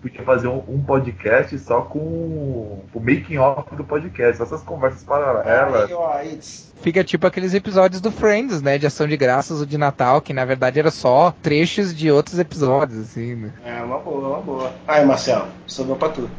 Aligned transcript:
podia 0.00 0.22
fazer 0.22 0.48
um, 0.48 0.62
um, 0.68 0.82
podcast 0.82 1.58
só 1.58 1.82
com 1.82 1.98
o 1.98 3.00
making 3.00 3.38
off 3.38 3.74
do 3.74 3.84
podcast, 3.84 4.42
essas 4.42 4.62
conversas 4.62 5.04
paralelas. 5.04 6.72
Fica 6.80 7.02
tipo 7.02 7.26
aqueles 7.26 7.54
episódios 7.54 8.00
do 8.00 8.10
Friends, 8.10 8.62
né? 8.62 8.78
De 8.78 8.86
ação 8.86 9.06
de 9.06 9.16
graças 9.16 9.60
ou 9.60 9.66
de 9.66 9.78
Natal, 9.78 10.20
que 10.20 10.32
na 10.32 10.44
verdade 10.44 10.78
era 10.78 10.90
só 10.90 11.34
trechos 11.42 11.94
de 11.94 12.10
outros 12.10 12.38
episódios, 12.38 13.00
assim, 13.00 13.34
né? 13.34 13.52
É, 13.64 13.82
uma 13.82 13.98
boa, 13.98 14.28
uma 14.28 14.40
boa. 14.40 14.72
Aí, 14.86 15.04
Marcelo, 15.04 15.48
sobrou 15.66 15.96
pra 15.96 16.10
tu. 16.10 16.30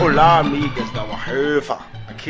Olá, 0.00 0.38
amigas 0.38 0.90
da 0.92 1.02
Warhöfer. 1.02 1.78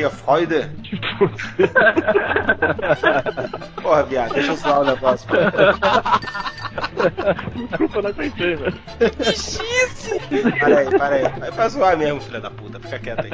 É 0.02 0.10
Freude. 0.10 0.70
Porra, 3.80 4.02
viado, 4.04 4.34
deixa 4.34 4.50
eu 4.50 4.56
zoar 4.56 4.80
o 4.80 4.84
negócio. 4.84 5.28
Desculpa, 7.68 8.02
não 8.02 8.10
aguentei, 8.10 8.56
velho. 8.56 8.74
Xisse! 9.22 10.18
Para 10.58 10.78
aí, 10.78 10.90
para 10.90 11.14
aí. 11.14 11.24
É 11.24 11.50
pra 11.50 11.68
zoar 11.68 11.96
mesmo, 11.96 12.20
filha 12.20 12.40
da 12.40 12.50
puta. 12.50 12.80
Fica 12.80 12.98
quieto 12.98 13.24
aí. 13.26 13.30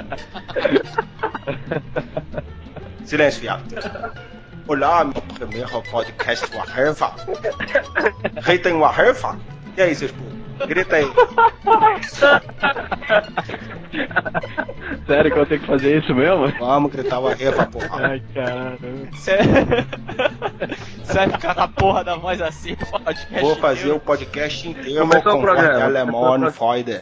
Silêncio, 3.05 3.41
viado. 3.41 3.65
Olá, 4.69 5.05
meu 5.05 5.15
primeiro 5.35 5.83
podcast 5.91 6.47
Warhöfer. 6.55 7.09
Rita 8.43 8.69
em 8.71 8.75
Warhöfer? 8.75 9.35
E 9.77 9.83
aí, 9.83 9.95
seus 9.95 10.13
putos? 10.13 10.40
Grita 10.67 10.97
aí. 10.97 11.05
Sério 15.07 15.33
que 15.33 15.39
eu 15.39 15.47
tenho 15.47 15.61
que 15.61 15.67
fazer 15.67 15.99
isso 15.99 16.15
mesmo? 16.15 16.49
Vamos 16.59 16.93
gritar 16.93 17.19
o 17.19 17.29
arrefa, 17.29 17.67
porra. 17.67 18.07
Ai, 18.09 18.23
caramba. 18.35 18.79
Você 19.13 19.37
vai 21.13 21.29
ficar 21.29 21.55
com 21.55 21.61
a 21.61 21.69
porra 21.69 22.05
da 22.05 22.17
voz 22.17 22.41
assim, 22.41 22.77
podcast 22.77 23.41
Vou 23.41 23.57
fazer 23.57 23.91
o 23.93 23.99
podcast 24.01 24.69
inteiro 24.69 25.01
Começou 25.01 25.33
o 25.33 25.37
com 25.37 25.43
programa. 25.43 25.85
alemão, 25.85 26.51
Freude. 26.53 27.01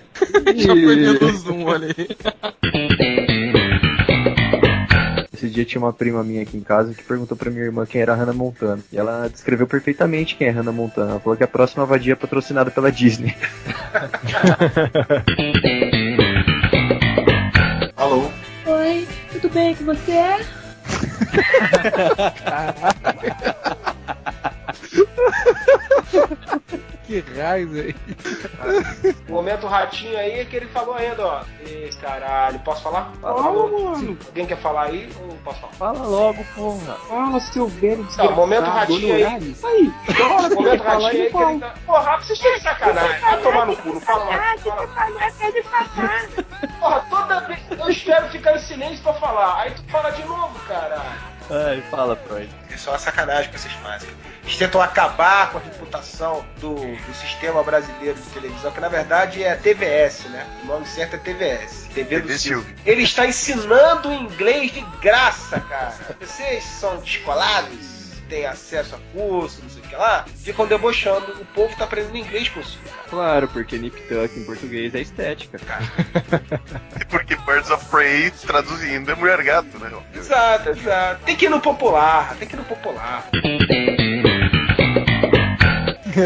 Já 0.56 0.74
perdendo 0.74 1.26
o 1.26 1.32
zoom 1.36 1.70
ali. 1.70 1.94
Esse 5.38 5.48
dia 5.48 5.64
tinha 5.64 5.80
uma 5.80 5.92
prima 5.92 6.24
minha 6.24 6.42
aqui 6.42 6.56
em 6.56 6.62
casa 6.62 6.92
que 6.92 7.04
perguntou 7.04 7.36
pra 7.36 7.48
minha 7.48 7.62
irmã 7.62 7.86
quem 7.86 8.00
era 8.00 8.12
a 8.12 8.16
Hannah 8.16 8.32
Montana. 8.32 8.82
E 8.90 8.98
ela 8.98 9.28
descreveu 9.28 9.68
perfeitamente 9.68 10.34
quem 10.34 10.48
é 10.48 10.50
Hannah 10.50 10.72
Montana. 10.72 11.12
Ela 11.12 11.20
falou 11.20 11.36
que 11.36 11.44
a 11.44 11.48
próxima 11.48 11.86
vadia 11.86 12.14
é 12.14 12.16
patrocinada 12.16 12.72
pela 12.72 12.90
Disney. 12.90 13.36
Alô? 17.96 18.28
Oi, 18.66 19.06
tudo 19.30 19.48
bem 19.50 19.76
com 19.76 19.84
você? 19.84 20.38
Que 27.08 27.24
raio, 27.38 27.70
velho. 27.70 27.94
O 29.26 29.32
momento 29.32 29.66
ratinho 29.66 30.18
aí 30.18 30.40
é 30.40 30.44
que 30.44 30.56
ele 30.56 30.66
falou 30.66 30.94
ainda, 30.94 31.26
ó. 31.26 31.40
Ih, 31.66 31.88
caralho, 32.02 32.58
posso 32.58 32.82
falar? 32.82 33.10
Fala, 33.18 33.42
mano. 33.50 34.18
Alguém 34.26 34.44
quer 34.44 34.60
falar 34.60 34.82
aí 34.88 35.10
ou 35.22 35.34
posso 35.42 35.58
falar? 35.58 35.72
Fala 35.72 36.06
logo, 36.06 36.44
porra. 36.54 36.94
Fala, 37.08 37.40
seu 37.40 37.66
velho 37.66 38.06
Tá, 38.14 38.30
momento 38.32 38.66
ratinho 38.66 39.14
aí. 39.14 39.24
Aí, 39.24 39.56
O 40.52 40.54
momento 40.54 40.82
ratinho 40.82 41.08
aí 41.08 41.30
que 41.30 41.36
ele 41.38 41.60
tá. 41.60 41.74
Porra, 41.86 42.16
vocês 42.18 42.38
estão 42.38 42.52
de 42.54 42.60
sacanagem. 42.60 43.20
Vai 43.20 43.40
tomar 43.40 43.66
no 43.66 43.76
cu, 43.78 43.88
não 43.88 44.00
fala 44.02 44.24
mais. 44.26 44.62
Fala. 44.62 44.86
Porra, 46.78 47.06
toda 47.08 47.40
vez 47.40 47.58
eu 47.70 47.88
espero 47.88 48.28
ficar 48.28 48.54
em 48.54 48.58
silêncio 48.60 49.02
pra 49.02 49.14
falar. 49.14 49.62
Aí 49.62 49.70
tu 49.70 49.82
fala 49.90 50.10
de 50.10 50.22
novo, 50.26 50.58
cara. 50.68 51.00
Ai, 51.50 51.80
fala, 51.90 52.14
Freud. 52.16 52.50
É 52.70 52.90
uma 52.90 52.98
sacanagem 52.98 53.50
que 53.50 53.58
vocês 53.58 53.72
fazem. 53.74 54.10
Eles 54.48 54.56
tentam 54.56 54.80
acabar 54.80 55.52
com 55.52 55.58
a 55.58 55.60
reputação 55.60 56.42
do, 56.58 56.74
do 56.74 57.14
sistema 57.14 57.62
brasileiro 57.62 58.18
de 58.18 58.30
televisão, 58.30 58.72
que 58.72 58.80
na 58.80 58.88
verdade 58.88 59.44
é 59.44 59.54
TVS, 59.54 60.24
né? 60.30 60.46
O 60.62 60.66
nome 60.68 60.86
certo 60.86 61.16
é 61.16 61.18
TVS. 61.18 61.86
TV 61.92 62.20
do 62.20 62.32
Silvio. 62.32 62.74
Ele 62.86 63.02
está 63.02 63.26
ensinando 63.26 64.10
inglês 64.10 64.72
de 64.72 64.80
graça, 65.02 65.60
cara. 65.60 65.94
Vocês 66.18 66.64
são 66.64 66.96
descolados, 66.96 68.22
têm 68.30 68.46
acesso 68.46 68.94
a 68.94 68.98
curso, 69.12 69.60
não 69.62 69.68
sei 69.68 69.82
o 69.82 69.86
que 69.86 69.94
lá, 69.94 70.24
ficam 70.42 70.66
debochando. 70.66 71.30
O 71.32 71.44
povo 71.44 71.76
tá 71.76 71.84
aprendendo 71.84 72.16
inglês 72.16 72.48
com 72.48 72.60
isso. 72.60 72.78
Claro, 73.10 73.48
porque 73.48 73.76
Nip 73.76 74.00
Tuck 74.00 74.34
em 74.34 74.44
português 74.44 74.94
é 74.94 75.00
estética. 75.02 75.58
Porque 77.10 77.36
Birds 77.36 77.70
of 77.70 77.84
Prey, 77.86 78.30
traduzindo, 78.30 79.10
é 79.10 79.14
mulher 79.14 79.42
gato, 79.42 79.78
né? 79.78 79.90
Exato, 80.14 80.70
exato. 80.70 81.24
Tem 81.24 81.34
que 81.34 81.46
ir 81.46 81.48
no 81.48 81.58
popular, 81.58 82.36
tem 82.38 82.46
que 82.46 82.54
ir 82.54 82.58
no 82.58 82.64
popular. 82.64 83.26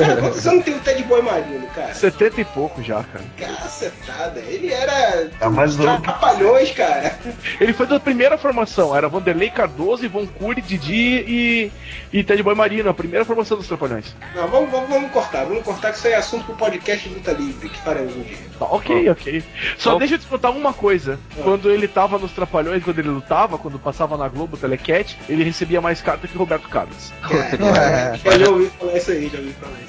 Cara, 0.01 0.21
você 0.21 0.51
não 0.51 0.63
tem 0.63 0.75
o 0.75 0.81
Ted 0.81 1.03
Boy 1.05 1.23
Marino, 1.23 1.67
cara? 1.69 1.95
70 1.95 2.41
e 2.41 2.45
pouco 2.45 2.83
já, 2.83 3.03
cara. 3.05 3.25
Cacetada, 3.37 4.41
ele 4.41 4.73
era. 4.73 5.29
Tá 5.39 5.51
mais 5.51 5.77
louco. 5.77 6.03
Trapalhões, 6.03 6.71
cara. 6.73 7.17
Ele 7.61 7.73
foi 7.73 7.87
da 7.87 8.01
primeira 8.01 8.39
formação, 8.39 8.97
era 8.97 9.09
Vanderlei 9.09 9.51
Cardoso, 9.51 10.05
Ivon 10.05 10.27
Cury, 10.27 10.61
Didi 10.61 11.25
e, 11.27 11.73
e 12.13 12.25
Ted 12.25 12.43
Boy 12.43 12.55
Marino, 12.55 12.91
a 12.91 12.95
primeira 12.95 13.25
formação 13.25 13.57
dos 13.57 13.67
Trapalhões. 13.67 14.15
Não, 14.35 14.49
vamos, 14.49 14.71
vamos, 14.71 14.89
vamos 14.89 15.11
cortar, 15.11 15.45
vamos 15.45 15.63
cortar 15.63 15.91
que 15.91 15.99
isso 15.99 16.07
aí 16.07 16.13
é 16.15 16.17
assunto 16.17 16.45
pro 16.45 16.55
podcast 16.55 17.09
de 17.09 17.15
luta 17.15 17.33
livre 17.33 17.69
que 17.69 17.79
faremos 17.81 18.17
um 18.17 18.23
dia. 18.23 18.39
Tá, 18.59 18.67
ok, 18.67 19.11
ok. 19.11 19.45
Só 19.79 19.93
Bom. 19.93 19.99
deixa 19.99 20.15
eu 20.15 20.19
te 20.19 20.27
contar 20.27 20.51
uma 20.51 20.73
coisa. 20.73 21.19
Quando 21.43 21.71
ele 21.71 21.89
tava 21.89 22.19
nos 22.19 22.33
Trapalhões, 22.33 22.83
quando 22.83 22.99
ele 22.99 23.09
lutava, 23.09 23.59
quando 23.59 23.79
passava 23.79 24.17
na 24.17 24.29
Globo, 24.29 24.57
Telecat, 24.57 25.17
ele 25.29 25.45
recebia 25.45 25.81
mais 25.81 26.01
carta 26.01 26.27
que 26.27 26.37
Roberto 26.37 26.69
Carlos. 26.69 27.13
Eu 28.25 28.39
já 28.39 28.51
ouvi 28.51 28.71
falar 28.79 28.97
isso 28.97 29.11
aí, 29.11 29.29
já 29.29 29.39
ouvi 29.39 29.53
falar 29.53 29.73
isso 29.73 29.81
aí. 29.81 29.82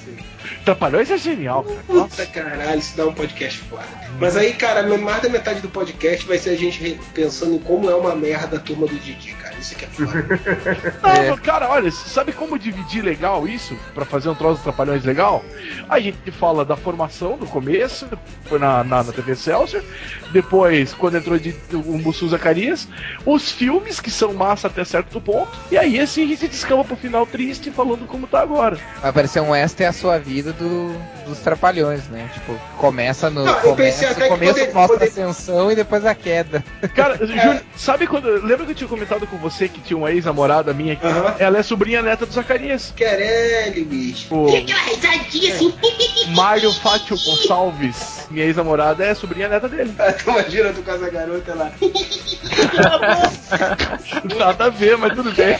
Trapalhões 0.65 1.09
é 1.11 1.17
genial, 1.17 1.63
cara. 1.63 1.83
Puta 1.87 2.25
caralho, 2.25 2.79
isso 2.79 2.95
dá 2.95 3.05
um 3.05 3.13
podcast 3.13 3.59
foda. 3.59 3.83
Mas 4.19 4.37
aí, 4.37 4.53
cara, 4.53 4.83
mais 4.97 5.21
da 5.21 5.29
metade 5.29 5.61
do 5.61 5.69
podcast 5.69 6.25
vai 6.25 6.37
ser 6.37 6.51
a 6.51 6.57
gente 6.57 6.99
pensando 7.13 7.55
em 7.55 7.59
como 7.59 7.89
é 7.89 7.95
uma 7.95 8.15
merda 8.15 8.57
a 8.57 8.59
turma 8.59 8.87
do 8.87 8.95
Didi, 8.95 9.33
que 9.71 9.85
é 9.85 9.87
foda. 9.87 10.93
Não, 11.03 11.29
não, 11.29 11.37
cara, 11.37 11.69
olha, 11.69 11.91
sabe 11.91 12.31
como 12.31 12.57
dividir 12.59 13.03
legal 13.03 13.47
isso? 13.47 13.75
Pra 13.93 14.05
fazer 14.05 14.29
um 14.29 14.35
troço 14.35 14.57
de 14.57 14.63
trapalhões 14.63 15.03
legal? 15.03 15.43
A 15.89 15.99
gente 15.99 16.31
fala 16.31 16.63
da 16.65 16.75
formação 16.75 17.37
no 17.37 17.45
começo, 17.47 18.07
foi 18.45 18.59
na, 18.59 18.83
na, 18.83 19.03
na 19.03 19.11
TV 19.13 19.35
Celsius, 19.35 19.83
depois, 20.31 20.93
quando 20.93 21.17
entrou 21.17 21.37
de, 21.37 21.55
o 21.71 21.97
Mussu 21.97 22.27
Zacarias, 22.29 22.87
os 23.25 23.51
filmes, 23.51 23.99
que 23.99 24.09
são 24.11 24.33
massa 24.33 24.67
até 24.67 24.83
certo 24.83 25.21
ponto, 25.21 25.51
e 25.71 25.77
aí 25.77 25.99
assim 25.99 26.23
a 26.23 26.27
gente 26.27 26.47
descamba 26.47 26.83
pro 26.83 26.95
final 26.95 27.25
triste 27.25 27.69
falando 27.71 28.07
como 28.07 28.25
tá 28.27 28.41
agora. 28.41 28.77
Vai 29.01 29.11
parecer 29.11 29.39
um 29.41 29.53
Esta 29.53 29.83
é 29.83 29.87
a 29.87 29.93
sua 29.93 30.17
vida 30.17 30.51
do, 30.53 30.95
dos 31.27 31.39
trapalhões, 31.39 32.07
né? 32.09 32.29
Tipo, 32.33 32.59
começa 32.77 33.29
no. 33.29 33.45
Não, 33.45 33.61
começa, 33.61 34.09
até 34.09 34.27
começo 34.27 34.53
poder- 34.53 34.73
mostra 34.73 34.97
poder- 34.97 35.05
a 35.05 35.07
ascensão 35.29 35.71
e 35.71 35.75
depois 35.75 36.05
a 36.05 36.15
queda. 36.15 36.63
Cara, 36.95 37.17
Júlio, 37.25 37.61
sabe 37.75 38.07
quando. 38.07 38.27
Lembra 38.43 38.65
que 38.65 38.71
eu 38.71 38.75
tinha 38.75 38.87
comentado 38.87 39.27
com 39.27 39.37
você 39.37 39.52
que 39.57 39.81
tinha 39.81 39.97
uma 39.97 40.11
ex-namorada 40.11 40.73
minha? 40.73 40.95
que 40.95 41.05
Aham. 41.05 41.35
Ela 41.39 41.59
é 41.59 41.63
sobrinha 41.63 42.01
neta 42.01 42.25
do 42.25 42.33
Zacarias. 42.33 42.91
Querelho, 42.95 43.85
bicho. 43.85 44.33
O 44.33 44.47
Mário 46.35 46.71
Fátio 46.73 47.15
Gonçalves, 47.17 48.27
minha 48.31 48.45
ex-namorada, 48.45 49.05
é 49.05 49.13
sobrinha 49.13 49.47
neta 49.47 49.69
dele. 49.69 49.93
Tu 50.23 50.29
imagina 50.29 50.73
tu 50.73 50.81
com 50.81 50.91
essa 50.91 51.09
garota 51.09 51.53
lá. 51.53 51.71
Nada 54.37 54.65
a 54.65 54.69
ver, 54.69 54.97
mas 54.97 55.13
tudo 55.13 55.31
bem. 55.33 55.57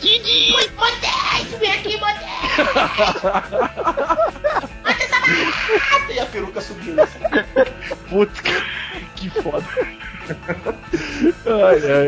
Didi, 0.00 0.52
Modesto, 0.76 1.58
vem 1.58 1.72
aqui, 1.72 1.96
Modesto. 1.98 2.32
E 6.10 6.18
a 6.18 6.26
peruca 6.26 6.60
subindo 6.60 7.00
assim. 7.00 7.18
Putz, 8.10 8.40
que 9.16 9.30
foda. 9.30 9.64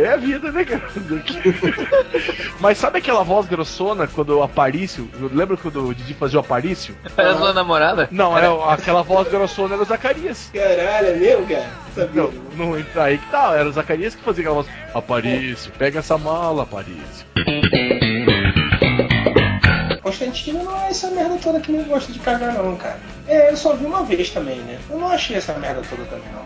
É 0.05 0.09
a 0.09 0.17
vida, 0.17 0.50
né, 0.50 0.65
cara? 0.65 0.82
Mas 2.61 2.79
sabe 2.79 2.99
aquela 2.99 3.23
voz 3.23 3.47
grossona 3.47 4.06
quando 4.06 4.38
o 4.38 4.43
Aparício. 4.43 5.09
Lembra 5.32 5.56
quando 5.56 5.87
o 5.87 5.94
Didi 5.94 6.15
fazia 6.15 6.38
o 6.38 6.41
Aparício? 6.41 6.97
Era 7.17 7.37
sua 7.37 7.53
namorada? 7.53 8.09
Não, 8.11 8.37
é 8.37 8.73
aquela 8.73 9.03
voz 9.03 9.29
grossona 9.29 9.75
era 9.75 9.82
o 9.82 9.87
Zacarias. 9.87 10.50
Caralho, 10.53 11.09
é 11.09 11.17
mesmo, 11.17 11.47
cara? 11.47 11.71
Sabia? 11.94 12.23
Não, 12.23 12.32
não 12.56 12.79
entra 12.79 13.05
aí 13.05 13.19
que 13.19 13.31
tal, 13.31 13.55
era 13.55 13.69
o 13.69 13.73
Zacarias 13.73 14.15
que 14.15 14.23
fazia 14.23 14.43
aquela 14.43 14.62
voz. 14.62 14.67
Aparício, 14.94 15.73
pega 15.73 15.99
essa 15.99 16.17
mala, 16.17 16.62
Aparício. 16.62 17.27
Constantino 20.03 20.62
não 20.62 20.77
é 20.82 20.88
essa 20.88 21.11
merda 21.11 21.37
toda 21.43 21.61
que 21.61 21.73
nem 21.73 21.82
gosta 21.85 22.12
de 22.12 22.19
cagar, 22.19 22.53
não, 22.55 22.77
cara. 22.77 22.99
É, 23.27 23.50
eu 23.50 23.56
só 23.56 23.75
vi 23.75 23.87
uma 23.87 24.05
vez 24.05 24.31
também, 24.31 24.59
né? 24.61 24.79
Eu 24.91 24.99
não 24.99 25.09
achei 25.09 25.37
essa 25.37 25.55
merda 25.55 25.82
toda 25.88 26.05
também, 26.05 26.31
não. 26.32 26.44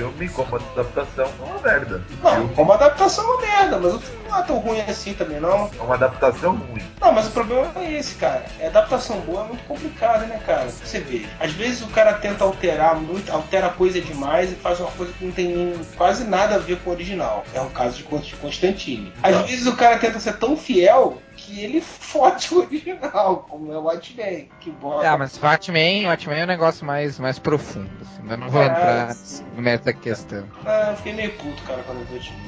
Filme, 0.00 0.28
como 0.30 0.56
adaptação, 0.56 1.26
é 1.26 1.44
uma 1.44 1.60
merda. 1.60 2.02
Não, 2.22 2.48
como 2.48 2.72
adaptação 2.72 3.24
é 3.24 3.26
uma 3.26 3.40
merda, 3.40 3.78
mas 3.78 3.94
o 3.94 4.00
filme 4.00 4.19
não 4.30 4.38
é 4.38 4.42
tão 4.42 4.58
ruim 4.58 4.80
assim 4.80 5.12
também, 5.14 5.40
não. 5.40 5.70
É 5.78 5.82
uma 5.82 5.94
adaptação 5.94 6.54
ruim. 6.56 6.82
Não, 7.00 7.12
mas 7.12 7.26
o 7.26 7.30
problema 7.30 7.70
é 7.76 7.92
esse, 7.92 8.14
cara. 8.14 8.44
É 8.58 8.66
adaptação 8.68 9.20
boa 9.20 9.44
é 9.44 9.48
muito 9.48 9.64
complicado, 9.64 10.26
né, 10.26 10.40
cara? 10.46 10.68
Você 10.68 11.00
vê. 11.00 11.26
Às 11.38 11.52
vezes 11.52 11.82
o 11.82 11.88
cara 11.88 12.14
tenta 12.14 12.44
alterar 12.44 12.96
muito, 12.96 13.30
altera 13.32 13.68
coisa 13.70 14.00
demais 14.00 14.52
e 14.52 14.54
faz 14.54 14.80
uma 14.80 14.90
coisa 14.92 15.12
que 15.12 15.24
não 15.24 15.32
tem 15.32 15.72
quase 15.96 16.24
nada 16.24 16.54
a 16.56 16.58
ver 16.58 16.78
com 16.80 16.90
o 16.90 16.92
original. 16.92 17.44
É 17.54 17.60
o 17.60 17.70
caso 17.70 17.96
de 17.96 18.04
Const- 18.04 18.36
Constantine. 18.40 19.12
Às 19.22 19.36
vezes 19.48 19.66
o 19.66 19.76
cara 19.76 19.98
tenta 19.98 20.18
ser 20.20 20.36
tão 20.38 20.56
fiel 20.56 21.20
que 21.36 21.62
ele 21.64 21.80
fode 21.82 22.52
o 22.54 22.58
original, 22.58 23.46
como 23.48 23.72
é 23.72 23.78
o 23.78 23.82
Watchmen. 23.82 24.48
Que 24.60 24.70
bota. 24.70 25.08
Ah, 25.10 25.16
mas 25.16 25.36
o 25.36 25.44
Watchmen, 25.44 26.06
Watchmen 26.06 26.40
é 26.40 26.44
um 26.44 26.46
negócio 26.46 26.84
mais, 26.84 27.18
mais 27.18 27.38
profundo. 27.38 27.90
Assim, 28.02 28.30
eu 28.30 28.36
não 28.36 28.48
vou 28.50 28.60
Ah, 28.60 28.66
entrar 28.66 29.14
sim. 29.14 29.44
no 29.56 29.62
mérito 29.62 29.84
da 29.86 29.92
questão. 29.92 30.44
Ah, 30.66 30.88
eu 30.90 30.96
fiquei 30.96 31.12
meio 31.14 31.32
puto, 31.32 31.62
cara, 31.62 31.82
quando 31.86 32.00
eu 32.00 32.04
vi 32.06 32.12
o 32.12 32.16
Watchmen, 32.16 32.40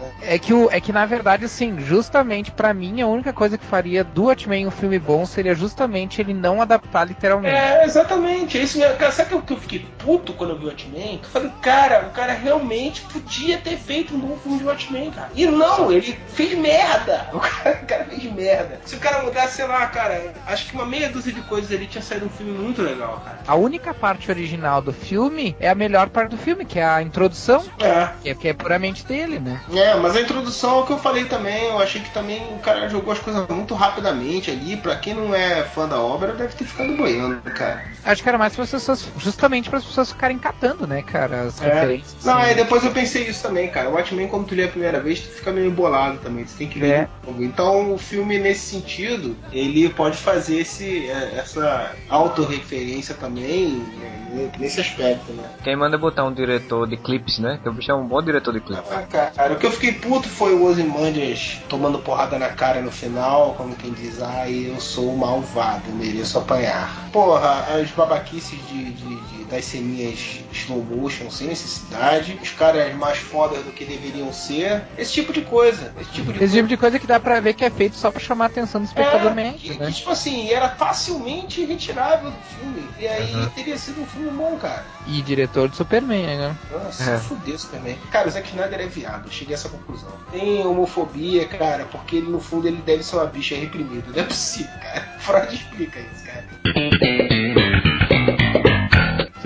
né? 0.00 0.12
É 0.22 0.38
que, 0.38 0.52
o, 0.54 0.70
é 0.70 0.80
que 0.80 0.92
na 0.92 1.04
verdade, 1.12 1.44
assim, 1.44 1.78
justamente 1.80 2.50
pra 2.50 2.72
mim, 2.72 3.02
a 3.02 3.06
única 3.06 3.32
coisa 3.34 3.58
que 3.58 3.64
faria 3.66 4.02
do 4.02 4.24
Watchmen 4.24 4.66
um 4.66 4.70
filme 4.70 4.98
bom 4.98 5.26
seria 5.26 5.54
justamente 5.54 6.20
ele 6.22 6.32
não 6.32 6.62
adaptar 6.62 7.06
literalmente. 7.06 7.54
É, 7.54 7.84
exatamente. 7.84 8.56
É 8.58 8.62
isso. 8.62 8.78
Cara, 8.98 9.12
sabe 9.12 9.34
o 9.34 9.42
que 9.42 9.52
eu 9.52 9.58
fiquei 9.58 9.86
puto 9.98 10.32
quando 10.32 10.50
eu 10.50 10.58
vi 10.58 10.64
o 10.64 10.68
Watchmen? 10.68 11.20
Eu 11.22 11.28
falei, 11.28 11.50
cara, 11.60 12.06
o 12.08 12.10
cara 12.12 12.32
realmente 12.32 13.02
podia 13.02 13.58
ter 13.58 13.76
feito 13.76 14.14
um 14.14 14.18
bom 14.18 14.36
filme 14.38 14.58
de 14.58 14.64
Watchmen, 14.64 15.10
cara. 15.10 15.28
E 15.34 15.44
não, 15.46 15.92
ele 15.92 16.18
fez 16.28 16.56
merda. 16.56 17.26
O 17.32 17.40
cara, 17.40 17.80
o 17.82 17.86
cara 17.86 18.04
fez 18.04 18.22
merda. 18.32 18.80
Se 18.84 18.94
o 18.94 18.98
cara 18.98 19.22
mudasse, 19.22 19.56
sei 19.56 19.66
lá, 19.66 19.86
cara, 19.86 20.32
acho 20.46 20.66
que 20.68 20.74
uma 20.74 20.86
meia 20.86 21.08
dúzia 21.10 21.32
de 21.32 21.40
coisas 21.42 21.70
ali 21.72 21.86
tinha 21.86 22.02
saído 22.02 22.26
um 22.26 22.30
filme 22.30 22.52
muito 22.52 22.80
legal, 22.82 23.20
cara. 23.24 23.38
A 23.46 23.54
única 23.54 23.92
parte 23.92 24.30
original 24.30 24.80
do 24.80 24.92
filme 24.92 25.56
é 25.60 25.68
a 25.68 25.74
melhor 25.74 26.08
parte 26.08 26.30
do 26.30 26.36
filme, 26.38 26.64
que 26.64 26.78
é 26.78 26.84
a 26.84 27.02
introdução, 27.02 27.64
É. 27.80 28.08
que 28.22 28.28
é, 28.30 28.34
que 28.34 28.48
é 28.48 28.52
puramente 28.54 29.04
dele, 29.04 29.38
né? 29.40 29.60
É, 29.74 29.94
mas 29.96 30.14
a 30.16 30.20
introdução 30.20 30.78
é 30.78 30.80
o 30.82 30.86
que 30.86 30.92
eu 30.92 30.98
falei 31.02 31.24
também. 31.24 31.64
Eu 31.66 31.78
achei 31.78 32.00
que 32.00 32.10
também 32.10 32.42
o 32.54 32.58
cara 32.58 32.88
jogou 32.88 33.12
as 33.12 33.18
coisas 33.18 33.46
muito 33.48 33.74
rapidamente 33.74 34.50
ali. 34.50 34.76
Pra 34.76 34.96
quem 34.96 35.14
não 35.14 35.34
é 35.34 35.62
fã 35.64 35.86
da 35.88 36.00
obra, 36.00 36.32
deve 36.32 36.54
ter 36.54 36.64
ficado 36.64 36.94
boiando, 36.96 37.40
cara. 37.50 37.84
Acho 38.04 38.22
que 38.22 38.28
era 38.28 38.38
mais 38.38 38.54
para 38.54 38.64
as 38.64 38.70
pessoas, 38.70 39.06
justamente 39.18 39.68
para 39.68 39.78
as 39.78 39.84
pessoas 39.84 40.10
ficarem 40.12 40.38
catando, 40.38 40.86
né, 40.86 41.02
cara, 41.02 41.42
as 41.42 41.60
É. 41.60 41.72
referências. 41.72 42.24
Não, 42.24 42.38
assim. 42.38 42.48
aí 42.48 42.54
depois 42.54 42.84
eu 42.84 42.90
pensei 42.90 43.28
isso 43.28 43.42
também, 43.42 43.68
cara. 43.68 43.88
O 43.90 43.94
Watchmen, 43.94 44.28
quando 44.28 44.46
tu 44.46 44.54
lê 44.54 44.64
a 44.64 44.68
primeira 44.68 45.00
vez, 45.00 45.20
tu 45.20 45.28
fica 45.28 45.52
meio 45.52 45.70
bolado 45.70 46.18
também. 46.18 46.44
Tu 46.44 46.54
tem 46.54 46.68
que 46.68 46.78
ver 46.78 46.92
É. 46.92 47.08
Então, 47.38 47.92
o 47.94 47.98
filme, 47.98 48.38
nesse 48.38 48.66
sentido, 48.66 49.36
ele 49.52 49.88
pode 49.88 50.16
fazer 50.16 50.60
esse, 50.60 51.08
é, 51.08 51.34
essa 51.38 51.92
autorreferência 52.08 53.14
também 53.14 53.82
é, 54.02 54.58
nesse 54.58 54.80
aspecto, 54.80 55.32
né? 55.32 55.44
Quem 55.62 55.76
manda 55.76 55.96
botar 55.96 56.24
um 56.24 56.32
diretor 56.32 56.86
de 56.88 56.96
clipes, 56.96 57.38
né? 57.38 57.58
Que 57.62 57.68
o 57.68 57.72
bicho 57.72 57.90
é 57.90 57.94
um 57.94 58.06
bom 58.06 58.22
diretor 58.22 58.52
de 58.52 58.60
clipes. 58.60 58.84
Ah, 58.90 59.02
cara, 59.02 59.52
o 59.52 59.56
que 59.56 59.66
eu 59.66 59.70
fiquei 59.70 59.92
puto 59.92 60.28
foi 60.28 60.54
o 60.54 60.62
Ozymandias 60.94 61.58
tomando 61.68 61.98
porrada 61.98 62.38
na 62.38 62.50
cara 62.50 62.80
no 62.82 62.90
final, 62.90 63.54
como 63.54 63.74
quem 63.76 63.92
diz, 63.92 64.20
ai, 64.20 64.66
eu 64.68 64.80
sou 64.80 65.16
malvado, 65.16 65.90
mereço 65.92 66.38
apanhar. 66.38 67.08
Porra, 67.12 67.66
as 67.80 67.90
babaquices 67.90 68.58
de, 68.68 68.92
de- 68.92 69.16
de- 69.20 69.44
das 69.44 69.64
ceninhas 69.64 70.40
slow 70.64 70.82
motion 70.82 71.30
sem 71.30 71.48
necessidade, 71.48 72.38
os 72.42 72.50
caras 72.50 72.94
mais 72.94 73.18
fodas 73.18 73.62
do 73.64 73.70
que 73.72 73.84
deveriam 73.84 74.32
ser, 74.32 74.82
esse 74.98 75.12
tipo 75.12 75.32
de 75.32 75.42
coisa, 75.42 75.92
esse 76.00 76.10
tipo 76.10 76.32
de 76.32 76.38
Esse 76.38 76.38
coisa. 76.38 76.54
tipo 76.56 76.68
de 76.68 76.76
coisa 76.76 76.98
que 76.98 77.06
dá 77.06 77.18
pra 77.20 77.40
ver 77.40 77.54
que 77.54 77.64
é 77.64 77.70
feito 77.70 77.96
só 77.96 78.10
pra 78.10 78.20
chamar 78.20 78.44
a 78.44 78.48
atenção 78.48 78.80
do 78.80 78.84
espectador 78.86 79.30
É, 79.32 79.34
mesmo, 79.34 79.58
e, 79.62 79.74
né? 79.78 79.88
e, 79.88 79.92
tipo 79.92 80.10
assim, 80.10 80.50
era 80.50 80.68
facilmente 80.70 81.64
retirável 81.64 82.30
do 82.30 82.36
filme. 82.58 82.82
E 82.98 83.06
aí 83.06 83.48
teria 83.54 83.76
sido 83.76 84.00
um 84.02 84.06
filme 84.06 84.30
bom, 84.30 84.56
cara. 84.58 84.84
E 85.06 85.20
diretor 85.22 85.68
de 85.68 85.76
Superman, 85.76 86.26
né? 86.26 86.56
Nossa, 86.70 87.10
É. 87.12 87.18
fudeu 87.18 87.54
isso 87.54 87.68
também. 87.68 87.98
Cara, 88.10 88.28
o 88.28 88.30
Zack 88.30 88.48
Snyder 88.48 88.80
é 88.80 88.86
viado, 88.86 89.30
cheguei 89.30 89.54
a 89.54 89.58
essa 89.58 89.68
conclusão. 89.68 90.10
Tem 90.30 90.64
homofobia, 90.66 91.46
cara, 91.48 91.84
porque 91.90 92.16
ele 92.16 92.28
no 92.28 92.40
fundo 92.40 92.68
ele 92.68 92.82
deve 92.82 93.02
ser 93.02 93.16
uma 93.16 93.26
bicha 93.26 93.54
reprimida. 93.56 94.04
Não 94.14 94.20
é 94.22 94.24
possível, 94.26 94.72
cara. 94.80 95.00
Freud 95.18 95.54
explica 95.54 95.98
isso, 96.00 96.24
cara. 96.24 96.44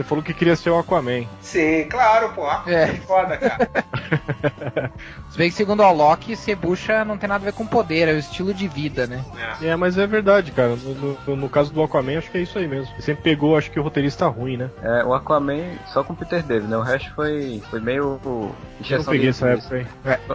Falou 0.06 0.22
que 0.22 0.32
queria 0.32 0.54
ser 0.54 0.70
o 0.70 0.78
Aquaman. 0.78 1.26
Sim, 1.40 1.84
claro, 1.88 2.32
pô. 2.32 2.46
É. 2.66 2.84
É 2.84 2.94
foda, 2.94 3.36
cara. 3.36 4.92
Se 5.36 5.38
bem 5.42 5.50
que 5.50 5.54
segundo 5.56 5.82
o 5.82 5.92
Loki, 5.92 6.34
ser 6.34 6.56
bucha 6.56 7.04
não 7.04 7.18
tem 7.18 7.28
nada 7.28 7.42
a 7.42 7.50
ver 7.50 7.52
com 7.52 7.66
poder, 7.66 8.08
é 8.08 8.12
o 8.14 8.18
estilo 8.18 8.54
de 8.54 8.66
vida, 8.66 9.06
né? 9.06 9.22
É. 9.60 9.66
É, 9.68 9.76
mas 9.76 9.98
é 9.98 10.06
verdade, 10.06 10.50
cara. 10.50 10.76
No, 10.76 11.18
no- 11.26 11.36
no 11.36 11.48
caso 11.50 11.70
do 11.74 11.82
Aquaman, 11.82 12.16
acho 12.16 12.30
que 12.30 12.38
é 12.38 12.40
isso 12.40 12.58
aí 12.58 12.66
mesmo. 12.66 12.90
Ele 12.94 13.02
sempre 13.02 13.22
pegou, 13.22 13.54
acho 13.54 13.70
que 13.70 13.78
o 13.78 13.82
roteirista 13.82 14.26
ruim, 14.28 14.56
né? 14.56 14.70
É, 14.82 15.04
o 15.04 15.12
Aquaman 15.12 15.74
só 15.92 16.02
com 16.02 16.14
o 16.14 16.16
Peter 16.16 16.42
David, 16.42 16.70
né? 16.70 16.76
O 16.78 16.80
resto 16.80 17.12
foi, 17.14 17.62
foi 17.68 17.80
meio. 17.80 18.18
Eu 18.24 18.54
não 18.98 19.04
peguei 19.04 19.28
essa 19.28 19.46
época 19.48 19.76
aí. 19.76 19.86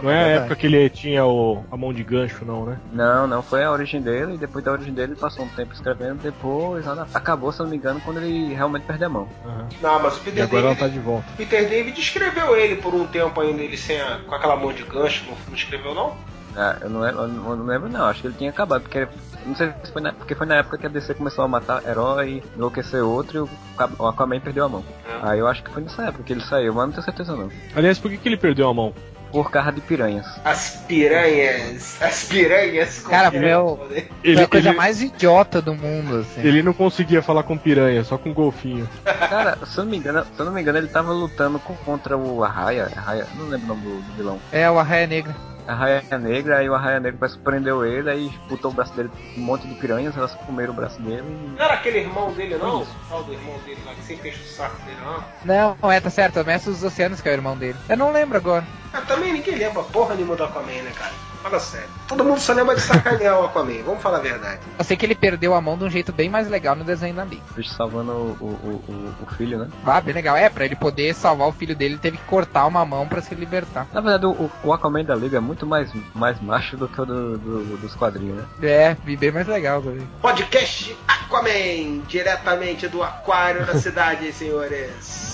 Não 0.04 0.12
é 0.12 0.20
a 0.20 0.24
verdade. 0.24 0.40
época 0.46 0.56
que 0.56 0.68
ele 0.68 0.88
tinha 0.92 1.26
o, 1.26 1.66
a 1.72 1.76
mão 1.76 1.92
de 1.92 2.04
gancho, 2.04 2.46
não, 2.46 2.66
né? 2.68 2.78
Não, 2.94 3.26
não, 3.26 3.42
foi 3.42 3.64
a 3.64 3.72
origem 3.72 4.02
dele, 4.04 4.36
e 4.36 4.38
depois 4.38 4.64
da 4.64 4.72
origem 4.72 4.94
dele 4.94 5.14
ele 5.14 5.20
passou 5.20 5.46
um 5.46 5.50
tempo 5.50 5.74
escrevendo, 5.74 6.22
depois 6.22 6.86
ela 6.86 7.08
acabou, 7.12 7.52
se 7.52 7.60
eu 7.60 7.64
não 7.64 7.72
me 7.72 7.78
engano, 7.78 8.00
quando 8.06 8.18
ele 8.18 8.54
realmente 8.54 8.84
perdeu 8.84 9.08
a 9.08 9.10
mão. 9.10 9.28
Aham. 9.44 9.68
Não, 9.82 10.00
mas 10.04 10.14
o 10.16 10.18
E 10.18 10.24
Peter 10.26 10.44
agora 10.44 10.66
ela 10.68 10.76
David. 10.76 10.80
tá 10.80 10.88
de 10.88 11.00
volta. 11.00 11.26
Peter 11.38 11.68
David 11.68 12.00
escreveu 12.00 12.56
ele 12.56 12.76
por 12.76 12.94
um 12.94 13.08
tempo 13.08 13.42
ainda, 13.42 13.64
ele 13.64 13.78
sem 13.78 14.00
a- 14.00 14.20
com 14.28 14.36
aquela 14.36 14.56
mão 14.56 14.72
de 14.72 14.91
gancho, 14.92 15.26
não, 15.26 15.38
não 15.48 15.56
escreveu 15.56 15.96
não? 15.96 16.16
Ah, 16.56 16.78
eu, 16.82 16.90
não 16.90 17.00
lembro, 17.00 17.22
eu 17.22 17.28
não 17.30 17.66
lembro 17.66 17.90
não, 17.90 18.06
acho 18.06 18.22
que 18.22 18.28
ele 18.28 18.36
tinha 18.38 18.50
acabado, 18.50 18.82
porque 18.82 19.08
não 19.46 19.56
sei 19.56 19.74
se 19.84 19.92
foi 19.92 20.02
na, 20.02 20.12
porque 20.12 20.36
foi 20.36 20.46
na 20.46 20.56
época 20.56 20.78
que 20.78 20.86
a 20.86 20.90
DC 20.90 21.14
começou 21.14 21.46
a 21.46 21.48
matar 21.48 21.84
herói, 21.88 22.44
enlouquecer 22.56 23.04
outro 23.04 23.50
e 23.90 24.02
o 24.02 24.08
Aquaman 24.08 24.40
perdeu 24.40 24.66
a 24.66 24.70
mão. 24.70 24.84
É. 25.08 25.30
Aí 25.30 25.40
eu 25.40 25.48
acho 25.48 25.64
que 25.64 25.72
foi 25.72 25.82
nessa 25.82 26.04
época 26.04 26.24
que 26.24 26.34
ele 26.34 26.42
saiu, 26.42 26.74
mas 26.74 26.86
não 26.86 26.92
tenho 26.92 27.04
certeza 27.04 27.36
não. 27.36 27.50
Aliás, 27.76 28.00
por 28.00 28.12
que, 28.12 28.18
que 28.18 28.28
ele 28.28 28.38
perdeu 28.38 28.68
a 28.68 28.74
mão? 28.74 28.94
Por 29.32 29.50
causa 29.50 29.72
de 29.72 29.82
piranhas. 29.82 30.26
As 30.44 30.82
piranhas. 30.88 32.02
As 32.02 32.24
piranhas. 32.26 33.00
Cara, 33.00 33.32
meu- 33.32 33.80
Ele, 34.24 34.42
é 34.42 34.44
a 34.44 34.48
coisa 34.48 34.70
ele, 34.70 34.78
mais 34.78 35.02
idiota 35.02 35.62
do 35.62 35.74
mundo, 35.74 36.20
assim. 36.20 36.42
ele 36.48 36.62
não 36.64 36.74
conseguia 36.74 37.22
falar 37.22 37.44
com 37.44 37.58
piranha, 37.58 38.04
só 38.04 38.18
com 38.18 38.34
golfinho. 38.34 38.88
Cara, 39.04 39.58
se 39.66 39.78
eu 39.78 39.84
não 39.86 39.92
me 39.92 39.98
engano, 39.98 40.24
se 40.26 40.40
eu 40.40 40.46
não 40.46 40.52
me 40.54 40.62
engano, 40.62 40.78
ele 40.78 40.88
tava 40.88 41.12
lutando 41.12 41.60
contra 41.60 42.18
o 42.18 42.44
Arraia, 42.44 42.90
Arraia, 42.96 43.28
não 43.36 43.48
lembro 43.48 43.66
o 43.66 43.68
nome 43.70 43.82
do, 43.82 44.02
do 44.02 44.14
vilão. 44.18 44.40
É, 44.52 44.70
o 44.70 44.78
Arraia 44.78 45.08
Negra. 45.08 45.36
Arraia 45.68 46.04
Negra, 46.20 46.58
aí 46.58 46.70
o 46.70 46.76
Arraia 46.76 47.00
Negra 47.00 47.18
parece 47.20 47.38
que 47.38 47.44
prendeu 47.44 47.86
ele, 47.86 48.10
aí 48.10 48.30
botou 48.50 48.72
o 48.72 48.74
braço 48.74 48.94
dele 48.96 49.10
um 49.38 49.42
monte 49.42 49.68
de 49.68 49.76
piranhas, 49.76 50.16
elas 50.18 50.36
comeram 50.36 50.74
o 50.74 50.76
braço 50.76 51.02
dele 51.02 51.24
e 51.28 51.58
Não 51.58 51.64
era 51.66 51.74
aquele 51.76 52.00
irmão 52.00 52.32
dele, 52.34 52.58
não? 52.58 52.82
O 52.82 52.88
tal 53.10 53.24
do 53.24 53.34
irmão 53.34 53.58
dele 53.60 53.82
lá 53.86 53.94
que 53.94 54.04
sempre 54.04 54.30
enche 54.30 54.42
o 54.42 54.46
saco 54.46 54.82
dele, 54.84 54.98
não? 55.46 55.76
Não, 55.82 55.92
é, 55.92 56.00
tá 56.00 56.10
certo, 56.10 56.40
é 56.40 56.42
o 56.42 56.46
Mestre 56.46 56.72
dos 56.72 56.84
Oceanos 56.84 57.22
que 57.22 57.30
é 57.30 57.32
o 57.32 57.36
irmão 57.36 57.58
dele. 57.58 57.78
Eu 57.88 57.98
não 57.98 58.12
lembro 58.12 58.38
agora. 58.38 58.66
Ah, 58.94 59.02
também 59.02 59.34
ninguém 59.34 59.56
lembra 59.56 59.84
porra 59.84 60.16
nenhuma 60.16 60.36
do 60.36 60.44
Aquaman, 60.44 60.82
né, 60.84 60.92
cara? 60.96 61.14
Fala 61.42 61.60
sério. 61.60 61.88
Todo 62.08 62.24
mundo 62.24 62.40
só 62.40 62.54
lembra 62.54 62.76
de 62.76 62.82
sacanear 62.82 63.40
o 63.40 63.46
Aquaman, 63.46 63.82
vamos 63.84 64.02
falar 64.02 64.18
a 64.18 64.22
verdade. 64.22 64.60
Eu 64.78 64.84
sei 64.86 64.96
que 64.96 65.06
ele 65.06 65.16
perdeu 65.16 65.54
a 65.56 65.62
mão 65.62 65.78
de 65.78 65.84
um 65.86 65.90
jeito 65.90 66.12
bem 66.14 66.30
mais 66.30 66.48
legal 66.50 66.76
no 66.76 66.84
desenho 66.84 67.16
da 67.16 67.24
Liga. 67.26 67.42
o 67.50 67.54
bicho 67.56 67.70
salvando 67.74 68.12
o, 68.12 68.46
o, 68.46 68.84
o, 68.88 69.16
o 69.24 69.36
filho, 69.36 69.58
né? 69.58 69.68
Ah, 69.86 70.00
bem 70.00 70.14
legal. 70.14 70.36
É, 70.36 70.50
pra 70.50 70.66
ele 70.66 70.76
poder 70.76 71.16
salvar 71.16 71.48
o 71.48 71.52
filho 71.52 71.76
dele, 71.76 71.96
ele 71.96 72.02
teve 72.02 72.18
que 72.18 72.24
cortar 72.26 72.66
uma 72.68 72.86
mão 72.86 73.08
pra 73.08 73.22
se 73.22 73.34
libertar. 73.34 73.88
Na 73.94 74.02
verdade, 74.02 74.26
o, 74.28 74.52
o 74.64 74.74
Aquaman 74.74 75.04
da 75.04 75.16
Liga 75.16 75.38
é 75.38 75.40
muito 75.40 75.66
mais, 75.66 75.90
mais 76.14 76.40
macho 76.42 76.78
do 76.78 76.88
que 76.88 77.02
o 77.02 77.06
do, 77.06 77.38
do- 77.38 77.78
dos 77.78 77.96
quadrinhos, 77.96 78.38
né? 78.38 78.46
É, 78.62 78.96
bem 79.16 79.32
mais 79.32 79.48
legal 79.48 79.82
também. 79.82 80.08
Podcast 80.22 80.96
Aquaman, 81.08 82.02
diretamente 82.08 82.88
do 82.88 83.02
aquário 83.02 83.66
da 83.66 83.76
cidade, 83.80 84.32
senhores. 84.34 85.31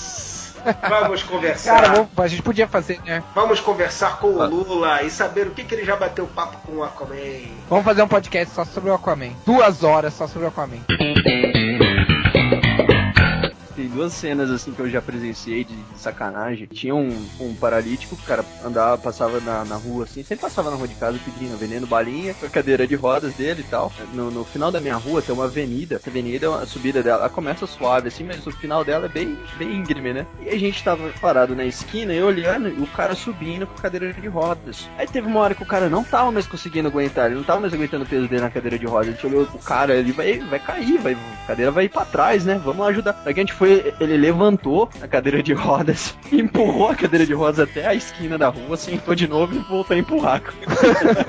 Vamos 0.90 1.24
conversar. 1.24 1.76
Cara, 1.82 1.94
vamos- 1.94 2.10
a 2.18 2.28
gente 2.28 2.42
podia 2.42 2.68
fazer, 2.68 3.00
né? 3.06 3.24
Vamos 3.36 3.60
conversar 3.60 4.18
com 4.20 4.28
o. 4.28 4.46
Lula 4.48 5.04
e 5.04 5.10
saber 5.10 5.48
o 5.48 5.52
que, 5.52 5.64
que 5.64 5.76
ele 5.76 5.86
já 5.86 5.96
bateu 5.96 6.28
papo 6.28 6.58
com 6.66 6.78
o 6.78 6.84
Aquaman. 6.84 7.16
Vamos 7.70 7.86
fazer 7.86 8.02
um 8.02 8.08
podcast 8.08 8.54
só 8.54 8.66
sobre 8.66 8.90
o 8.90 8.94
Aquaman. 8.94 9.32
Duas 9.46 9.84
horas 9.84 10.14
só 10.14 10.28
sobre 10.28 10.46
o 10.46 10.50
Aquaman. 10.50 10.80
Duas 13.98 14.14
cenas 14.14 14.52
assim 14.52 14.74
que 14.74 14.80
eu 14.80 14.88
já 14.88 15.02
presenciei 15.02 15.64
de, 15.64 15.76
sacanagem. 15.96 16.68
Tinha 16.68 16.94
um, 16.94 17.10
um 17.40 17.56
paralítico, 17.56 18.14
o 18.14 18.18
cara 18.20 18.46
andava, 18.64 18.96
passava 18.96 19.40
na, 19.40 19.66
na 19.66 19.76
rua 19.76 20.04
assim, 20.04 20.22
sempre 20.22 20.44
passava 20.44 20.70
na 20.70 20.78
rua 20.78 20.88
de 20.88 20.94
casa 20.94 21.18
pedindo 21.26 21.58
vendendo 21.58 21.88
balinha 21.88 22.36
com 22.36 22.46
a 22.46 22.50
cadeira 22.50 22.86
de 22.86 22.94
rodas 22.94 23.34
dele 23.34 23.62
e 23.62 23.64
tal. 23.64 23.92
No, 24.14 24.30
no 24.30 24.46
final 24.46 24.72
da 24.72 24.80
minha 24.80 24.96
rua 24.96 25.24
tem 25.24 25.34
uma 25.34 25.46
avenida. 25.46 25.96
Essa 25.96 26.12
avenida, 26.12 26.54
a 26.56 26.68
subida 26.68 27.02
dela 27.02 27.22
ela 27.22 27.30
começa 27.30 27.66
suave 27.66 28.10
assim, 28.10 28.24
mas 28.24 28.46
o 28.46 28.52
final 28.52 28.86
dela 28.86 29.08
é 29.08 29.10
bem, 29.10 29.36
bem 29.58 29.78
íngreme, 29.78 30.14
né? 30.14 30.28
E 30.42 30.50
a 30.50 30.60
gente 30.60 30.84
tava 30.84 31.10
parado 31.20 31.56
na 31.56 31.66
esquina 31.66 32.14
e 32.14 32.22
olhando 32.22 32.68
o 32.80 32.86
cara 32.86 33.16
subindo 33.16 33.66
com 33.66 33.80
a 33.80 33.82
cadeira 33.82 34.14
de 34.14 34.28
rodas. 34.28 34.88
Aí 34.96 35.08
teve 35.08 35.26
uma 35.26 35.40
hora 35.40 35.56
que 35.56 35.64
o 35.64 35.68
cara 35.68 35.90
não 35.90 36.04
tava 36.04 36.32
mais 36.32 36.46
conseguindo 36.46 36.88
aguentar, 36.88 37.26
ele 37.26 37.36
não 37.36 37.44
tava 37.44 37.62
mais 37.62 37.74
aguentando 37.74 38.04
o 38.04 38.08
peso 38.08 38.28
dele 38.28 38.44
na 38.44 38.52
cadeira 38.52 38.78
de 38.78 38.86
rodas. 38.86 39.08
A 39.08 39.12
gente 39.14 39.26
olhou 39.26 39.42
o 39.52 39.60
cara, 39.60 39.96
ele 39.96 40.12
vai, 40.12 40.38
vai 40.38 40.60
cair, 40.60 41.00
vai, 41.00 41.14
a 41.14 41.48
cadeira 41.48 41.72
vai 41.72 41.86
ir 41.86 41.90
pra 41.90 42.06
trás, 42.06 42.46
né? 42.46 42.62
Vamos 42.64 42.86
ajudar. 42.86 43.20
Aí 43.26 43.34
a 43.34 43.36
gente 43.36 43.54
foi 43.54 43.87
ele, 44.00 44.18
levantou 44.18 44.90
a 45.02 45.08
cadeira 45.08 45.42
de 45.42 45.54
rodas, 45.54 46.16
empurrou 46.32 46.90
a 46.90 46.96
cadeira 46.96 47.26
de 47.26 47.34
rodas 47.34 47.60
até 47.60 47.88
a 47.88 47.94
esquina 47.94 48.38
da 48.38 48.50
rua, 48.50 48.78
sentou 48.78 49.16
de 49.16 49.28
novo 49.28 49.56
e 49.56 49.60
voltou 49.60 49.96
a 49.96 50.00
empurrar. 50.00 50.42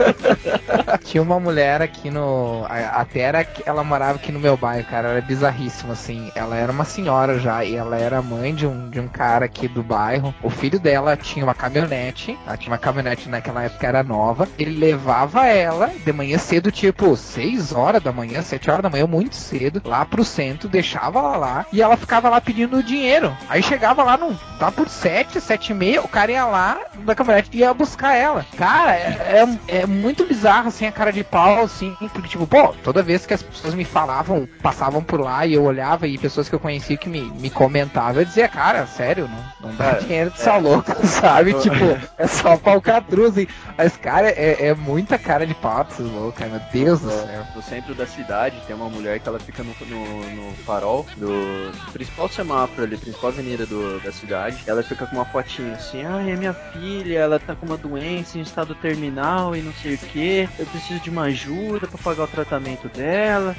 Tinha 1.04 1.22
uma 1.22 1.38
mulher 1.40 1.82
aqui 1.82 2.10
no. 2.10 2.64
Até 2.68 3.20
era. 3.20 3.46
Ela 3.64 3.84
morava 3.84 4.16
aqui 4.16 4.32
no 4.32 4.40
meu 4.40 4.56
bairro, 4.56 4.86
cara. 4.88 5.08
Era 5.08 5.20
bizarríssima, 5.20 5.92
assim. 5.92 6.30
Ela 6.34 6.56
era 6.56 6.72
uma 6.72 6.84
senhora 6.84 7.38
já. 7.38 7.64
E 7.64 7.74
ela 7.74 7.96
era 7.96 8.20
mãe 8.22 8.54
de 8.54 8.66
um, 8.66 8.88
de 8.90 9.00
um 9.00 9.08
cara 9.08 9.44
aqui 9.44 9.68
do 9.68 9.82
bairro. 9.82 10.34
O 10.42 10.50
filho 10.50 10.78
dela 10.78 11.16
tinha 11.16 11.44
uma 11.44 11.54
caminhonete. 11.54 12.38
Ela 12.46 12.56
tinha 12.56 12.72
uma 12.72 12.78
caminhonete 12.78 13.28
naquela 13.28 13.62
época 13.62 13.86
era 13.86 14.02
nova. 14.02 14.48
Ele 14.58 14.78
levava 14.78 15.46
ela 15.46 15.90
de 16.04 16.12
manhã 16.12 16.38
cedo, 16.38 16.70
tipo 16.70 17.16
6 17.16 17.72
horas 17.72 18.02
da 18.02 18.12
manhã, 18.12 18.42
7 18.42 18.70
horas 18.70 18.82
da 18.82 18.90
manhã, 18.90 19.06
muito 19.06 19.36
cedo, 19.36 19.82
lá 19.84 20.04
pro 20.04 20.24
centro, 20.24 20.68
deixava 20.68 21.18
ela 21.18 21.36
lá. 21.36 21.66
E 21.72 21.82
ela 21.82 21.96
ficava 21.96 22.28
lá 22.28 22.40
pedindo 22.48 22.82
dinheiro. 22.82 23.36
Aí 23.46 23.62
chegava 23.62 24.02
lá, 24.02 24.16
no, 24.16 24.34
lá 24.58 24.72
por 24.72 24.88
7, 24.88 25.38
7 25.38 25.70
e 25.70 25.74
meia, 25.74 26.02
o 26.02 26.08
cara 26.08 26.32
ia 26.32 26.46
lá 26.46 26.80
da 27.00 27.14
caminhonete 27.14 27.50
e 27.52 27.58
ia 27.58 27.74
buscar 27.74 28.14
ela. 28.14 28.46
Cara, 28.56 28.96
é, 28.96 29.46
é, 29.68 29.80
é 29.80 29.86
muito 29.86 30.24
bizarro, 30.24 30.68
assim, 30.68 30.86
a 30.86 30.92
cara 30.92 31.12
de 31.12 31.22
pau, 31.22 31.64
assim, 31.64 31.94
porque, 32.10 32.28
tipo, 32.28 32.46
pô, 32.46 32.68
toda 32.82 33.02
vez 33.02 33.26
que 33.26 33.34
as 33.34 33.42
pessoas 33.42 33.74
me 33.74 33.84
falavam, 33.84 34.48
passavam 34.62 35.02
por 35.02 35.20
lá 35.20 35.44
e 35.44 35.52
eu 35.52 35.62
olhava 35.62 36.08
e 36.08 36.16
pessoas 36.16 36.48
que 36.48 36.54
eu 36.54 36.58
conhecia 36.58 36.96
que 36.96 37.08
me, 37.08 37.20
me 37.20 37.50
comentavam, 37.50 38.22
eu 38.22 38.24
dizia, 38.24 38.48
cara, 38.48 38.86
sério, 38.86 39.28
não, 39.28 39.68
não 39.68 39.76
dá 39.76 39.92
dinheiro 39.92 40.30
de 40.30 40.40
ser 40.40 40.56
louco, 40.56 40.90
sabe? 41.06 41.52
Tipo, 41.60 41.98
é 42.16 42.26
só 42.26 42.56
falcatruz, 42.56 43.32
assim. 43.32 43.46
Mas, 43.76 43.96
cara, 43.98 44.30
é, 44.30 44.68
é 44.68 44.74
muita 44.74 45.18
cara 45.18 45.46
de 45.46 45.54
pau 45.54 45.84
desses 45.84 46.06
loucos, 46.10 46.46
meu 46.46 46.60
Deus 46.72 47.00
do 47.00 47.10
céu. 47.10 47.44
No 47.54 47.62
centro 47.62 47.94
da 47.94 48.06
cidade 48.06 48.56
tem 48.66 48.74
uma 48.74 48.88
mulher 48.88 49.20
que 49.20 49.28
ela 49.28 49.38
fica 49.38 49.62
no, 49.62 49.74
no, 49.86 50.30
no 50.30 50.52
farol 50.64 51.06
do 51.16 51.70
principal 51.92 52.28
semáforo 52.38 52.84
ali, 52.84 52.96
principal 52.96 53.30
avenida 53.30 53.66
do, 53.66 54.00
da 54.00 54.12
cidade. 54.12 54.62
Ela 54.66 54.82
fica 54.82 55.06
com 55.06 55.16
uma 55.16 55.24
fotinha 55.24 55.74
assim, 55.74 56.04
ai, 56.04 56.30
é 56.30 56.36
minha 56.36 56.54
filha, 56.54 57.18
ela 57.18 57.38
tá 57.38 57.56
com 57.56 57.66
uma 57.66 57.76
doença 57.76 58.38
em 58.38 58.42
estado 58.42 58.74
terminal 58.76 59.56
e 59.56 59.60
não 59.60 59.72
sei 59.72 59.94
o 59.94 59.98
que, 59.98 60.48
eu 60.58 60.66
preciso 60.66 61.00
de 61.00 61.10
uma 61.10 61.22
ajuda 61.22 61.86
pra 61.88 61.98
pagar 61.98 62.24
o 62.24 62.28
tratamento 62.28 62.88
dela. 62.88 63.56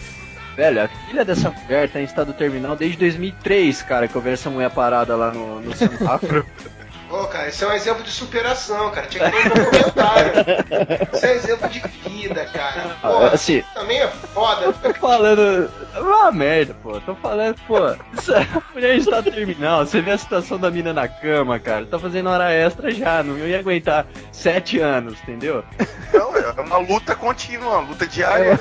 Velho, 0.56 0.84
a 0.84 0.88
filha 0.88 1.26
dessa 1.26 1.50
mulher 1.52 1.90
tá 1.90 2.00
em 2.00 2.06
estado 2.06 2.34
terminal 2.34 2.76
desde 2.76 2.98
2003, 2.98 3.82
cara, 3.82 4.08
que 4.08 4.16
eu 4.16 4.22
vejo 4.22 4.36
essa 4.36 4.50
mulher 4.50 4.70
parada 4.70 5.16
lá 5.16 5.32
no, 5.32 5.62
no 5.62 5.76
semáforo. 5.76 6.46
Pô, 7.10 7.26
cara, 7.26 7.50
isso 7.50 7.66
é 7.66 7.68
um 7.68 7.74
exemplo 7.74 8.04
de 8.04 8.12
superação, 8.12 8.92
cara. 8.92 9.08
Tinha 9.08 9.32
que 9.32 9.42
ter 9.42 9.52
um 9.52 9.64
documentário. 9.64 10.32
Isso 11.12 11.26
é 11.26 11.34
exemplo 11.34 11.68
de 11.68 11.80
vida, 11.80 12.46
cara. 12.46 12.96
Pô, 13.02 13.18
assim, 13.26 13.64
também 13.74 14.00
é 14.00 14.08
foda. 14.08 14.72
tô 14.72 14.94
falando. 14.94 15.72
É 15.96 16.00
uma 16.00 16.32
merda, 16.32 16.76
pô. 16.84 17.02
Tô 17.02 17.16
falando, 17.16 17.56
pô. 17.68 17.80
Isso 18.14 18.32
é 18.32 18.48
mulher 18.72 18.96
em 18.96 19.00
estado 19.00 19.32
terminal. 19.32 19.86
Você 19.86 20.02
vê 20.02 20.12
a 20.12 20.18
situação 20.20 20.60
da 20.60 20.70
mina 20.70 20.94
na 20.94 21.08
cama, 21.08 21.60
cara. 21.60 21.88
Tá 21.88 21.98
fazendo 21.98 22.30
hora 22.30 22.54
extra 22.54 22.92
já. 22.92 23.24
Não 23.24 23.40
ia 23.40 23.60
aguentar 23.60 24.06
sete 24.32 24.80
anos, 24.80 25.18
entendeu? 25.24 25.64
Não, 26.14 26.38
é 26.38 26.62
uma 26.62 26.78
luta 26.78 27.16
contínua, 27.16 27.80
uma 27.80 27.90
luta 27.90 28.06
diária. 28.06 28.60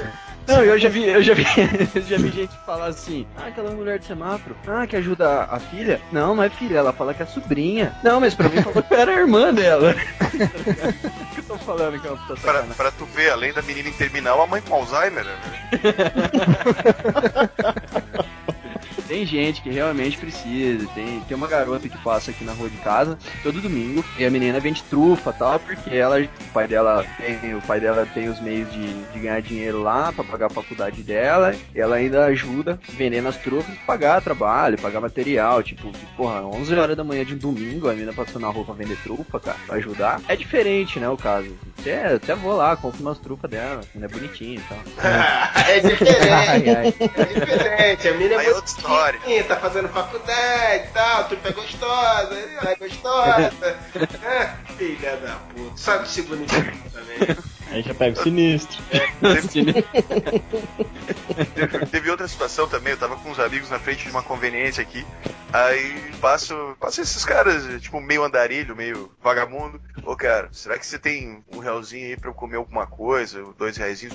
Não, 0.49 0.65
eu 0.65 0.79
já 0.79 0.89
vi, 0.89 1.07
eu 1.07 1.23
já 1.23 1.35
vi, 1.35 1.45
eu 1.95 2.03
já 2.03 2.17
vi 2.17 2.31
gente 2.31 2.57
falar 2.65 2.87
assim, 2.87 3.27
ah, 3.37 3.49
aquela 3.49 3.71
mulher 3.71 3.99
de 3.99 4.07
semáforo, 4.07 4.57
ah, 4.67 4.87
que 4.87 4.97
ajuda 4.97 5.43
a, 5.45 5.61
filha? 5.61 6.01
Não, 6.11 6.35
não 6.35 6.43
é 6.43 6.49
filha, 6.49 6.79
ela 6.79 6.91
fala 6.91 7.13
que 7.13 7.23
é 7.23 7.27
sobrinha. 7.27 7.95
Não, 8.03 8.19
mas 8.19 8.35
pra 8.35 8.49
mim 8.49 8.63
falou 8.63 8.83
que 8.83 8.95
era 8.95 9.13
a 9.13 9.21
irmã 9.21 9.53
dela. 9.53 9.95
O 9.95 11.27
que 11.35 11.41
eu 11.41 11.45
tô 11.47 11.59
falando 11.59 12.01
que 12.01 12.07
é 12.07 12.11
uma 12.11 12.27
puta 12.27 12.41
Pra, 12.41 12.63
pra 12.63 12.91
tu 12.91 13.05
ver, 13.05 13.31
além 13.31 13.53
da 13.53 13.61
menina 13.61 13.91
em 13.91 13.93
terminal, 13.93 14.41
a 14.41 14.47
mãe 14.47 14.63
com 14.63 14.75
Alzheimer. 14.75 15.25
né? 15.25 15.37
Tem 19.09 19.25
gente 19.25 19.63
que 19.63 19.71
realmente 19.71 20.19
precisa. 20.19 20.87
Tem, 20.95 21.21
tem 21.21 21.37
uma 21.37 21.49
garota 21.49 21.89
que 21.89 21.99
passa 21.99 22.31
aqui 22.31 22.45
na 22.45 22.53
rua 22.53 22.69
de 22.69 22.77
casa 22.79 23.19
todo 23.43 23.61
domingo 23.61 24.05
e 24.19 24.25
a 24.25 24.31
menina 24.31 24.61
vende 24.61 24.83
trufa 24.85 25.31
e 25.31 25.39
tal, 25.39 25.59
porque 25.59 25.95
ela, 25.95 26.21
o 26.21 26.53
pai 26.53 26.69
dela 26.69 27.05
tem, 27.17 27.55
o 27.55 27.63
pai 27.63 27.81
dela 27.81 28.07
tem 28.13 28.29
os 28.29 28.39
meios 28.41 28.71
de, 28.71 28.93
de 29.05 29.19
ganhar 29.19 29.41
dinheiro 29.41 29.83
lá 29.83 30.13
pra 30.13 30.23
pagar 30.23 30.47
a 30.47 30.51
faculdade 30.51 31.03
dela. 31.03 31.55
E 31.75 31.81
ela 31.81 31.97
ainda 31.97 32.27
ajuda 32.27 32.79
vendendo 32.91 33.29
as 33.29 33.37
trufas 33.37 33.75
pra 33.77 33.87
pagar 33.87 34.21
trabalho, 34.21 34.79
pagar 34.79 35.01
material. 35.01 35.63
Tipo, 35.63 35.91
porra, 36.17 36.43
11 36.43 36.75
horas 36.75 36.97
da 36.97 37.05
manhã 37.05 37.25
de 37.25 37.35
um 37.35 37.39
domingo 37.39 37.89
a 37.89 37.95
menina 37.95 38.13
passando 38.13 38.43
na 38.43 38.49
rua 38.49 38.65
pra 38.65 38.75
vender 38.75 38.99
trufa, 39.03 39.41
cara, 39.41 39.59
pra 39.67 39.77
ajudar. 39.77 40.21
É 40.29 40.37
diferente, 40.37 41.01
né, 41.01 41.09
o 41.09 41.17
caso. 41.17 41.57
Até, 41.81 42.15
até 42.15 42.35
vou 42.35 42.55
lá, 42.55 42.77
compro 42.77 43.01
umas 43.01 43.19
trufas 43.19 43.51
dela, 43.51 43.81
ainda 43.95 44.07
é 44.07 44.09
bonitinha 44.09 44.59
e 44.59 44.63
tal. 44.69 44.79
é 45.69 45.81
diferente. 45.81 46.29
Ai, 46.29 46.69
ai. 46.69 46.95
É 46.99 47.25
diferente. 47.25 48.09
A 48.09 48.15
mina 48.15 48.35
é 48.35 48.49
é 48.49 48.55
outra 48.55 48.71
história. 48.71 48.98
Bonitinha, 49.07 49.45
tá 49.45 49.57
fazendo 49.57 49.89
faculdade 49.89 50.85
e 50.85 50.89
tal, 50.93 51.25
tu 51.29 51.39
é 51.45 51.53
gostosa, 51.53 52.35
ela 52.35 52.71
é 52.71 52.77
gostosa. 52.77 53.53
É, 54.29 54.51
filha 54.77 55.17
da 55.17 55.35
puta. 55.55 55.77
Só 55.77 55.97
de 55.99 56.09
segundo 56.09 56.45
também. 56.47 57.37
Aí 57.71 57.83
já 57.83 57.95
pega 57.95 58.19
o 58.19 58.23
sinistro. 58.23 58.79
Teve, 59.21 59.83
teve- 61.55 61.87
teve 61.87 62.11
outra 62.11 62.29
situação 62.29 62.69
também, 62.69 62.93
eu 62.93 62.99
tava 62.99 63.17
com 63.17 63.31
uns 63.31 63.39
amigos 63.39 63.71
na 63.71 63.79
frente 63.79 64.05
de 64.05 64.11
uma 64.11 64.23
conveniência 64.23 64.83
aqui, 64.83 65.05
aí 65.53 66.13
passo, 66.21 66.77
passo 66.81 67.01
esses 67.01 67.25
caras, 67.25 67.65
tipo, 67.83 68.01
meio 68.01 68.25
andarilho, 68.25 68.77
meio 68.77 69.11
vagabundo. 69.23 69.81
Ô 70.05 70.15
cara, 70.17 70.49
será 70.53 70.79
que 70.79 70.87
você 70.87 70.99
tem 70.99 71.43
um 71.53 71.59
realzinho 71.59 72.07
aí 72.09 72.17
pra 72.17 72.31
eu 72.31 72.35
comer 72.35 72.57
alguma 72.57 72.87
coisa, 72.87 73.43
dois 73.59 73.77
reais? 73.77 74.07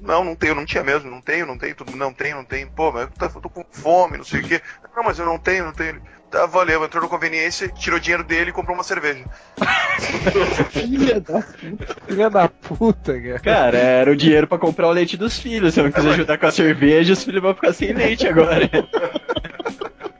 Não, 0.00 0.24
não 0.24 0.34
tenho, 0.34 0.54
não 0.54 0.64
tinha 0.64 0.82
mesmo, 0.82 1.10
não 1.10 1.20
tenho, 1.20 1.46
não 1.46 1.58
tenho, 1.58 1.74
tudo, 1.74 1.96
não 1.96 2.12
tenho, 2.12 2.36
não 2.36 2.44
tenho. 2.44 2.70
Pô, 2.70 2.90
mas 2.92 3.02
eu 3.02 3.10
tô, 3.10 3.24
eu 3.26 3.42
tô 3.42 3.50
com 3.50 3.64
fome, 3.70 4.18
não 4.18 4.24
sei 4.24 4.40
o 4.40 4.44
quê. 4.44 4.60
Não, 4.96 5.04
mas 5.04 5.18
eu 5.18 5.26
não 5.26 5.38
tenho, 5.38 5.64
não 5.64 5.72
tenho. 5.72 6.00
Tá, 6.30 6.46
valeu, 6.46 6.84
entrou 6.84 7.02
na 7.02 7.08
conveniência, 7.08 7.66
tirou 7.68 7.98
o 7.98 8.00
dinheiro 8.00 8.22
dele 8.22 8.50
e 8.50 8.52
comprou 8.52 8.76
uma 8.76 8.84
cerveja. 8.84 9.24
Filha 10.70 11.20
da 11.20 11.42
puta. 11.42 11.96
Filha 12.06 12.30
da 12.30 12.48
puta, 12.48 13.20
cara. 13.20 13.40
Cara, 13.40 13.78
era 13.78 14.10
o 14.12 14.16
dinheiro 14.16 14.46
pra 14.46 14.56
comprar 14.56 14.86
o 14.86 14.92
leite 14.92 15.16
dos 15.16 15.40
filhos. 15.40 15.74
Se 15.74 15.80
eu 15.80 15.84
não 15.84 15.92
quiser 15.92 16.10
ajudar 16.10 16.38
com 16.38 16.46
a 16.46 16.52
cerveja, 16.52 17.14
os 17.14 17.24
filhos 17.24 17.42
vão 17.42 17.54
ficar 17.54 17.72
sem 17.72 17.92
leite 17.92 18.28
agora. 18.28 18.70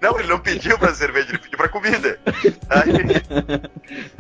Não, 0.01 0.19
ele 0.19 0.29
não 0.29 0.39
pediu 0.39 0.79
pra 0.79 0.95
cerveja, 0.95 1.29
ele 1.29 1.39
pediu 1.39 1.59
pra 1.59 1.69
comida. 1.69 2.19
Aí, 2.71 2.93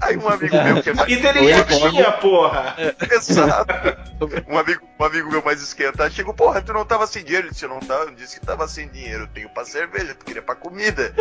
aí 0.03 0.17
um 0.17 0.29
amigo 0.29 0.63
meu 0.63 0.83
que 0.83 0.91
é 0.91 0.95
mais. 0.95 1.11
E 1.11 1.17
dele 1.17 1.41
tinha, 1.65 2.13
porra. 2.13 2.77
Exato. 3.11 3.73
Um 4.49 4.59
amigo, 4.59 4.87
um 4.99 5.05
amigo 5.05 5.31
meu 5.31 5.43
mais 5.43 5.63
esquentado 5.63 6.13
chegou, 6.13 6.35
porra, 6.35 6.61
tu 6.61 6.73
não 6.73 6.85
tava 6.85 7.07
sem 7.07 7.25
dinheiro? 7.25 7.47
Ele 7.47 7.53
disse, 7.53 7.65
eu 7.65 7.71
não 7.71 7.81
tava, 7.81 8.05
eu 8.05 8.15
disse 8.15 8.39
que 8.39 8.45
tava 8.45 8.69
sem 8.69 8.89
dinheiro, 8.89 9.23
eu 9.25 9.29
tenho 9.29 9.49
pra 9.49 9.65
cerveja, 9.65 10.15
tu 10.15 10.25
queria 10.25 10.43
pra 10.43 10.55
comida. 10.55 11.15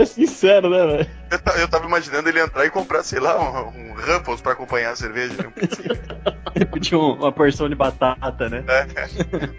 É 0.00 0.04
sincero, 0.04 0.70
né, 0.70 0.86
velho? 0.86 1.10
Eu, 1.30 1.60
eu 1.62 1.68
tava 1.68 1.86
imaginando 1.86 2.28
ele 2.28 2.40
entrar 2.40 2.64
e 2.64 2.70
comprar, 2.70 3.02
sei 3.02 3.20
lá, 3.20 3.38
um, 3.38 3.90
um 3.90 3.94
Ruffles 3.94 4.40
pra 4.40 4.52
acompanhar 4.52 4.92
a 4.92 4.96
cerveja. 4.96 5.34
né? 5.34 6.64
Pediu 6.72 7.00
um- 7.00 7.12
uma 7.14 7.30
porção 7.32 7.68
de 7.68 7.74
batata, 7.74 8.48
né? 8.48 8.64
É. 8.68 8.86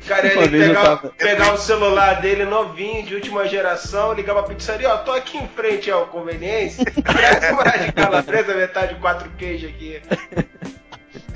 Cara, 0.08 0.28
ele 0.44 0.60
pegar, 0.68 0.82
tava- 0.84 1.10
pegar 1.18 1.54
o 1.54 1.58
celular 1.58 2.22
dele 2.22 2.46
novinho, 2.46 3.06
de 3.06 3.16
última 3.16 3.48
geração, 3.48 4.14
ligar 4.14 4.34
pra 4.34 4.44
pizzaria, 4.44 4.90
ó, 4.94 4.98
tô 4.98 5.12
aqui 5.12 5.38
em 5.38 5.48
frente 5.48 5.90
ao 5.92 6.08
conveniência, 6.08 6.84
traz 7.04 7.52
uma 7.52 7.64
de 7.64 7.92
calabresa, 7.92 8.54
metade 8.56 8.96
de 8.96 9.00
quatro 9.00 9.30
queijos 9.38 9.70
aqui. 9.70 10.02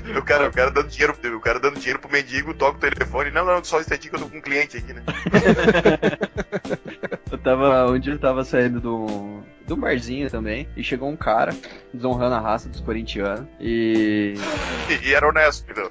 O 0.16 0.22
cara, 0.22 0.48
o 0.48 0.52
cara 0.52 0.70
dando 0.70 0.88
dinheiro, 0.88 1.16
o 1.36 1.40
cara 1.40 1.58
dando 1.58 1.78
dinheiro 1.78 1.98
pro 1.98 2.10
mendigo, 2.10 2.54
toca 2.54 2.76
o 2.76 2.90
telefone. 2.90 3.30
Não, 3.30 3.44
não, 3.44 3.64
só 3.64 3.80
instantinho 3.80 4.10
que 4.10 4.16
eu 4.16 4.20
tô 4.20 4.28
com 4.28 4.38
um 4.38 4.40
cliente 4.40 4.76
aqui, 4.76 4.92
né? 4.92 5.02
Eu 7.30 7.38
tava. 7.38 7.90
Um 7.90 7.98
dia 7.98 8.12
eu 8.12 8.18
tava 8.18 8.44
saindo 8.44 8.80
do. 8.80 9.42
Do 9.66 9.76
barzinho 9.76 10.30
também, 10.30 10.68
e 10.76 10.84
chegou 10.84 11.08
um 11.08 11.16
cara 11.16 11.54
desonrando 11.92 12.34
a 12.34 12.40
raça 12.40 12.68
dos 12.68 12.80
corintianos. 12.80 13.46
E. 13.58 14.34
E, 15.02 15.14
era 15.14 15.26
honesto, 15.26 15.64
entendeu? 15.64 15.90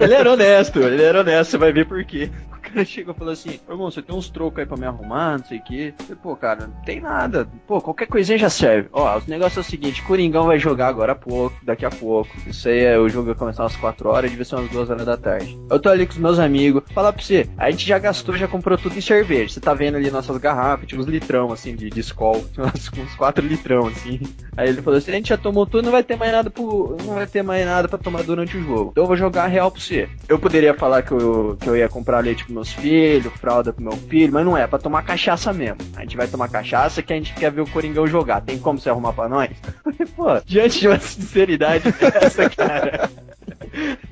ele 0.00 0.14
era 0.14 0.32
honesto, 0.32 0.80
ele 0.80 1.02
era 1.02 1.20
honesto, 1.20 1.52
você 1.52 1.56
vai 1.56 1.72
ver 1.72 1.86
por 1.86 2.04
quê. 2.04 2.28
Cara 2.68 2.84
chegou 2.84 3.14
e 3.14 3.18
falou 3.18 3.32
assim: 3.32 3.60
irmão, 3.68 3.90
você 3.90 4.02
tem 4.02 4.14
uns 4.14 4.30
trocos 4.30 4.58
aí 4.58 4.66
pra 4.66 4.76
me 4.76 4.86
arrumar, 4.86 5.38
não 5.38 5.44
sei 5.44 5.58
o 5.58 5.62
quê. 5.62 5.94
Eu 5.98 6.04
falei, 6.04 6.20
pô, 6.22 6.36
cara, 6.36 6.66
não 6.66 6.84
tem 6.84 7.00
nada. 7.00 7.48
Pô, 7.66 7.80
qualquer 7.80 8.06
coisinha 8.06 8.38
já 8.38 8.50
serve. 8.50 8.88
Ó, 8.92 9.18
o 9.18 9.22
negócio 9.26 9.58
é 9.58 9.62
o 9.62 9.64
seguinte: 9.64 10.02
Coringão 10.02 10.46
vai 10.46 10.58
jogar 10.58 10.88
agora 10.88 11.12
há 11.12 11.16
pouco, 11.16 11.56
daqui 11.62 11.84
a 11.84 11.90
pouco. 11.90 12.30
Isso 12.46 12.68
aí 12.68 12.84
é 12.84 12.98
o 12.98 13.08
jogo 13.08 13.26
vai 13.26 13.34
começar 13.34 13.64
às 13.64 13.76
4 13.76 14.08
horas, 14.08 14.30
devia 14.30 14.44
ser 14.44 14.56
umas 14.56 14.70
2 14.70 14.90
horas 14.90 15.06
da 15.06 15.16
tarde. 15.16 15.58
Eu 15.70 15.78
tô 15.78 15.88
ali 15.88 16.06
com 16.06 16.12
os 16.12 16.18
meus 16.18 16.38
amigos, 16.38 16.82
falar 16.92 17.12
pra 17.12 17.22
você, 17.22 17.48
a 17.56 17.70
gente 17.70 17.86
já 17.86 17.98
gastou, 17.98 18.36
já 18.36 18.48
comprou 18.48 18.76
tudo 18.76 18.96
em 18.96 19.00
cerveja. 19.00 19.54
Você 19.54 19.60
tá 19.60 19.74
vendo 19.74 19.96
ali 19.96 20.10
nossas 20.10 20.36
garrafas, 20.38 20.86
tinha 20.86 21.00
uns 21.00 21.06
litrão 21.06 21.52
assim 21.52 21.74
de, 21.74 21.90
de 21.90 22.00
Skol, 22.00 22.36
uns, 22.58 22.90
uns 22.98 23.14
4 23.14 23.46
litrão 23.46 23.86
assim. 23.86 24.20
Aí 24.56 24.68
ele 24.68 24.82
falou 24.82 24.98
assim: 24.98 25.10
a 25.10 25.14
gente 25.14 25.28
já 25.28 25.36
tomou 25.36 25.66
tudo, 25.66 25.84
não 25.84 25.92
vai 25.92 26.02
ter 26.02 26.16
mais 26.16 26.32
nada 26.32 26.50
pro. 26.50 26.96
Não 27.04 27.14
vai 27.14 27.26
ter 27.26 27.42
mais 27.42 27.64
nada 27.64 27.88
pra 27.88 27.98
tomar 27.98 28.22
durante 28.22 28.56
o 28.56 28.62
jogo. 28.62 28.90
Então 28.90 29.04
eu 29.04 29.08
vou 29.08 29.16
jogar 29.16 29.46
real 29.46 29.70
pra 29.70 29.80
você. 29.80 30.08
Eu 30.28 30.38
poderia 30.38 30.74
falar 30.74 31.02
que 31.02 31.12
eu, 31.12 31.56
que 31.60 31.68
eu 31.68 31.76
ia 31.76 31.88
comprar 31.88 32.24
leite 32.24 32.44
pros 32.44 32.54
meus 32.58 32.72
filhos, 32.72 33.32
fralda 33.34 33.72
pro 33.72 33.82
meu 33.82 33.96
filho, 33.96 34.32
mas 34.32 34.44
não 34.44 34.56
é, 34.56 34.62
é 34.62 34.66
pra 34.66 34.78
tomar 34.78 35.02
cachaça 35.02 35.52
mesmo. 35.52 35.78
A 35.96 36.02
gente 36.02 36.16
vai 36.16 36.26
tomar 36.26 36.48
cachaça 36.48 37.02
que 37.02 37.12
a 37.12 37.16
gente 37.16 37.32
quer 37.34 37.52
ver 37.52 37.60
o 37.60 37.70
Coringão 37.70 38.06
jogar. 38.06 38.40
Tem 38.40 38.58
como 38.58 38.78
você 38.78 38.90
arrumar 38.90 39.12
pra 39.12 39.28
nós? 39.28 39.50
Pô, 40.16 40.40
diante 40.44 40.80
de 40.80 40.88
uma 40.88 40.98
sinceridade 40.98 41.90
dessa, 41.92 42.50
cara. 42.50 43.10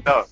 Não, 0.05 0.25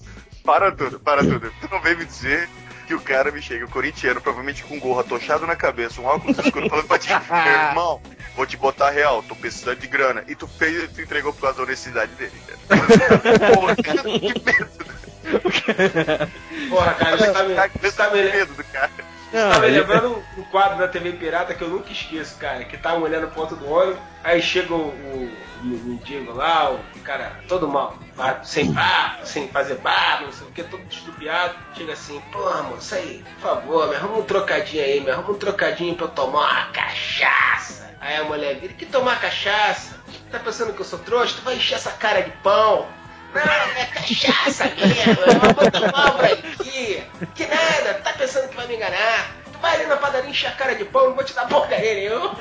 para 0.44 0.70
tudo, 0.70 1.00
para 1.00 1.22
tudo. 1.22 1.52
Tu 1.60 1.68
não 1.70 1.80
vem 1.80 1.96
me 1.96 2.04
dizer 2.04 2.48
que 2.86 2.94
o 2.94 3.00
cara 3.00 3.32
me 3.32 3.40
chega, 3.40 3.64
o 3.64 3.70
corintiano, 3.70 4.20
provavelmente 4.20 4.62
com 4.62 4.76
um 4.76 4.80
gorro 4.80 5.00
atochado 5.00 5.46
na 5.46 5.56
cabeça, 5.56 6.00
um 6.00 6.04
óculos 6.04 6.38
escuro, 6.38 6.68
falando 6.68 6.86
pra 6.86 6.98
ti, 6.98 7.08
meu 7.30 7.68
irmão, 7.68 8.00
vou 8.36 8.46
te 8.46 8.58
botar 8.58 8.90
real, 8.90 9.22
tô 9.22 9.34
precisando 9.34 9.78
de 9.78 9.86
grana. 9.86 10.22
E 10.28 10.34
tu 10.34 10.46
fez, 10.46 10.92
tu 10.92 11.00
entregou 11.00 11.32
por 11.32 11.40
causa 11.40 11.56
da 11.56 11.62
honestidade 11.64 12.12
dele, 12.12 12.32
cara. 12.46 13.54
Porra, 13.54 13.76
que 13.76 13.92
medo. 14.20 14.94
Porra, 16.68 16.94
cara, 16.94 17.16
você 17.16 17.32
tá 17.32 17.42
me, 17.42 17.54
você 17.80 17.96
tá 17.96 18.10
me, 18.10 18.22
medo 18.22 18.54
do 18.54 18.64
cara. 18.64 18.90
você 19.30 19.50
tá 19.50 19.58
me 19.58 19.68
lembrando 19.68 20.24
um 20.36 20.42
quadro 20.44 20.78
da 20.78 20.88
TV 20.88 21.12
Pirata 21.12 21.54
que 21.54 21.62
eu 21.62 21.68
nunca 21.68 21.90
esqueço, 21.90 22.36
cara. 22.38 22.64
Que 22.64 22.76
tá 22.76 22.94
olhando 22.94 23.28
pro 23.28 23.42
ponto 23.42 23.56
do 23.56 23.68
olho, 23.68 23.98
aí 24.22 24.40
chega 24.42 24.74
o, 24.74 24.88
o, 24.88 25.30
o 25.62 25.64
mendigo 25.64 26.32
lá, 26.32 26.70
o 26.72 27.00
cara 27.00 27.40
todo 27.48 27.68
mal, 27.68 27.98
sem 28.42 28.72
barba, 28.72 29.24
sem 29.24 29.48
fazer 29.48 29.76
barba, 29.76 30.26
não 30.26 30.32
sei 30.32 30.46
o 30.46 30.50
que, 30.50 30.62
todo 30.62 30.82
estupiado. 30.90 31.54
Chega 31.74 31.92
assim, 31.92 32.20
porra, 32.32 32.62
moça 32.62 32.96
aí, 32.96 33.24
por 33.34 33.48
favor, 33.48 33.88
me 33.88 33.96
arruma 33.96 34.18
um 34.18 34.22
trocadinho 34.22 34.84
aí, 34.84 35.00
me 35.00 35.10
arruma 35.10 35.30
um 35.30 35.38
trocadinho 35.38 35.94
pra 35.94 36.06
eu 36.06 36.10
tomar 36.10 36.40
uma 36.40 36.66
cachaça. 36.72 37.94
Aí 38.00 38.16
a 38.16 38.24
mulher 38.24 38.56
vira, 38.56 38.74
que 38.74 38.84
tomar 38.84 39.18
cachaça? 39.18 39.98
Tá 40.30 40.38
pensando 40.38 40.74
que 40.74 40.80
eu 40.80 40.84
sou 40.84 40.98
trouxa? 40.98 41.36
Tu 41.36 41.42
vai 41.42 41.56
encher 41.56 41.76
essa 41.76 41.90
cara 41.92 42.20
de 42.20 42.30
pão. 42.42 42.86
Não, 43.34 43.42
é 43.76 43.86
cachaça 43.86 44.64
mesmo, 44.66 45.22
eu 45.22 45.54
vou 45.54 45.70
tomar 45.70 46.14
uma 46.14 46.24
aqui. 46.24 47.02
Que 47.34 47.46
nada, 47.46 47.94
tá 48.02 48.12
pensando 48.12 48.48
que 48.48 48.56
vai 48.56 48.66
me 48.66 48.76
enganar? 48.76 49.34
Tu 49.52 49.58
vai 49.60 49.74
ali 49.74 49.86
na 49.86 49.96
padaria 49.96 50.30
encher 50.30 50.48
a 50.48 50.52
cara 50.52 50.74
de 50.74 50.84
pão, 50.84 51.06
não 51.06 51.14
vou 51.14 51.24
te 51.24 51.34
dar 51.34 51.48
porcaria 51.48 51.94
nenhuma. 51.94 52.36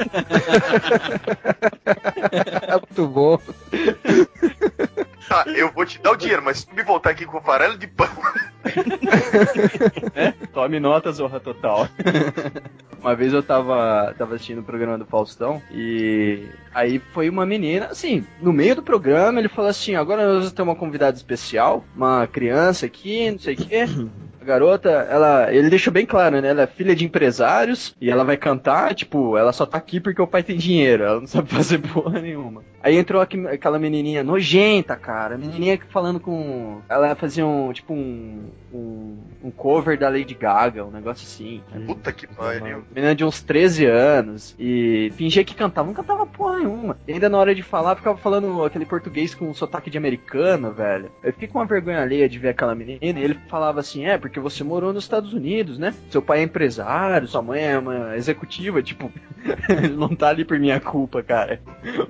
É 2.68 2.72
muito 2.74 3.08
bom. 3.08 3.40
Tá, 5.28 5.46
eu 5.48 5.72
vou 5.72 5.86
te 5.86 6.00
dar 6.00 6.12
o 6.12 6.16
dinheiro, 6.16 6.44
mas 6.44 6.60
se 6.60 6.68
tu 6.68 6.76
me 6.76 6.84
voltar 6.84 7.12
aqui 7.12 7.26
com 7.26 7.42
farelo 7.42 7.78
de 7.78 7.88
pão. 7.88 8.10
É? 10.16 10.32
Tome 10.54 10.80
nota, 10.80 11.12
Zorra 11.12 11.40
Total. 11.40 11.88
Uma 13.04 13.16
vez 13.16 13.34
eu 13.34 13.44
tava, 13.44 14.16
tava 14.18 14.36
assistindo 14.36 14.60
o 14.60 14.64
programa 14.64 14.98
do 14.98 15.06
Faustão 15.06 15.62
e 15.70 16.48
aí 16.74 17.00
foi 17.14 17.30
uma 17.30 17.46
menina, 17.46 17.88
assim, 17.88 18.26
no 18.42 18.54
meio 18.54 18.76
do 18.76 18.82
programa 18.82 19.40
ele 19.40 19.50
falou 19.50 19.70
assim, 19.70 19.96
agora 19.96 20.26
nós 20.26 20.38
vamos 20.38 20.52
ter 20.54 20.62
uma 20.62 20.76
convidada 20.76 21.18
especial, 21.18 21.84
uma 21.94 22.26
criança 22.26 22.86
aqui, 22.86 23.30
não 23.30 23.40
sei 23.40 23.56
o 23.56 23.58
quê. 23.58 23.86
A 24.40 24.46
garota, 24.46 24.90
ela, 24.90 25.54
ele 25.54 25.70
deixou 25.70 25.94
bem 25.94 26.06
claro, 26.06 26.42
né? 26.42 26.50
Ela 26.50 26.64
é 26.64 26.68
filha 26.68 26.94
de 26.94 27.06
empresários 27.06 27.96
e 28.02 28.10
ela 28.12 28.26
vai 28.26 28.36
cantar, 28.36 28.94
tipo, 28.94 29.38
ela 29.38 29.54
só 29.54 29.66
tá 29.66 29.78
aqui 29.78 30.02
porque 30.02 30.22
o 30.22 30.28
pai 30.28 30.44
tem 30.44 30.58
dinheiro, 30.58 31.04
ela 31.04 31.20
não 31.22 31.28
sabe 31.28 31.48
fazer 31.56 31.78
porra 31.78 32.20
nenhuma. 32.20 32.62
Aí 32.82 32.98
entrou 32.98 33.22
aquela 33.22 33.80
menininha 33.80 34.22
nojenta, 34.22 34.98
cara, 34.98 35.38
menininha 35.38 35.80
falando 35.88 36.20
com, 36.20 36.82
ela 36.90 37.16
fazia 37.16 37.48
um, 37.48 37.72
tipo, 37.72 37.94
um, 37.94 38.50
um, 38.74 39.18
um 39.44 39.52
cover 39.52 39.98
da 39.98 40.10
Lady 40.10 40.34
Gaga, 40.34 40.84
um 40.84 40.92
negócio 40.92 41.26
assim. 41.26 41.62
Puta 41.86 42.12
que 42.12 42.28
pariu. 42.28 42.84
Menina 42.94 43.16
de 43.16 43.24
uns 43.24 43.42
13 43.42 43.86
anos 43.86 44.56
e 44.60 45.12
fingia 45.16 45.44
que 45.44 45.56
cantava, 45.56 45.88
não 45.88 45.94
cantava 45.94 46.26
porra 46.26 46.58
nenhuma. 46.58 46.98
E 47.08 47.14
ainda 47.14 47.30
na 47.30 47.38
hora 47.38 47.54
de 47.54 47.62
falar, 47.62 47.96
ficava 47.96 48.18
falando 48.18 48.64
aquele 48.64 48.86
português 48.86 49.36
com 49.36 49.50
um 49.50 49.54
sotaque 49.54 49.90
de 49.90 49.98
americano, 49.98 50.72
velho. 50.72 51.12
Eu 51.24 51.34
fiquei 51.34 51.48
com 51.48 51.60
uma 51.60 51.66
vergonha 51.66 52.02
alheia 52.02 52.28
de 52.28 52.40
ver 52.40 52.50
aquela 52.50 52.76
menina 52.76 53.00
e 53.02 53.24
ele 53.24 53.40
falava 53.48 53.80
assim: 53.80 54.06
é, 54.06 54.18
porque 54.18 54.40
você 54.40 54.64
morou 54.64 54.92
nos 54.92 55.04
Estados 55.04 55.34
Unidos, 55.34 55.78
né? 55.78 55.94
Seu 56.10 56.22
pai 56.22 56.40
é 56.40 56.44
empresário, 56.44 57.28
sua 57.28 57.42
mãe 57.42 57.62
é 57.64 57.78
uma 57.78 58.16
executiva, 58.18 58.82
tipo, 58.82 59.12
ele 59.70 59.96
não 59.96 60.16
tá 60.16 60.30
ali 60.30 60.44
por 60.44 60.60
minha 60.60 60.80
culpa, 60.80 61.22
cara. 61.22 61.62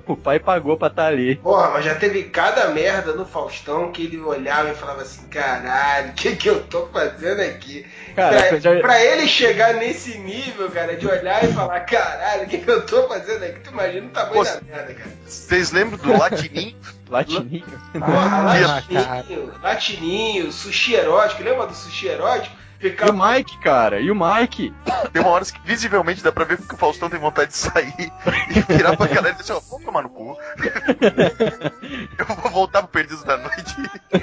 O 0.06 0.16
pai 0.16 0.38
pagou 0.38 0.76
pra 0.76 0.90
tá 0.90 1.06
ali. 1.06 1.36
Porra, 1.36 1.70
mas 1.70 1.84
já 1.84 1.94
teve 1.94 2.24
cada 2.24 2.68
merda 2.70 3.12
no 3.14 3.26
Faustão 3.26 3.90
que 3.92 4.04
ele 4.04 4.18
olhava 4.20 4.70
e 4.70 4.74
falava 4.74 5.02
assim, 5.02 5.26
caralho, 5.28 6.10
o 6.10 6.14
que 6.14 6.36
que 6.36 6.48
eu 6.48 6.53
tô 6.60 6.86
fazendo 6.86 7.40
aqui? 7.40 7.86
Cara, 8.14 8.36
pra, 8.36 8.48
eu 8.56 8.60
já- 8.60 8.80
pra 8.80 9.04
ele 9.04 9.26
chegar 9.26 9.74
nesse 9.74 10.16
nível, 10.18 10.70
cara, 10.70 10.96
de 10.96 11.06
olhar 11.06 11.44
e 11.44 11.52
falar, 11.52 11.80
caralho, 11.80 12.44
o 12.44 12.46
que 12.46 12.58
que 12.58 12.70
eu 12.70 12.84
tô 12.86 13.06
fazendo 13.08 13.42
aqui? 13.44 13.60
Tu 13.60 13.70
imagina 13.70 14.06
o 14.06 14.10
tamanho 14.10 14.32
Pô, 14.34 14.44
da 14.44 14.60
merda, 14.62 14.94
cara. 14.94 15.10
Vocês 15.26 15.72
lembram 15.72 15.98
do 15.98 16.16
Latininho? 16.18 16.76
Latininho. 17.10 17.64
Porra, 17.92 18.52
Ah, 18.52 18.82
cara. 18.82 19.14
latininho, 19.14 19.52
latininho, 19.62 20.52
sushi 20.52 20.94
erótico, 20.94 21.42
lembra 21.42 21.66
do 21.66 21.74
sushi 21.74 22.08
erótico? 22.08 22.56
E 22.84 23.10
o. 23.10 23.14
Mike, 23.14 23.58
cara, 23.60 24.00
e 24.00 24.10
o 24.10 24.14
Mike? 24.14 24.74
Tem 25.12 25.22
uma 25.22 25.30
hora 25.30 25.44
que 25.44 25.60
visivelmente 25.64 26.22
dá 26.22 26.30
pra 26.30 26.44
ver 26.44 26.58
que 26.58 26.74
o 26.74 26.76
Faustão 26.76 27.08
tem 27.08 27.18
vontade 27.18 27.50
de 27.50 27.56
sair 27.56 27.94
e 27.98 28.72
virar 28.72 28.96
pra 28.96 29.06
galera 29.06 29.34
e 29.34 29.38
dizer, 29.38 29.54
ó, 29.54 29.60
vamos 29.60 29.84
tomar 29.84 30.02
no 30.02 30.10
cu. 30.10 30.36
Eu 32.18 32.26
vou 32.26 32.50
voltar 32.50 32.82
pro 32.82 32.90
Perdidos 32.90 33.24
da 33.24 33.38
Noite. 33.38 33.74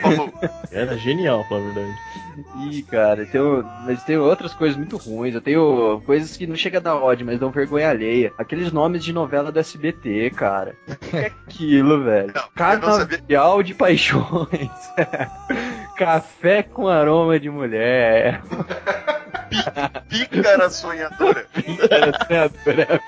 Falou. 0.01 0.31
Era 0.71 0.97
genial, 0.97 1.39
pra 1.39 1.49
falar 1.49 1.61
a 1.61 1.73
verdade. 1.73 1.97
Ih, 2.69 2.83
cara, 2.83 3.25
tem, 3.25 3.41
mas 3.85 4.03
tem 4.03 4.17
outras 4.17 4.53
coisas 4.53 4.77
muito 4.77 4.97
ruins. 4.97 5.35
Eu 5.35 5.41
tenho 5.41 6.01
coisas 6.05 6.37
que 6.37 6.47
não 6.47 6.55
chega 6.55 6.77
a 6.77 6.81
dar 6.81 6.95
ódio, 6.95 7.25
mas 7.25 7.39
dão 7.39 7.51
vergonha 7.51 7.89
alheia. 7.89 8.31
Aqueles 8.37 8.71
nomes 8.71 9.03
de 9.03 9.11
novela 9.11 9.51
do 9.51 9.59
SBT, 9.59 10.31
cara. 10.31 10.75
O 10.87 10.95
que 10.95 11.17
é 11.17 11.25
aquilo, 11.27 12.03
velho? 12.03 12.31
Não. 12.33 12.43
Canavial 12.55 13.63
de 13.63 13.73
paixões. 13.73 14.69
Café 16.05 16.63
com 16.63 16.87
aroma 16.87 17.39
de 17.39 17.49
mulher. 17.49 18.41
Pícara 20.09 20.69
sonhadora. 20.69 21.45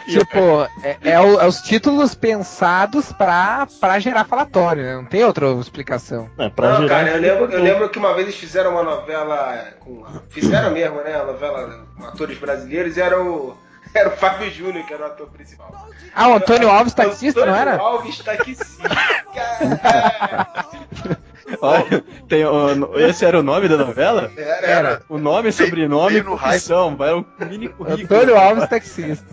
Tipo, 0.06 0.68
é, 0.84 0.98
é 1.04 1.20
o- 1.20 1.40
é 1.42 1.48
os 1.48 1.62
títulos 1.62 2.14
pensados 2.14 3.12
pra, 3.14 3.66
pra 3.80 3.98
gerar 4.00 4.26
falatório, 4.26 4.84
né? 4.84 4.96
Não 4.96 5.06
tem 5.06 5.24
outra 5.24 5.48
explicação. 5.54 6.30
É, 6.38 6.50
pra 6.50 6.74
Não, 6.74 6.82
gerar. 6.84 7.06
cara, 7.06 7.10
eu 7.16 7.22
lembro, 7.22 7.46
eu 7.52 7.64
lembro 7.64 7.90
que 7.90 7.98
uma 7.98 8.14
vez 8.14 8.28
eles 8.28 8.40
fizeram 8.40 8.72
uma 8.72 8.84
novela 8.84 9.70
com. 9.80 10.06
Fizeram 10.30 10.72
mesmo, 10.72 10.98
né? 11.02 11.16
Uma 11.18 11.32
novela 11.34 11.86
com 11.98 12.06
atores 12.06 12.38
brasileiros 12.38 12.98
e 12.98 13.02
era 13.02 13.20
o. 13.22 13.58
Era 13.96 14.10
o 14.10 14.18
Fábio 14.18 14.50
Júnior, 14.52 14.86
que 14.88 14.94
era 14.94 15.04
o 15.04 15.06
ator 15.06 15.28
principal. 15.30 15.72
Ah, 16.16 16.28
o 16.30 16.34
Antônio 16.36 16.68
Alves 16.70 16.94
taxista, 16.96 17.46
não 17.46 17.56
era? 17.56 17.76
Antônio 17.76 17.92
Alves 17.98 18.18
taxista. 18.20 18.66
Olha, 21.62 22.04
tem 22.28 22.46
o- 22.46 22.98
esse 23.00 23.26
era 23.26 23.40
o 23.40 23.44
nome 23.44 23.68
da 23.68 23.78
novela? 23.78 24.32
Era, 24.36 24.66
Era. 24.68 25.02
O 25.10 25.18
nome, 25.18 25.52
sobrenome 25.52 26.18
e 26.18 26.24
profissão. 26.24 26.96
Vai 26.96 27.14
um 27.14 27.26
mini 27.40 27.68
currículo. 27.70 28.04
Antônio 28.20 28.38
Alves 28.38 28.68
taxista. 28.70 29.26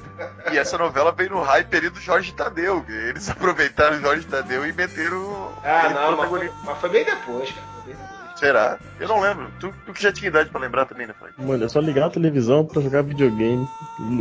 E 0.52 0.58
essa 0.58 0.76
novela 0.76 1.12
veio 1.12 1.30
no 1.30 1.42
hype 1.42 1.74
ali 1.76 1.88
do 1.88 2.00
Jorge 2.00 2.32
Tadeu. 2.32 2.84
Eles 2.88 3.28
aproveitaram 3.30 3.96
o 3.96 4.00
Jorge 4.00 4.26
Tadeu 4.26 4.66
e 4.66 4.72
meteram. 4.72 5.48
Ah, 5.64 5.88
não, 5.88 6.16
mas 6.16 6.28
foi, 6.28 6.50
mas 6.64 6.78
foi 6.78 6.90
bem 6.90 7.04
depois, 7.04 7.50
cara. 7.50 7.69
Será? 8.40 8.78
Eu 8.98 9.06
não 9.06 9.20
lembro. 9.20 9.48
Tu, 9.60 9.70
tu 9.84 9.92
que 9.92 10.02
já 10.02 10.10
tinha 10.10 10.28
idade 10.28 10.48
pra 10.48 10.58
lembrar 10.58 10.86
também, 10.86 11.06
né, 11.06 11.12
Frank? 11.18 11.34
Mano, 11.36 11.62
é 11.62 11.68
só 11.68 11.78
ligar 11.78 12.06
a 12.06 12.10
televisão 12.10 12.64
pra 12.64 12.80
jogar 12.80 13.02
videogame. 13.02 13.68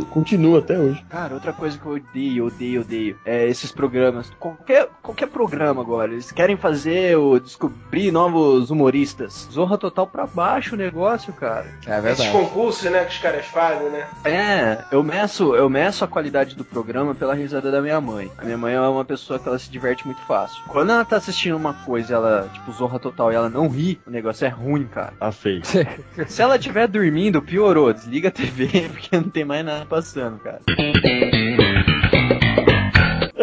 Continua 0.10 0.60
até 0.60 0.78
hoje. 0.78 1.04
Cara, 1.10 1.34
outra 1.34 1.54
coisa 1.54 1.78
que 1.78 1.86
eu 1.86 1.94
odeio, 1.94 2.48
odeio, 2.48 2.82
odeio 2.82 3.18
é 3.24 3.48
esses 3.48 3.72
programas. 3.72 4.30
Qualquer, 4.38 4.90
qualquer 5.02 5.28
programa 5.28 5.82
agora, 5.82 6.12
eles 6.12 6.34
querem 6.34 6.58
fazer 6.58 7.18
o 7.18 7.40
descobrir 7.40 8.12
novos 8.12 8.70
humoristas. 8.70 9.48
Zorra 9.50 9.78
total 9.78 10.06
pra 10.06 10.28
baixo 10.28 10.76
o 10.76 10.78
negócio, 10.78 11.32
cara. 11.32 11.66
É 11.88 12.12
Esses 12.12 12.28
concursos, 12.28 12.92
né, 12.92 13.06
que 13.06 13.14
os 13.14 13.20
caras 13.20 13.46
fazem, 13.46 13.90
né? 13.90 14.06
É, 14.26 14.84
eu 14.92 15.02
meço, 15.02 15.56
eu 15.56 15.70
meço 15.70 16.04
a 16.04 16.08
qualidade 16.10 16.56
do 16.56 16.66
programa 16.66 17.16
pela 17.16 17.34
risada 17.34 17.72
da 17.72 17.82
minha 17.82 18.02
mãe. 18.02 18.30
A 18.38 18.44
minha 18.44 18.58
mãe 18.58 18.74
é 18.74 18.82
uma 18.82 19.06
pessoa 19.06 19.40
que 19.40 19.48
ela 19.48 19.58
se 19.58 19.72
diverte 19.72 20.06
muito 20.06 20.22
fácil. 20.24 20.62
Quando 20.68 20.92
ela 20.92 21.06
tá 21.06 21.16
assistindo 21.16 21.56
uma 21.56 21.74
coisa, 21.74 22.12
e 22.12 22.16
ela, 22.16 22.50
tipo, 22.54 22.70
zorra 22.74 23.00
total 23.00 23.32
e 23.32 23.36
ela 23.36 23.50
não 23.50 23.70
ri, 23.70 24.00
o 24.10 24.12
negócio 24.12 24.46
é 24.46 24.50
ruim, 24.50 24.88
cara. 24.88 25.14
Tá 25.20 25.32
feio. 25.32 25.62
Se 26.28 26.42
ela 26.42 26.56
estiver 26.56 26.88
dormindo, 26.88 27.42
piorou. 27.42 27.94
Desliga 27.94 28.30
a 28.30 28.32
TV 28.32 28.90
porque 28.90 29.16
não 29.16 29.30
tem 29.30 29.46
mais 29.46 29.64
nada 29.64 29.86
passando, 29.86 30.40
cara. 30.40 30.60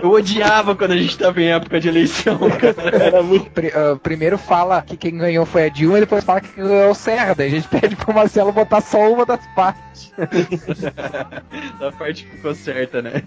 Eu 0.03 0.11
odiava 0.11 0.77
quando 0.77 0.93
a 0.93 0.97
gente 0.97 1.17
tava 1.19 1.41
em 1.41 1.49
época 1.51 1.81
de 1.81 1.89
eleição, 1.89 2.39
cara. 2.61 2.97
Era 2.97 3.23
muito. 3.23 3.51
Ah, 3.75 3.99
primeiro 4.03 4.37
fala 4.37 4.83
que 4.83 4.97
quem 4.97 5.17
ganhou 5.17 5.47
foi 5.47 5.67
a 5.67 5.69
Dilma 5.69 5.99
e 5.99 6.01
depois 6.01 6.25
fala 6.25 6.41
que 6.41 6.49
quem 6.49 6.65
ganhou 6.65 6.83
é 6.83 6.89
o 6.89 6.95
Serra. 6.95 7.35
Daí 7.35 7.49
a 7.49 7.51
gente 7.51 7.69
pede 7.81 7.97
pro 7.97 8.15
Marcelo 8.15 8.53
botar 8.53 8.81
só 8.81 9.11
uma 9.13 9.25
das 9.25 9.45
partes. 9.55 10.13
da 11.81 11.93
parte 11.93 12.25
que 12.25 12.31
ficou 12.33 12.55
certa, 12.55 13.01
né? 13.01 13.23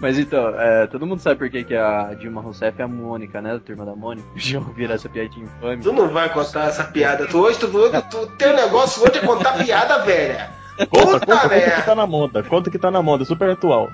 Mas 0.00 0.18
então, 0.18 0.48
é, 0.60 0.86
todo 0.86 1.06
mundo 1.06 1.20
sabe 1.20 1.36
por 1.36 1.50
que, 1.50 1.64
que 1.64 1.74
a 1.74 2.14
Dilma 2.14 2.40
Rousseff 2.40 2.80
é 2.80 2.84
a 2.84 2.88
Mônica, 2.88 3.40
né? 3.40 3.54
Da 3.54 3.60
turma 3.60 3.84
da 3.84 3.94
Mônica. 3.94 4.26
Já 4.36 4.58
ouviram 4.58 4.94
essa 4.94 5.08
piadinha 5.08 5.46
infame? 5.46 5.82
Tu 5.82 5.92
não 5.92 6.08
vai 6.08 6.28
contar 6.32 6.68
essa 6.68 6.84
piada. 6.84 7.26
Tu 7.26 7.38
hoje, 7.38 7.58
tu, 7.58 7.68
tu, 7.68 8.02
tu 8.10 8.26
teu 8.36 8.54
negócio 8.54 9.02
hoje 9.02 9.18
é 9.18 9.26
contar 9.26 9.58
piada, 9.58 9.98
velha. 10.04 10.50
Conta, 10.90 11.20
Puta 11.20 11.26
conta, 11.26 11.48
conta 11.48 11.70
que 11.70 11.82
tá 11.82 11.94
na 11.94 12.06
moda. 12.06 12.42
Conta 12.42 12.70
que 12.70 12.78
tá 12.78 12.90
na 12.90 13.02
moda, 13.02 13.24
super 13.24 13.50
atual. 13.50 13.90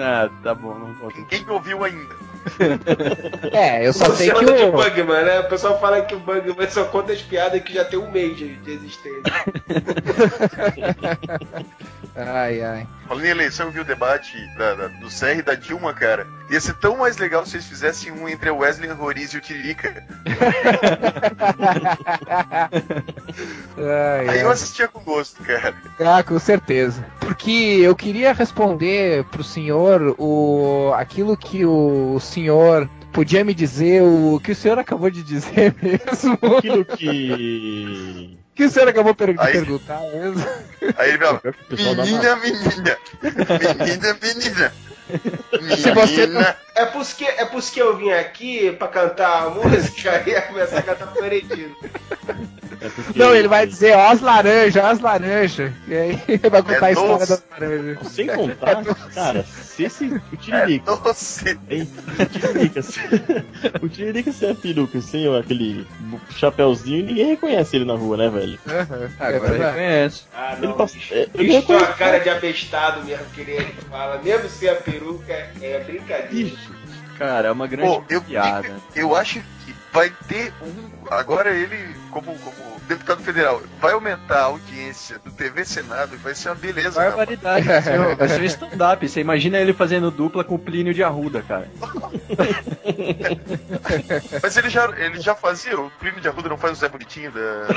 Ah, 0.00 0.30
tá 0.42 0.54
bom, 0.54 0.74
não. 0.74 1.10
Quem 1.10 1.44
que 1.44 1.50
ouviu 1.50 1.84
ainda? 1.84 2.14
É, 3.52 3.86
eu 3.86 3.92
só 3.92 4.06
sei 4.14 4.30
que 4.30 4.40
Luciano 4.40 4.56
de 4.56 4.64
o. 4.64 4.72
Bugman, 4.72 5.24
né? 5.24 5.40
O 5.40 5.48
pessoal 5.48 5.78
fala 5.78 6.00
que 6.02 6.14
o 6.14 6.20
Bugman 6.20 6.70
só 6.70 6.84
conta 6.84 7.12
as 7.12 7.20
piadas 7.20 7.62
que 7.62 7.74
já 7.74 7.84
tem 7.84 7.98
um 7.98 8.10
mês 8.10 8.38
de 8.38 8.58
existência. 8.66 9.22
Ai, 12.16 12.60
ai. 12.62 12.86
Falando 13.06 13.24
em 13.24 13.28
eleição, 13.30 13.66
eu 13.66 13.72
vi 13.72 13.80
o 13.80 13.84
debate 13.84 14.36
da- 14.56 14.74
da- 14.74 14.86
do 14.88 15.08
CR 15.08 15.38
e 15.38 15.42
da 15.42 15.54
Dilma, 15.54 15.94
cara. 15.94 16.26
Ia 16.50 16.60
ser 16.60 16.74
tão 16.74 16.96
mais 16.96 17.16
legal 17.16 17.46
se 17.46 17.56
eles 17.56 17.66
fizessem 17.66 18.10
um 18.12 18.28
entre 18.28 18.50
o 18.50 18.58
Wesley 18.58 18.90
Roriz 18.90 19.32
e 19.32 19.36
o 19.38 19.40
Tiririca. 19.40 20.04
ai, 23.78 24.28
Aí 24.28 24.40
eu 24.40 24.50
assistia 24.50 24.88
com 24.88 25.00
gosto, 25.00 25.42
cara. 25.42 25.74
Ah, 25.98 26.22
com 26.22 26.38
certeza. 26.38 27.04
Porque 27.20 27.50
eu 27.82 27.94
queria 27.94 28.32
responder 28.32 29.24
pro 29.24 29.44
senhor 29.44 30.14
o 30.18 30.92
aquilo 30.96 31.36
que 31.36 31.64
o 31.64 32.18
senhor 32.20 32.88
podia 33.12 33.44
me 33.44 33.54
dizer, 33.54 34.02
o 34.02 34.40
que 34.42 34.52
o 34.52 34.56
senhor 34.56 34.78
acabou 34.78 35.10
de 35.10 35.22
dizer 35.22 35.74
mesmo. 35.82 36.38
Aquilo 36.58 36.84
que. 36.84 38.38
Que 38.60 38.66
o 38.66 38.70
senhor 38.70 38.88
acabou 38.88 39.14
per- 39.14 39.32
de 39.32 39.40
Aí- 39.40 39.52
perguntar 39.52 40.00
mesmo. 40.12 40.46
Aí 40.98 41.10
ele 41.10 41.18
fala, 41.18 41.40
menina, 41.70 42.36
menina, 42.36 42.98
menina, 43.22 44.18
menina. 44.22 44.72
Se 45.76 45.90
você. 45.92 46.28
É 46.74 46.86
por 46.86 47.02
isso 47.02 47.16
que, 47.16 47.24
é 47.24 47.44
por 47.44 47.58
isso 47.58 47.72
que 47.72 47.80
eu 47.80 47.96
vim 47.96 48.10
aqui 48.10 48.72
pra 48.72 48.88
cantar 48.88 49.44
a 49.46 49.50
música 49.50 50.22
e 50.26 50.40
começar 50.42 50.78
a 50.78 50.82
cantar 50.82 51.08
Florentino. 51.12 51.74
É 52.82 52.88
porque- 52.88 53.18
Não, 53.18 53.34
ele 53.34 53.48
vai 53.48 53.66
dizer, 53.66 53.94
ó 53.94 54.08
as 54.12 54.20
laranjas, 54.22 54.82
ó 54.82 54.86
as 54.86 55.00
laranjas. 55.00 55.70
E 55.86 55.94
aí 55.94 56.22
ele 56.28 56.38
vai 56.48 56.62
contar 56.62 56.86
a 56.86 56.92
história 56.92 57.18
doce. 57.18 57.28
das 57.28 57.44
laranjas. 57.50 58.06
Sem 58.08 58.26
contar, 58.28 58.84
cara, 59.14 59.42
se 59.44 59.84
esse. 59.84 60.04
O 60.06 60.16
É 60.32 60.36
Tiririca. 60.38 60.96
doce. 60.96 61.58
Hein? 61.68 61.90
O 62.18 62.26
Tiririca, 62.26 62.82
se, 62.82 63.00
o 63.82 63.88
Tiririca 63.88 64.32
sem 64.32 64.50
a 64.50 64.54
peruca, 64.54 65.00
sem 65.02 65.36
aquele 65.38 65.86
chapéuzinho, 66.30 67.04
ninguém 67.04 67.26
reconhece 67.26 67.76
ele 67.76 67.84
na 67.84 67.94
rua, 67.94 68.16
né, 68.16 68.30
velho? 68.30 68.58
É 68.66 68.80
Agora 69.18 69.40
verdade. 69.50 69.62
reconhece. 69.78 70.22
Ah, 70.34 70.54
Ele 70.56 70.66
não. 70.68 70.72
passa- 70.76 70.94
bicho. 70.94 71.12
é, 71.14 71.16
ele 71.18 71.28
Bicho 71.32 71.36
tem 71.66 71.76
uma 71.76 71.78
reconhece- 71.80 71.98
cara 71.98 72.18
de 72.20 72.30
abestado 72.30 73.04
mesmo 73.04 73.26
que 73.34 73.40
ele 73.42 73.74
fala. 73.90 74.20
Mesmo 74.22 74.48
sem 74.48 74.68
a 74.70 74.74
peruca, 74.76 74.99
é 75.60 75.80
brincadeira. 75.80 76.34
Ixi, 76.34 76.80
Cara, 77.20 77.48
é 77.48 77.52
uma 77.52 77.66
grande 77.66 77.88
Pô, 77.88 78.04
eu, 78.08 78.22
piada. 78.22 78.80
eu 78.96 79.14
acho 79.14 79.42
que 79.64 79.74
vai 79.92 80.10
ter 80.26 80.54
um. 80.62 80.90
Agora 81.10 81.50
ele, 81.54 81.94
como, 82.10 82.34
como 82.38 82.69
deputado 82.90 83.22
federal, 83.22 83.62
vai 83.80 83.92
aumentar 83.92 84.40
a 84.40 84.44
audiência 84.44 85.18
do 85.24 85.30
TV 85.30 85.64
Senado 85.64 86.14
e 86.14 86.18
vai 86.18 86.34
ser 86.34 86.48
uma 86.50 86.54
beleza. 86.56 87.00
Barbaridade. 87.00 87.66
Vai 87.66 87.82
ser 87.82 88.00
um- 88.00 88.16
vai 88.16 88.28
ser 88.28 88.40
um 88.40 88.44
stand-up. 88.44 89.08
Você 89.08 89.20
imagina 89.20 89.58
ele 89.58 89.72
fazendo 89.72 90.10
dupla 90.10 90.44
com 90.44 90.56
o 90.56 90.58
Plínio 90.58 90.92
de 90.92 91.02
Arruda, 91.02 91.42
cara. 91.42 91.68
Mas 94.42 94.56
ele 94.56 94.68
já, 94.68 94.86
ele 94.96 95.20
já 95.20 95.34
fazia, 95.34 95.78
o 95.80 95.90
primo 95.98 96.20
de 96.20 96.28
Arruda 96.28 96.48
não 96.48 96.58
faz 96.58 96.78
o 96.78 96.80
Zé 96.80 96.88
Bonitinho 96.88 97.30
da. 97.32 97.66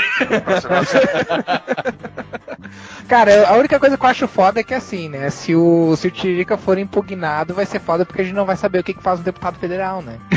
Cara, 3.08 3.48
a 3.48 3.54
única 3.54 3.80
coisa 3.80 3.98
que 3.98 4.06
eu 4.06 4.10
acho 4.10 4.28
foda 4.28 4.60
é 4.60 4.64
que 4.64 4.74
assim, 4.74 5.10
né? 5.10 5.30
Se 5.30 5.56
o, 5.56 5.96
se 5.96 6.08
o 6.08 6.12
Tiririca 6.12 6.58
for 6.58 6.78
impugnado, 6.78 7.54
vai 7.54 7.66
ser 7.66 7.80
foda 7.80 8.06
porque 8.06 8.22
a 8.22 8.26
gente 8.26 8.34
não 8.34 8.46
vai 8.46 8.56
saber 8.56 8.80
o 8.80 8.84
que, 8.84 8.94
que 8.94 9.04
faz 9.04 9.20
um 9.20 9.24
deputado 9.24 9.60
federal, 9.60 10.02
né? 10.02 10.18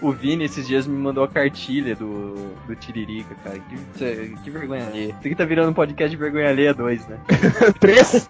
O 0.00 0.12
Vini 0.12 0.44
esses 0.44 0.66
dias 0.66 0.86
me 0.86 0.96
mandou 0.96 1.24
a 1.24 1.28
cartilha 1.28 1.94
do, 1.94 2.34
do 2.66 2.76
Tiririca, 2.76 3.34
cara. 3.42 3.58
Que, 3.58 4.36
que 4.42 4.50
vergonha 4.50 4.86
alheia. 4.86 5.08
Isso 5.08 5.18
aqui 5.18 5.34
tá 5.34 5.44
virando 5.44 5.70
um 5.70 5.74
podcast 5.74 6.10
de 6.10 6.16
vergonha 6.16 6.48
alheia 6.48 6.74
2, 6.74 7.06
né? 7.06 7.18
Três? 7.80 8.28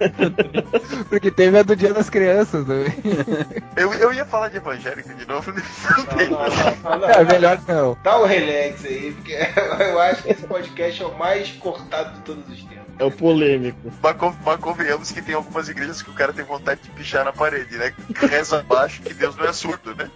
porque 1.08 1.30
teve 1.30 1.58
a 1.58 1.62
do 1.62 1.76
Dia 1.76 1.92
das 1.92 2.10
Crianças 2.10 2.66
também. 2.66 2.92
Eu, 3.76 3.92
eu 3.92 4.12
ia 4.12 4.24
falar 4.24 4.48
de 4.48 4.56
evangélica 4.56 5.12
de 5.14 5.26
novo, 5.28 5.52
né? 5.52 5.62
não. 5.90 5.96
Não, 5.98 6.48
não, 6.48 6.90
não, 6.90 6.98
não, 6.98 7.10
É 7.10 7.24
melhor 7.24 7.60
não. 7.68 7.96
Dá 8.02 8.20
um 8.20 8.24
relax 8.24 8.84
aí, 8.84 9.12
porque 9.12 9.36
eu 9.82 10.00
acho 10.00 10.22
que 10.22 10.30
esse 10.30 10.46
podcast 10.46 11.02
é 11.02 11.06
o 11.06 11.18
mais 11.18 11.50
cortado 11.52 12.14
de 12.14 12.20
todos 12.20 12.48
os 12.48 12.62
tempos. 12.64 12.85
É 12.98 13.04
o 13.04 13.10
polêmico. 13.10 13.92
Mas, 14.02 14.16
con- 14.16 14.34
mas 14.44 14.58
convenhamos 14.58 15.10
que 15.10 15.20
tem 15.20 15.34
algumas 15.34 15.68
igrejas 15.68 16.00
que 16.02 16.10
o 16.10 16.14
cara 16.14 16.32
tem 16.32 16.44
vontade 16.44 16.80
de 16.82 16.90
pichar 16.90 17.24
na 17.24 17.32
parede, 17.32 17.76
né? 17.76 17.92
Reza 18.14 18.60
abaixo 18.60 19.02
que 19.02 19.12
Deus 19.12 19.36
não 19.36 19.44
é 19.44 19.52
surdo, 19.52 19.94
né? 19.94 20.10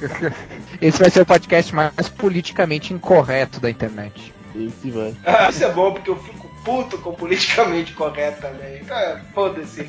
Esse 0.82 0.98
vai 0.98 1.08
ser 1.10 1.20
o 1.20 1.26
podcast 1.26 1.74
mais 1.74 2.08
politicamente 2.16 2.92
incorreto 2.92 3.60
da 3.60 3.70
internet. 3.70 4.34
Esse 4.54 4.90
vai. 4.90 5.14
Ah, 5.24 5.48
isso 5.50 5.64
é 5.64 5.70
bom, 5.72 5.92
porque 5.92 6.10
eu 6.10 6.16
fico 6.16 6.46
puto 6.64 6.98
com 6.98 7.12
politicamente 7.14 7.92
correto 7.92 8.40
também. 8.40 8.82
Ah, 8.90 9.20
foda-se. 9.32 9.88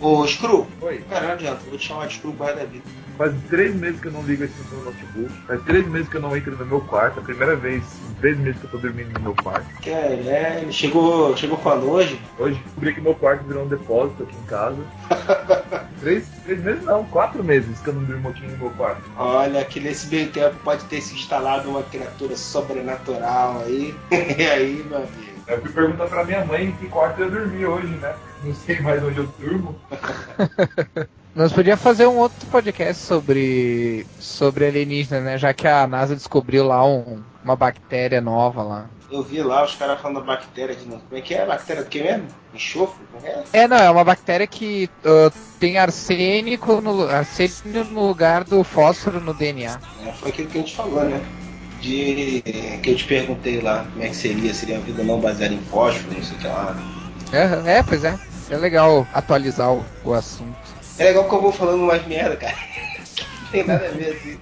Ô, 0.00 0.26
Screw. 0.26 0.66
Oi. 0.82 1.02
Cara, 1.08 1.26
não 1.28 1.32
adianta, 1.34 1.60
eu 1.64 1.70
vou 1.70 1.78
te 1.78 1.88
chamar 1.88 2.06
de 2.06 2.14
resto 2.18 2.54
da 2.54 2.64
vida. 2.64 2.84
Faz 3.16 3.32
três 3.48 3.74
meses 3.74 3.98
que 3.98 4.08
eu 4.08 4.12
não 4.12 4.22
ligo 4.22 4.44
esse 4.44 4.54
meu 4.70 4.84
notebook. 4.84 5.32
Faz 5.46 5.62
três 5.62 5.88
meses 5.88 6.08
que 6.08 6.16
eu 6.16 6.20
não 6.20 6.36
entro 6.36 6.54
no 6.54 6.66
meu 6.66 6.80
quarto. 6.82 7.18
É 7.18 7.22
a 7.22 7.24
primeira 7.24 7.56
vez 7.56 7.82
em 8.10 8.14
três 8.20 8.38
meses 8.38 8.60
que 8.60 8.66
eu 8.66 8.70
tô 8.70 8.78
dormindo 8.78 9.10
no 9.14 9.20
meu 9.20 9.34
quarto. 9.34 9.66
Que 9.80 9.90
é, 9.90 10.16
né? 10.22 10.60
Ele 10.62 10.72
chegou, 10.72 11.34
chegou 11.34 11.56
quando 11.56 11.88
hoje? 11.90 12.20
Hoje 12.38 12.60
descobri 12.62 12.94
que 12.94 13.00
meu 13.00 13.14
quarto 13.14 13.44
virou 13.44 13.64
um 13.64 13.68
depósito 13.68 14.22
aqui 14.22 14.36
em 14.36 14.46
casa. 14.46 14.76
três, 16.00 16.28
três 16.44 16.62
meses 16.62 16.84
não, 16.84 17.04
quatro 17.06 17.42
meses 17.42 17.80
que 17.80 17.88
eu 17.88 17.94
não 17.94 18.04
durmo 18.04 18.28
aqui 18.28 18.46
no 18.46 18.58
meu 18.58 18.70
quarto. 18.70 19.02
Olha, 19.16 19.64
que 19.64 19.80
nesse 19.80 20.08
meio 20.08 20.30
tempo 20.30 20.56
pode 20.62 20.84
ter 20.84 21.00
se 21.00 21.14
instalado 21.14 21.70
uma 21.70 21.82
criatura 21.84 22.36
sobrenatural 22.36 23.62
aí. 23.64 23.94
e 24.12 24.42
aí, 24.42 24.84
meu 24.86 24.98
amigo. 24.98 25.36
Eu 25.48 25.60
fui 25.62 25.72
perguntar 25.72 26.06
pra 26.08 26.24
minha 26.24 26.44
mãe 26.44 26.66
em 26.66 26.72
que 26.72 26.86
quarto 26.88 27.22
eu 27.22 27.30
dormi 27.30 27.64
hoje, 27.64 27.86
né? 27.86 28.14
Não 28.44 28.54
sei 28.54 28.80
mais 28.80 29.02
onde 29.02 29.18
eu 29.18 29.26
durmo. 29.38 29.74
Nós 31.36 31.52
podíamos 31.52 31.82
fazer 31.82 32.06
um 32.06 32.16
outro 32.16 32.46
podcast 32.46 33.02
sobre, 33.04 34.06
sobre 34.18 34.64
alienígena, 34.68 35.20
né? 35.20 35.36
Já 35.36 35.52
que 35.52 35.68
a 35.68 35.86
NASA 35.86 36.16
descobriu 36.16 36.66
lá 36.66 36.82
um- 36.82 37.22
uma 37.44 37.54
bactéria 37.54 38.22
nova 38.22 38.62
lá. 38.62 38.86
Eu 39.12 39.22
vi 39.22 39.42
lá 39.42 39.62
os 39.62 39.74
caras 39.74 40.00
falando 40.00 40.20
da 40.20 40.26
bactéria 40.26 40.74
de 40.74 40.88
novo. 40.88 41.02
Como 41.06 41.18
é 41.18 41.22
que 41.22 41.34
é? 41.34 41.44
Bactéria 41.44 41.84
do 41.84 41.90
que 41.90 42.02
mesmo? 42.02 42.26
Enxofre? 42.54 43.04
Como 43.12 43.26
é? 43.26 43.44
É, 43.52 43.68
não, 43.68 43.76
é 43.76 43.90
uma 43.90 44.02
bactéria 44.02 44.46
que 44.46 44.88
ah, 45.04 45.30
tem 45.60 45.76
arsênico 45.76 46.80
no, 46.80 47.06
arsênico 47.06 47.68
no 47.92 48.06
lugar 48.08 48.42
do 48.42 48.64
fósforo 48.64 49.20
no 49.20 49.34
DNA. 49.34 49.78
É, 50.06 50.12
foi 50.12 50.30
aquilo 50.30 50.48
que 50.48 50.56
a 50.56 50.60
gente 50.62 50.74
falou, 50.74 51.04
né? 51.04 51.20
De 51.82 52.42
que 52.82 52.90
eu 52.92 52.96
te 52.96 53.04
perguntei 53.04 53.60
lá 53.60 53.86
como 53.92 54.02
é 54.02 54.08
que 54.08 54.16
seria, 54.16 54.54
seria 54.54 54.78
a 54.78 54.80
vida 54.80 55.04
não 55.04 55.20
baseada 55.20 55.52
em 55.52 55.60
fósforo, 55.64 56.14
não 56.14 56.22
sei 56.24 56.34
o 56.34 56.40
que 56.40 56.46
lá. 56.46 56.76
É, 57.30 57.76
é, 57.78 57.82
pois 57.82 58.04
é. 58.04 58.18
É 58.48 58.56
legal 58.56 59.06
atualizar 59.12 59.70
o, 59.70 59.84
o 60.02 60.14
assunto. 60.14 60.75
É 60.98 61.04
legal 61.04 61.28
que 61.28 61.34
eu 61.34 61.42
vou 61.42 61.52
falando 61.52 61.82
mais 61.82 62.06
merda, 62.06 62.36
cara. 62.36 62.56
Não 62.56 63.48
tem 63.52 63.64
nada 63.64 63.86
a 63.86 63.90
ver 63.90 64.16
assim. 64.16 64.38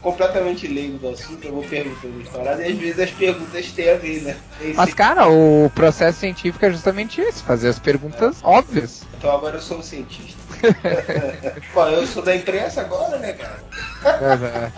Completamente 0.00 0.66
leigo 0.68 0.96
do 0.98 1.08
assunto, 1.08 1.44
eu 1.44 1.52
vou 1.54 1.62
perguntando 1.64 2.20
as 2.22 2.28
paradas 2.28 2.60
e 2.64 2.70
às 2.72 2.78
vezes 2.78 3.00
as 3.00 3.10
perguntas 3.10 3.72
têm 3.72 3.90
a 3.90 3.96
ver, 3.96 4.22
né? 4.22 4.36
Tem 4.58 4.72
Mas, 4.74 4.88
esse- 4.88 4.96
cara, 4.96 5.28
o 5.28 5.68
processo 5.74 6.20
científico 6.20 6.64
é 6.64 6.70
justamente 6.70 7.20
esse, 7.20 7.42
fazer 7.42 7.68
as 7.68 7.80
perguntas 7.80 8.36
óbvias. 8.44 9.02
Então 9.18 9.30
agora 9.34 9.56
eu 9.56 9.60
sou 9.60 9.78
um 9.78 9.82
cientista. 9.82 10.38
Pô, 11.74 11.84
eu 11.88 12.06
sou 12.06 12.22
da 12.22 12.34
imprensa 12.34 12.80
agora, 12.82 13.18
né, 13.18 13.32
cara? 13.32 13.58
É, 14.04 14.72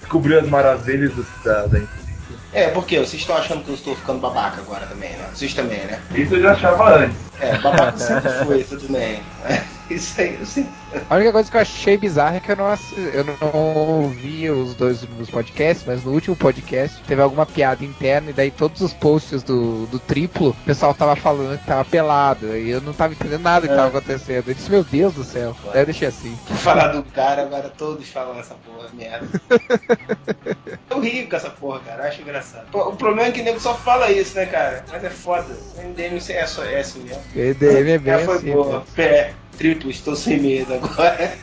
Descobriu 0.00 0.40
as 0.40 0.48
maravilhas 0.48 1.12
do- 1.12 1.26
da, 1.44 1.66
da 1.66 1.78
É, 2.52 2.68
porque 2.68 2.98
vocês 2.98 3.20
estão 3.20 3.36
achando 3.36 3.62
que 3.62 3.70
eu 3.70 3.74
estou 3.74 3.94
ficando 3.94 4.20
babaca 4.20 4.60
agora 4.60 4.86
também, 4.86 5.10
né? 5.10 5.28
Vocês 5.34 5.52
também, 5.52 5.80
né? 5.80 6.00
Isso 6.14 6.34
eu 6.34 6.42
já 6.42 6.52
achava 6.52 6.96
antes. 6.96 7.16
É, 7.40 7.56
babaca 7.58 7.98
sempre 7.98 8.30
foi, 8.44 8.64
tudo 8.64 8.92
bem. 8.92 9.22
Isso 9.90 10.20
aí, 10.20 10.36
eu 10.38 10.44
sempre. 10.44 10.70
A 11.08 11.16
única 11.16 11.32
coisa 11.32 11.50
que 11.50 11.56
eu 11.56 11.60
achei 11.60 11.96
bizarra 11.96 12.36
é 12.36 12.40
que 12.40 12.52
eu 12.52 12.56
não, 12.56 12.78
eu 13.12 13.24
não 13.24 13.74
ouvi 14.02 14.50
os 14.50 14.74
dois 14.74 15.02
últimos 15.02 15.30
podcasts, 15.30 15.86
mas 15.86 16.04
no 16.04 16.12
último 16.12 16.36
podcast 16.36 17.02
teve 17.04 17.22
alguma 17.22 17.46
piada 17.46 17.84
interna 17.84 18.30
e 18.30 18.32
daí 18.32 18.50
todos 18.50 18.82
os 18.82 18.92
posts 18.92 19.42
do, 19.42 19.86
do 19.86 19.98
triplo, 19.98 20.50
o 20.50 20.64
pessoal 20.64 20.92
tava 20.92 21.16
falando 21.16 21.58
que 21.58 21.66
tava 21.66 21.84
pelado 21.84 22.54
e 22.56 22.70
eu 22.70 22.80
não 22.82 22.92
tava 22.92 23.14
entendendo 23.14 23.42
nada 23.42 23.66
que 23.66 23.74
tava 23.74 23.88
acontecendo. 23.88 24.48
Eu 24.48 24.54
disse, 24.54 24.70
meu 24.70 24.84
Deus 24.84 25.14
do 25.14 25.24
céu. 25.24 25.56
Daí 25.72 25.82
eu 25.82 25.86
deixei 25.86 26.08
assim. 26.08 26.36
Falar 26.56 26.88
do 26.88 27.02
cara, 27.04 27.42
agora 27.42 27.70
todos 27.70 28.06
falam 28.08 28.38
essa 28.38 28.54
porra, 28.54 28.88
merda. 28.92 29.26
Eu 30.98 31.02
rio 31.02 31.28
com 31.28 31.36
essa 31.36 31.50
porra, 31.50 31.78
cara, 31.80 32.02
eu 32.02 32.08
acho 32.08 32.22
engraçado. 32.22 32.66
O 32.72 32.96
problema 32.96 33.28
é 33.28 33.32
que 33.32 33.40
o 33.40 33.44
nego 33.44 33.60
só 33.60 33.72
fala 33.72 34.10
isso, 34.10 34.34
né, 34.34 34.46
cara? 34.46 34.84
Mas 34.90 35.04
é 35.04 35.10
foda. 35.10 35.46
MDM 35.76 36.16
é 36.16 36.46
só 36.46 36.64
é 36.64 36.80
assim 36.80 37.04
mesmo. 37.04 37.22
EDM 37.36 37.88
é 37.90 37.98
bem 37.98 38.18
Já 38.18 38.24
foi 38.24 38.36
assim. 38.36 38.50
boa. 38.50 38.78
né? 38.80 38.84
Pé, 38.96 39.32
triplo, 39.56 39.90
estou 39.90 40.16
sem 40.16 40.40
medo 40.40 40.74
agora. 40.74 41.32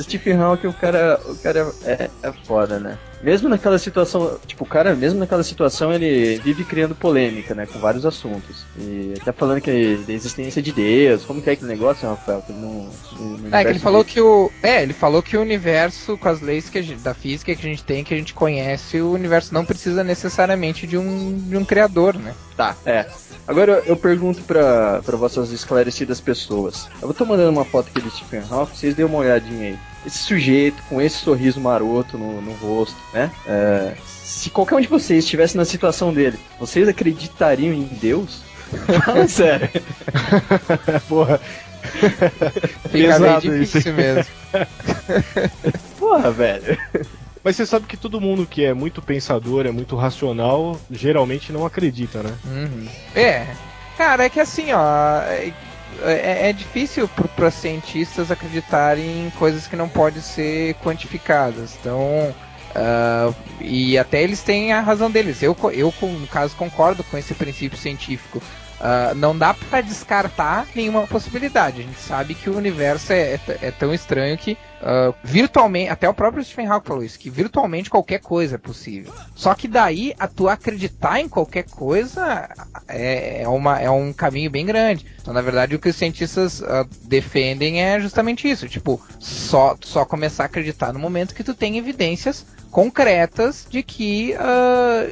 Stephen 0.00 0.40
Hawking, 0.40 0.68
o 0.68 0.72
cara, 0.72 1.20
o 1.26 1.36
cara 1.36 1.70
é, 1.84 2.08
é 2.22 2.32
foda, 2.46 2.78
né? 2.78 2.96
Mesmo 3.26 3.48
naquela 3.48 3.76
situação, 3.76 4.38
tipo, 4.46 4.62
o 4.62 4.66
cara, 4.68 4.94
mesmo 4.94 5.18
naquela 5.18 5.42
situação, 5.42 5.92
ele 5.92 6.40
vive 6.44 6.62
criando 6.62 6.94
polêmica, 6.94 7.56
né? 7.56 7.66
Com 7.66 7.80
vários 7.80 8.06
assuntos. 8.06 8.64
E 8.78 9.14
até 9.20 9.32
falando 9.32 9.60
que 9.60 9.96
da 10.06 10.12
existência 10.12 10.62
de 10.62 10.70
Deus, 10.70 11.24
como 11.24 11.42
que 11.42 11.50
é 11.50 11.54
aquele 11.54 11.68
negócio, 11.72 12.08
Rafael? 12.08 12.40
Que 12.42 12.52
no, 12.52 12.88
no 13.18 13.48
É, 13.52 13.64
que 13.64 13.70
ele 13.70 13.80
falou 13.80 14.04
que 14.04 14.20
o. 14.20 14.48
É, 14.62 14.80
ele 14.80 14.92
falou 14.92 15.24
que 15.24 15.36
o 15.36 15.40
universo, 15.40 16.16
com 16.16 16.28
as 16.28 16.40
leis 16.40 16.70
que 16.70 16.78
a 16.78 16.82
gente- 16.82 17.02
da 17.02 17.14
física 17.14 17.52
que 17.52 17.66
a 17.66 17.68
gente 17.68 17.82
tem, 17.82 18.04
que 18.04 18.14
a 18.14 18.16
gente 18.16 18.32
conhece, 18.32 19.00
o 19.00 19.10
universo 19.10 19.52
não 19.52 19.64
precisa 19.64 20.04
necessariamente 20.04 20.86
de 20.86 20.96
um, 20.96 21.36
de 21.48 21.56
um 21.56 21.64
criador, 21.64 22.14
né? 22.14 22.32
Tá, 22.56 22.76
é. 22.86 23.06
Agora 23.44 23.82
eu 23.86 23.96
pergunto 23.96 24.42
pra 24.42 25.00
vossas 25.16 25.50
esclarecidas 25.50 26.20
pessoas. 26.20 26.88
Eu 27.02 27.12
tô 27.12 27.24
mandando 27.24 27.50
uma 27.50 27.64
foto 27.64 27.88
aqui 27.88 28.00
do 28.00 28.08
Stephen 28.08 28.42
Hawking, 28.48 28.76
vocês 28.76 28.94
dêem 28.94 29.08
uma 29.08 29.18
olhadinha 29.18 29.70
aí. 29.70 29.78
Esse 30.06 30.18
sujeito 30.18 30.82
com 30.88 31.00
esse 31.00 31.16
sorriso 31.16 31.60
maroto 31.60 32.16
no, 32.16 32.40
no 32.40 32.52
rosto, 32.52 32.96
né? 33.12 33.30
É, 33.46 33.94
se 34.22 34.50
qualquer 34.50 34.76
um 34.76 34.80
de 34.80 34.86
vocês 34.86 35.24
estivesse 35.24 35.56
na 35.56 35.64
situação 35.64 36.12
dele, 36.12 36.38
vocês 36.60 36.86
acreditariam 36.88 37.72
em 37.72 37.84
Deus? 37.84 38.42
Fala 39.04 39.26
sério. 39.26 39.68
Porra. 41.08 41.40
Fica 42.90 43.18
bem 43.18 43.62
isso, 43.62 43.92
mesmo. 43.92 44.32
Porra, 45.98 46.30
velho. 46.30 46.78
Mas 47.42 47.56
você 47.56 47.64
sabe 47.64 47.86
que 47.86 47.96
todo 47.96 48.20
mundo 48.20 48.44
que 48.44 48.64
é 48.64 48.74
muito 48.74 49.00
pensador, 49.00 49.66
é 49.66 49.70
muito 49.70 49.94
racional, 49.94 50.80
geralmente 50.90 51.52
não 51.52 51.64
acredita, 51.64 52.22
né? 52.22 52.34
Uhum. 52.44 52.88
É. 53.14 53.46
Cara, 53.96 54.24
é 54.24 54.28
que 54.28 54.40
assim, 54.40 54.72
ó. 54.72 55.20
É, 56.02 56.46
é- 56.46 56.50
é 56.50 56.52
difícil 56.52 57.08
para 57.08 57.50
cientistas 57.50 58.30
acreditarem 58.30 59.26
em 59.26 59.30
coisas 59.30 59.66
que 59.66 59.76
não 59.76 59.88
podem 59.88 60.20
ser 60.22 60.74
quantificadas. 60.76 61.76
Então. 61.80 62.34
ah, 62.74 63.32
e 63.60 63.96
até 63.98 64.22
eles 64.22 64.42
têm 64.42 64.72
a 64.72 64.80
razão 64.80 65.10
deles. 65.10 65.42
Eu, 65.42 65.56
eu 65.72 65.92
no 66.02 66.26
caso, 66.26 66.54
concordo 66.56 67.02
com 67.04 67.16
esse 67.16 67.34
princípio 67.34 67.78
científico. 67.78 68.42
Ah, 68.80 69.12
não 69.14 69.36
dá 69.36 69.54
para 69.54 69.80
descartar 69.80 70.66
nenhuma 70.74 71.06
possibilidade. 71.06 71.80
A 71.80 71.84
gente 71.84 71.98
sabe 72.00 72.34
que 72.34 72.50
o 72.50 72.56
universo 72.56 73.12
é, 73.12 73.34
é 73.34 73.40
é 73.62 73.70
tão 73.70 73.94
estranho 73.94 74.36
que 74.36 74.58
ah, 74.82 75.12
virtualmente, 75.24 75.90
até 75.90 76.08
o 76.08 76.14
próprio 76.14 76.44
Stephen 76.44 76.66
Hawking 76.66 76.86
falou 76.86 77.04
isso, 77.04 77.18
que 77.18 77.30
virtualmente 77.30 77.90
qualquer 77.90 78.20
coisa 78.20 78.56
é 78.56 78.58
possível. 78.58 79.12
Só 79.34 79.54
que 79.54 79.66
daí 79.68 80.14
a 80.18 80.26
tu 80.28 80.48
acreditar 80.48 81.20
em 81.20 81.28
qualquer 81.28 81.64
coisa 81.64 82.48
é, 82.88 83.42
é, 83.42 83.48
uma, 83.48 83.80
é 83.80 83.90
um 83.90 84.12
caminho 84.12 84.50
bem 84.50 84.66
grande. 84.66 85.06
Então, 85.20 85.32
na 85.34 85.40
verdade, 85.42 85.74
o 85.74 85.78
que 85.78 85.88
os 85.88 85.96
cientistas 85.96 86.62
ah, 86.62 86.86
defendem 87.02 87.82
é 87.82 87.98
justamente 88.00 88.48
isso. 88.48 88.68
Tipo, 88.68 89.00
só, 89.18 89.76
só 89.80 90.04
começar 90.04 90.44
a 90.44 90.46
acreditar 90.46 90.92
no 90.92 90.98
momento 90.98 91.34
que 91.34 91.44
tu 91.44 91.54
tem 91.54 91.78
evidências 91.78 92.44
concretas 92.70 93.66
de 93.68 93.82
que, 93.82 94.34
ah, 94.38 95.08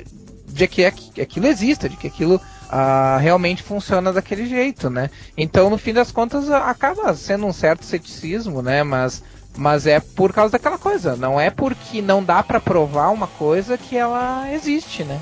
de 0.47 0.69
que 0.69 0.85
aqu- 0.85 1.21
aquilo 1.21 1.47
exista, 1.47 1.89
de 1.89 1.97
que 1.97 2.07
aquilo 2.07 2.41
ah, 2.69 3.19
realmente 3.21 3.63
funciona 3.63 4.13
daquele 4.13 4.47
jeito, 4.47 4.91
né? 4.91 5.11
Então, 5.37 5.71
no 5.71 5.79
fim 5.79 5.93
das 5.93 6.11
contas, 6.11 6.51
acaba 6.51 7.15
sendo 7.15 7.47
um 7.47 7.53
certo 7.53 7.85
ceticismo, 7.85 8.63
né? 8.63 8.83
Mas, 8.83 9.23
mas 9.57 9.87
é 9.87 10.01
por 10.01 10.33
causa 10.33 10.53
daquela 10.53 10.79
coisa. 10.79 11.17
Não 11.17 11.41
é 11.41 11.51
porque 11.51 12.03
não 12.03 12.23
dá 12.23 12.43
pra 12.43 12.61
provar 12.61 13.11
uma 13.11 13.27
coisa 13.27 13.79
que 13.79 13.97
ela 13.97 14.51
existe, 14.53 15.05
né? 15.05 15.21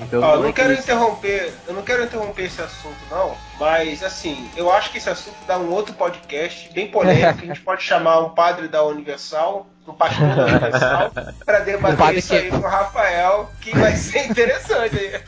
Então, 0.00 0.20
Ó, 0.22 0.34
não 0.36 0.42
não 0.42 0.48
é 0.48 0.52
quero 0.52 0.74
que- 0.74 0.80
interromper, 0.80 1.52
eu 1.66 1.74
não 1.74 1.82
quero 1.82 2.04
interromper 2.04 2.44
esse 2.44 2.60
assunto 2.60 2.96
não, 3.10 3.34
mas 3.58 4.02
assim, 4.02 4.48
eu 4.56 4.70
acho 4.70 4.90
que 4.90 4.98
esse 4.98 5.10
assunto 5.10 5.36
dá 5.46 5.58
um 5.58 5.70
outro 5.70 5.92
podcast 5.94 6.70
bem 6.72 6.88
polêmico, 6.88 7.42
a 7.42 7.46
gente 7.46 7.60
pode 7.60 7.82
chamar 7.82 8.20
um 8.20 8.30
padre 8.30 8.68
da 8.68 8.82
Universal, 8.84 9.66
um 9.86 9.92
pastor 9.92 10.26
da 10.34 10.44
Universal, 10.46 11.12
para 11.44 11.60
Um 11.60 11.64
debater 11.64 11.96
padre 11.98 12.18
isso 12.18 12.28
que- 12.28 12.36
aí 12.36 12.50
com 12.50 12.56
o 12.56 12.60
Rafael, 12.62 13.50
que 13.60 13.76
vai 13.76 13.94
ser 13.96 14.26
interessante 14.30 14.96
aí. 14.96 15.20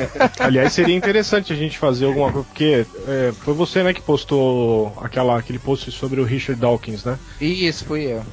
Aliás, 0.40 0.72
seria 0.72 0.96
interessante 0.96 1.52
a 1.52 1.56
gente 1.56 1.76
fazer 1.78 2.06
alguma 2.06 2.32
coisa, 2.32 2.46
porque 2.48 2.86
é, 3.06 3.32
foi 3.44 3.52
você, 3.54 3.82
né, 3.82 3.92
que 3.92 4.00
postou 4.00 4.96
aquela, 5.02 5.38
aquele 5.38 5.58
post 5.58 5.90
sobre 5.90 6.20
o 6.20 6.24
Richard 6.24 6.60
Dawkins, 6.60 7.04
né? 7.04 7.18
Isso, 7.40 7.84
fui 7.84 8.04
eu. 8.04 8.24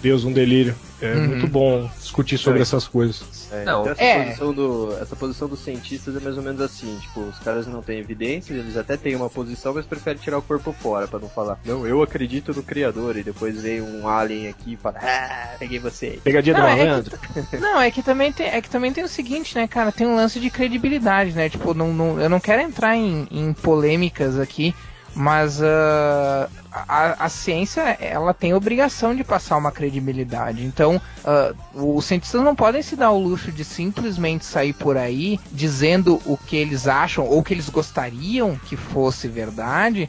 Deus, 0.00 0.24
um 0.24 0.32
delírio. 0.32 0.74
É 1.00 1.14
Uhum. 1.14 1.26
muito 1.28 1.46
bom 1.46 1.88
discutir 2.00 2.36
sobre 2.38 2.60
essas 2.60 2.88
coisas. 2.88 3.48
É, 3.52 3.64
Não, 3.64 3.82
então 3.82 3.92
essa, 3.92 4.02
é. 4.02 4.24
posição 4.24 4.52
do, 4.52 4.98
essa 5.00 5.14
posição 5.14 5.48
dos 5.48 5.60
cientistas 5.60 6.16
é 6.16 6.20
mais 6.20 6.36
ou 6.36 6.42
menos 6.42 6.60
assim, 6.60 6.98
tipo, 7.00 7.20
os 7.20 7.38
caras 7.38 7.68
não 7.68 7.80
têm 7.80 8.00
evidências, 8.00 8.58
eles 8.58 8.76
até 8.76 8.96
têm 8.96 9.14
uma 9.14 9.30
posição, 9.30 9.72
mas 9.72 9.86
preferem 9.86 10.20
tirar 10.20 10.38
o 10.38 10.42
corpo 10.42 10.72
fora 10.72 11.06
pra 11.06 11.20
não 11.20 11.28
falar, 11.28 11.60
não, 11.64 11.86
eu 11.86 12.02
acredito 12.02 12.52
no 12.52 12.64
criador, 12.64 13.16
e 13.16 13.22
depois 13.22 13.62
vem 13.62 13.80
um 13.80 14.08
alien 14.08 14.48
aqui 14.48 14.72
e 14.72 14.76
fala, 14.76 14.96
ah, 15.00 15.54
peguei 15.56 15.78
você. 15.78 16.18
Pegadinha 16.24 16.56
do 16.56 16.60
Não, 16.62 16.68
é 16.68 16.76
que- 16.76 16.84
malandro. 16.84 17.18
Não, 17.60 17.80
é 17.80 17.90
que 17.92 18.02
também 18.02 18.32
tem, 18.32 18.46
é 18.48 18.60
que 18.60 18.68
também 18.68 18.92
tem 18.92 19.04
o 19.04 19.08
seguinte, 19.08 19.54
né, 19.54 19.68
cara? 19.68 19.92
Tem 19.92 20.04
um 20.04 20.16
lance 20.16 20.40
de 20.40 20.50
credibilidade, 20.50 21.30
né? 21.32 21.48
Tipo, 21.48 21.74
não, 21.74 21.92
não- 21.92 22.20
eu 22.20 22.28
não 22.28 22.40
quero 22.40 22.60
entrar 22.62 22.96
em, 22.96 23.28
em 23.30 23.52
polêmicas 23.52 24.36
aqui, 24.36 24.74
mas 25.18 25.60
ah, 25.60 26.48
a, 26.72 27.24
a 27.24 27.28
ciência 27.28 27.80
ela 28.00 28.32
tem 28.32 28.54
obrigação 28.54 29.16
de 29.16 29.24
passar 29.24 29.56
uma 29.56 29.72
credibilidade. 29.72 30.64
Então, 30.64 31.00
ah, 31.24 31.52
os 31.74 32.04
cientistas 32.04 32.40
não 32.40 32.54
podem 32.54 32.82
se 32.82 32.94
dar 32.94 33.10
o 33.10 33.18
luxo 33.18 33.50
de 33.50 33.64
simplesmente 33.64 34.44
sair 34.44 34.72
por 34.72 34.96
aí 34.96 35.40
dizendo 35.50 36.20
o 36.24 36.36
que 36.36 36.56
eles 36.56 36.86
acham 36.86 37.26
ou 37.26 37.42
que 37.42 37.52
eles 37.52 37.68
gostariam 37.68 38.54
que 38.56 38.76
fosse 38.76 39.26
verdade. 39.26 40.08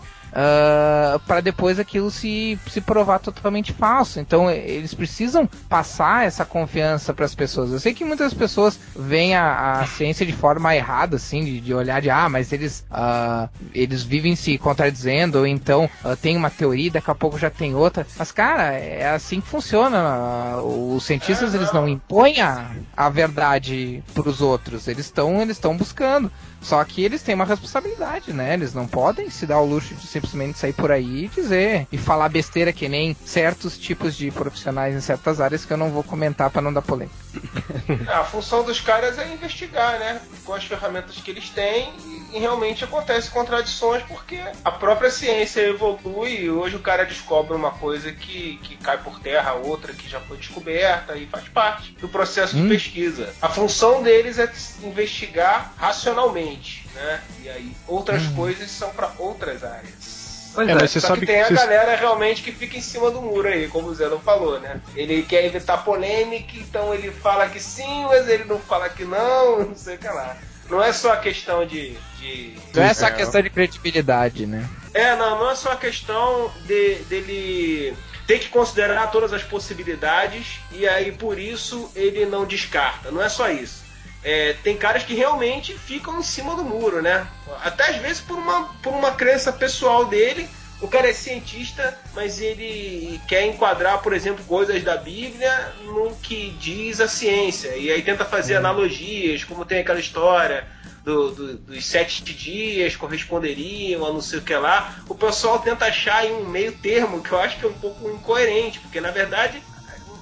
Para 1.25 1.41
depois 1.41 1.79
aquilo 1.79 2.11
se, 2.11 2.59
se 2.67 2.81
provar 2.81 3.19
totalmente 3.19 3.73
falso. 3.73 4.19
Então 4.19 4.49
eles 4.49 4.93
precisam 4.93 5.47
passar 5.67 6.25
essa 6.25 6.45
confiança 6.45 7.13
para 7.13 7.25
as 7.25 7.35
pessoas. 7.35 7.71
Eu 7.71 7.79
sei 7.79 7.93
que 7.93 8.05
muitas 8.05 8.33
pessoas 8.33 8.79
veem 8.95 9.35
a, 9.35 9.79
a 9.79 9.87
ciência 9.87 10.25
de 10.25 10.33
forma 10.33 10.75
errada, 10.75 11.15
assim, 11.15 11.43
de, 11.43 11.59
de 11.59 11.73
olhar 11.73 12.01
de 12.01 12.09
ah, 12.09 12.29
mas 12.29 12.51
eles 12.51 12.85
ah, 12.91 13.49
eles 13.73 14.03
vivem 14.03 14.35
se 14.35 14.57
contradizendo 14.57 15.39
ou 15.39 15.47
então 15.47 15.89
ah, 16.03 16.15
tem 16.15 16.37
uma 16.37 16.49
teoria, 16.49 16.91
daqui 16.91 17.11
a 17.11 17.15
pouco 17.15 17.37
já 17.37 17.49
tem 17.49 17.75
outra. 17.75 18.05
Mas 18.17 18.31
cara, 18.31 18.73
é 18.73 19.09
assim 19.09 19.41
que 19.41 19.47
funciona. 19.47 19.97
Ah, 19.97 20.61
Os 20.61 21.03
cientistas 21.03 21.53
eles 21.53 21.71
não 21.71 21.87
impõem 21.87 22.41
a, 22.41 22.71
a 22.95 23.09
verdade 23.09 24.03
para 24.13 24.29
os 24.29 24.41
outros. 24.41 24.87
Eles 24.87 25.05
estão 25.05 25.41
eles 25.41 25.57
estão 25.57 25.75
buscando. 25.75 26.31
Só 26.61 26.83
que 26.83 27.03
eles 27.03 27.21
têm 27.23 27.35
uma 27.35 27.45
responsabilidade, 27.45 28.33
né? 28.33 28.53
Eles 28.53 28.73
não 28.73 28.87
podem 28.87 29.29
se 29.29 29.45
dar 29.45 29.59
o 29.59 29.65
luxo 29.65 29.93
de 29.95 30.05
simplesmente 30.07 30.57
sair 30.57 30.73
por 30.73 30.91
aí 30.91 31.25
e 31.25 31.27
dizer 31.29 31.87
e 31.91 31.97
falar 31.97 32.29
besteira 32.29 32.73
que 32.73 32.87
nem 32.89 33.15
certos 33.25 33.77
tipos 33.77 34.15
de 34.15 34.29
profissionais 34.31 34.95
em 34.95 35.01
certas 35.01 35.39
áreas 35.39 35.65
que 35.65 35.71
eu 35.71 35.77
não 35.77 35.89
vou 35.89 36.03
comentar 36.03 36.49
para 36.49 36.61
não 36.61 36.73
dar 36.73 36.81
polêmica. 36.81 37.15
A 38.09 38.23
função 38.23 38.63
dos 38.63 38.79
caras 38.81 39.17
é 39.17 39.31
investigar, 39.33 39.99
né? 39.99 40.21
Com 40.45 40.53
as 40.53 40.63
ferramentas 40.63 41.15
que 41.17 41.31
eles 41.31 41.49
têm 41.49 41.91
e, 42.33 42.39
realmente 42.39 42.83
acontecem 42.83 43.31
contradições 43.31 44.03
porque 44.03 44.39
a 44.63 44.71
própria 44.71 45.09
ciência 45.09 45.61
evolui 45.61 46.41
e 46.41 46.49
hoje 46.49 46.75
o 46.75 46.79
cara 46.79 47.03
descobre 47.03 47.55
uma 47.55 47.71
coisa 47.71 48.11
que, 48.11 48.59
que 48.63 48.75
cai 48.77 48.97
por 48.97 49.19
terra, 49.19 49.53
outra 49.53 49.93
que 49.93 50.07
já 50.07 50.19
foi 50.19 50.37
descoberta 50.37 51.15
e 51.15 51.25
faz 51.27 51.47
parte 51.49 51.93
do 51.93 52.07
processo 52.07 52.55
de 52.55 52.61
Hum. 52.61 52.69
pesquisa. 52.69 53.33
A 53.41 53.49
função 53.49 54.03
deles 54.03 54.37
é 54.39 54.51
investigar 54.83 55.73
racionalmente, 55.77 56.48
né? 56.95 57.21
E 57.43 57.49
aí 57.49 57.71
outras 57.87 58.25
coisas 58.27 58.69
são 58.71 58.89
para 58.91 59.11
outras 59.17 59.63
áreas. 59.63 60.51
Pois 60.53 60.67
É, 60.67 60.71
é. 60.71 60.75
mas 60.75 60.89
você 60.91 60.99
Só 60.99 61.09
sabe 61.09 61.19
que 61.21 61.25
tem 61.27 61.41
a 61.41 61.47
você- 61.47 61.53
galera 61.53 61.95
realmente 61.95 62.41
que 62.41 62.51
fica 62.51 62.77
em 62.77 62.81
cima 62.81 63.11
do 63.11 63.21
muro 63.21 63.47
aí, 63.47 63.67
como 63.67 63.87
o 63.87 63.93
Zé 63.95 64.07
não 64.09 64.19
falou, 64.19 64.59
né? 64.59 64.81
Ele 64.95 65.21
quer 65.23 65.45
evitar 65.45 65.77
polêmica, 65.83 66.53
então 66.57 66.93
ele 66.93 67.11
fala 67.11 67.47
que 67.47 67.59
sim, 67.59 68.05
mas 68.05 68.27
ele 68.27 68.45
não 68.45 68.59
fala 68.59 68.89
que 68.89 69.05
não, 69.05 69.59
não 69.69 69.75
sei 69.75 69.95
o 69.95 69.97
que 69.99 70.07
lá. 70.07 70.35
Não 70.69 70.83
é 70.83 70.91
só 70.93 71.13
a 71.13 71.17
questão 71.17 71.65
de. 71.65 71.95
de 72.19 72.55
Não 72.75 72.83
é 72.83 72.93
só 72.93 73.09
questão 73.11 73.41
de 73.41 73.49
credibilidade, 73.49 74.45
né? 74.45 74.67
é, 74.93 75.15
não, 75.15 75.39
não 75.39 75.49
é 75.51 75.55
só 75.55 75.71
a 75.71 75.75
questão 75.77 76.51
de, 76.65 76.95
dele 77.09 77.95
ter 78.27 78.39
que 78.39 78.49
considerar 78.49 79.09
todas 79.11 79.33
as 79.33 79.41
possibilidades 79.43 80.59
e 80.71 80.87
aí 80.87 81.11
por 81.11 81.39
isso 81.39 81.91
ele 81.95 82.25
não 82.25 82.45
descarta. 82.45 83.09
Não 83.11 83.21
é 83.21 83.29
só 83.29 83.49
isso. 83.49 83.83
É, 84.23 84.53
tem 84.63 84.75
caras 84.75 85.03
que 85.03 85.13
realmente 85.13 85.73
ficam 85.73 86.19
em 86.19 86.23
cima 86.23 86.55
do 86.55 86.63
muro, 86.63 87.01
né? 87.01 87.25
Até 87.63 87.89
às 87.89 87.95
vezes 87.97 88.19
por 88.21 88.37
uma, 88.37 88.65
por 88.81 88.93
uma 88.93 89.11
crença 89.11 89.51
pessoal 89.51 90.05
dele. 90.05 90.47
O 90.81 90.87
cara 90.87 91.09
é 91.09 91.13
cientista, 91.13 91.97
mas 92.15 92.39
ele 92.39 93.19
quer 93.27 93.45
enquadrar, 93.45 94.01
por 94.01 94.13
exemplo, 94.13 94.43
coisas 94.45 94.81
da 94.81 94.95
Bíblia 94.95 95.73
no 95.83 96.15
que 96.15 96.51
diz 96.51 97.01
a 97.01 97.07
ciência. 97.07 97.75
E 97.75 97.91
aí 97.91 98.01
tenta 98.01 98.23
fazer 98.23 98.55
analogias, 98.55 99.43
como 99.43 99.65
tem 99.65 99.79
aquela 99.79 99.99
história 99.99 100.65
do- 101.03 101.31
do- 101.31 101.57
dos 101.57 101.85
sete 101.85 102.23
dias 102.23 102.95
corresponderiam 102.95 104.05
a 104.05 104.13
não 104.13 104.21
sei 104.21 104.39
o 104.39 104.41
que 104.41 104.55
lá. 104.55 104.95
O 105.09 105.15
pessoal 105.15 105.59
tenta 105.59 105.85
achar 105.85 106.17
aí 106.17 106.31
um 106.31 106.45
meio 106.45 106.71
termo 106.71 107.21
que 107.21 107.31
eu 107.33 107.39
acho 107.41 107.59
que 107.59 107.65
é 107.65 107.69
um 107.69 107.73
pouco 107.73 108.09
incoerente, 108.09 108.79
porque 108.79 109.01
na 109.01 109.11
verdade 109.11 109.61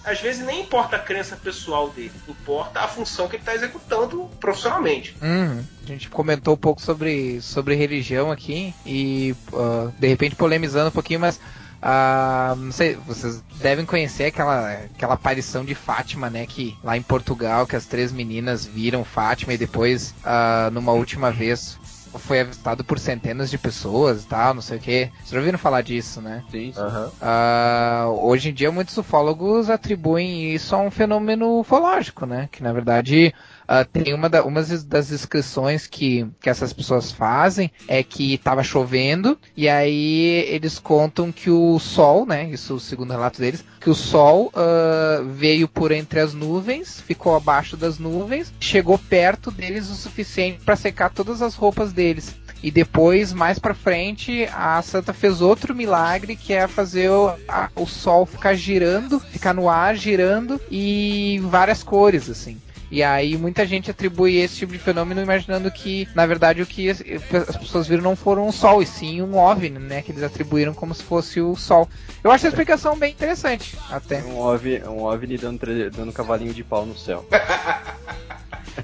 às 0.08 0.22
vezes 0.22 0.46
nem 0.46 0.62
importa 0.62 0.96
a 0.96 1.00
crença 1.00 1.36
pessoal 1.36 1.90
dele, 1.90 2.14
importa 2.30 2.80
a 2.80 2.88
função 2.88 3.28
que 3.28 3.36
ele 3.36 3.42
está 3.42 3.54
executando 3.54 4.30
profissionalmente. 4.40 5.16
Uhum. 5.22 5.62
A 5.84 5.88
gente 5.88 6.10
comentou 6.10 6.54
um 6.54 6.58
pouco 6.58 6.82
sobre, 6.82 7.42
sobre 7.42 7.76
religião 7.76 8.32
aqui 8.32 8.74
e 8.86 9.36
ah, 9.54 9.92
de 10.00 10.08
repente 10.08 10.36
polemizando 10.36 10.88
um 10.88 10.92
pouquinho, 10.92 11.20
mas 11.20 11.40
ah, 11.82 12.56
não 12.58 12.72
sei, 12.72 12.96
vocês 13.06 13.44
devem 13.60 13.86
conhecer 13.86 14.26
aquela, 14.26 14.72
aquela 14.72 15.14
aparição 15.14 15.64
de 15.64 15.76
Fátima, 15.76 16.30
né? 16.30 16.46
Que 16.46 16.76
lá 16.82 16.98
em 16.98 17.02
Portugal, 17.02 17.68
que 17.68 17.76
as 17.76 17.86
três 17.86 18.12
meninas 18.12 18.66
viram 18.66 19.04
Fátima 19.04 19.54
e 19.54 19.58
depois, 19.58 20.16
ah, 20.24 20.70
numa 20.72 20.94
última 20.94 21.32
vez, 21.32 21.78
foi 22.18 22.42
avistado 22.42 22.84
por 22.84 23.00
centenas 23.00 23.50
de 23.50 23.58
pessoas 23.58 24.24
e 24.24 24.28
tal, 24.28 24.54
não 24.54 24.62
sei 24.62 24.78
o 24.78 24.82
que. 24.82 25.12
Vocês 25.18 25.30
já 25.32 25.38
ouviram 25.38 25.58
falar 25.58 25.82
disso, 25.82 26.22
né? 26.22 26.44
Sim, 26.50 26.72
sim. 26.74 26.82
Ah, 27.22 28.06
hoje 28.10 28.50
em 28.50 28.54
dia 28.54 28.72
muitos 28.72 28.98
ufólogos 28.98 29.70
atribuem 29.70 30.54
isso 30.54 30.76
a 30.76 30.80
um 30.80 30.92
fenômeno 30.92 31.60
ufológico, 31.60 32.26
né? 32.26 32.50
Que 32.52 32.64
na 32.64 32.74
verdade 32.74 33.34
ah, 33.68 33.84
tem 33.84 34.14
uma, 34.14 34.30
da, 34.30 34.42
das 34.88 35.08
descrições 35.10 35.88
que, 35.88 36.26
que 36.40 36.50
essas 36.50 36.72
pessoas 36.74 37.12
fazem 37.12 37.72
é 37.88 38.02
que 38.04 38.38
tava 38.38 38.64
chovendo 38.64 39.38
e 39.56 39.68
aí 39.68 40.46
eles 40.50 40.80
contam 40.80 41.32
que 41.32 41.50
o 41.50 41.78
sol, 41.80 42.26
né? 42.26 42.50
Isso 42.50 42.80
segundo 42.80 43.10
o 43.10 43.14
relato 43.14 43.40
deles, 43.40 43.64
que 43.80 43.90
o 43.90 43.96
sol 43.96 44.52
ah, 44.56 45.22
veio 45.26 45.68
por 45.68 45.92
entre 45.92 46.20
as 46.20 46.34
nuvens, 46.34 47.02
ficou 47.02 47.36
abaixo 47.36 47.76
das 47.76 48.00
nuvens, 48.00 48.54
chegou 48.60 48.98
perto 48.98 49.52
deles 49.52 49.90
o 49.90 49.96
suficiente 49.96 50.60
para 50.64 50.76
secar 50.76 51.10
todas 51.10 51.42
as 51.42 51.56
roupas 51.56 51.92
deles. 51.92 52.36
E 52.64 52.72
depois, 52.72 53.34
mais 53.34 53.60
pra 53.60 53.76
frente, 53.76 54.46
a 54.52 54.82
Santa 54.82 55.14
fez 55.14 55.42
outro 55.42 55.76
milagre 55.76 56.36
que 56.36 56.54
é 56.54 56.68
fazer 56.68 57.10
o, 57.12 57.30
a- 57.48 57.70
o 57.76 57.86
sol 57.86 58.26
ficar 58.26 58.56
girando, 58.56 59.20
ficar 59.20 59.54
no 59.54 59.70
ar 59.70 59.96
girando 59.96 60.60
e 60.72 61.40
várias 61.44 61.84
cores, 61.84 62.28
assim. 62.30 62.58
E 62.90 63.04
aí 63.04 63.38
muita 63.38 63.66
gente 63.66 63.92
atribui 63.92 64.38
esse 64.38 64.58
tipo 64.58 64.72
de 64.72 64.80
fenômeno 64.80 65.22
imaginando 65.22 65.70
que, 65.70 66.08
na 66.16 66.26
verdade, 66.26 66.62
o 66.62 66.66
que 66.66 66.90
as, 66.90 67.04
as 67.48 67.58
pessoas 67.58 67.88
viram 67.88 68.04
não 68.04 68.16
foram 68.16 68.48
um 68.48 68.52
sol, 68.52 68.82
e 68.82 68.86
sim 68.86 69.22
um 69.22 69.38
OVNI, 69.38 69.80
né? 69.80 70.02
Que 70.02 70.12
eles 70.12 70.24
atribuíram 70.24 70.74
como 70.74 70.94
se 70.94 71.04
fosse 71.04 71.42
o 71.42 71.56
sol. 71.56 71.90
Eu 72.24 72.32
acho 72.32 72.46
a 72.46 72.50
explicação 72.50 72.98
bem 72.98 73.12
interessante, 73.12 73.78
até. 73.90 74.22
Um 74.22 74.38
OVNI, 74.38 74.84
um 74.84 75.04
OVNI 75.04 75.38
dando, 75.38 75.92
dando 75.92 76.14
cavalinho 76.14 76.54
de 76.54 76.64
pau 76.64 76.86
no 76.86 76.98
céu. 76.98 77.26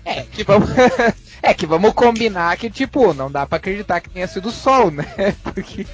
É, 0.05 0.23
que 0.23 0.43
vamos, 0.43 0.69
é 1.41 1.53
que 1.53 1.65
vamos 1.65 1.93
combinar 1.93 2.57
que, 2.57 2.69
tipo, 2.69 3.13
não 3.13 3.31
dá 3.31 3.45
pra 3.45 3.57
acreditar 3.57 4.01
que 4.01 4.09
tenha 4.09 4.27
sido 4.27 4.49
o 4.49 4.51
sol, 4.51 4.89
né? 4.89 5.05
Porque 5.43 5.85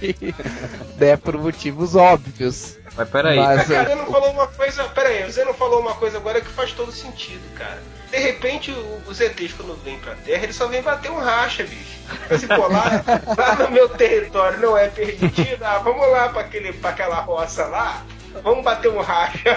é 1.00 1.18
por 1.18 1.38
motivos 1.38 1.96
óbvios. 1.96 2.78
Mas 2.96 3.10
peraí. 3.10 3.38
Mas, 3.38 3.58
Mas, 3.58 3.68
cara, 3.68 3.90
você 3.90 3.96
não 3.96 4.06
falou 4.06 4.32
uma 4.32 4.48
coisa. 4.48 4.84
Pera 4.86 5.10
aí, 5.10 5.32
você 5.32 5.44
não 5.46 5.54
falou 5.54 5.82
uma 5.82 5.96
coisa 5.96 6.18
agora 6.18 6.42
que 6.42 6.50
faz 6.50 6.72
todo 6.72 6.92
sentido, 6.92 7.44
cara. 7.56 7.82
De 8.12 8.18
repente, 8.18 8.72
o- 8.72 9.02
os 9.08 9.20
ETs, 9.22 9.54
quando 9.54 9.76
vêm 9.84 10.00
pra 10.00 10.16
Terra, 10.16 10.44
eles 10.44 10.56
só 10.56 10.68
vêm 10.68 10.82
bater 10.82 11.12
um 11.12 11.20
racha, 11.20 11.64
bicho. 11.64 12.00
Se 12.40 12.48
pô, 12.48 12.68
lá, 12.68 13.04
lá 13.38 13.56
no 13.56 13.70
meu 13.72 13.88
território 13.90 14.60
não 14.60 14.76
é 14.76 14.88
permitido, 14.88 15.64
ah, 15.64 15.78
vamos 15.80 16.10
lá 16.10 16.30
pra, 16.30 16.42
aquele, 16.42 16.74
pra 16.74 16.90
aquela 16.90 17.18
roça 17.22 17.66
lá, 17.66 18.04
vamos 18.44 18.64
bater 18.64 18.90
um 18.90 19.00
racha. 19.00 19.56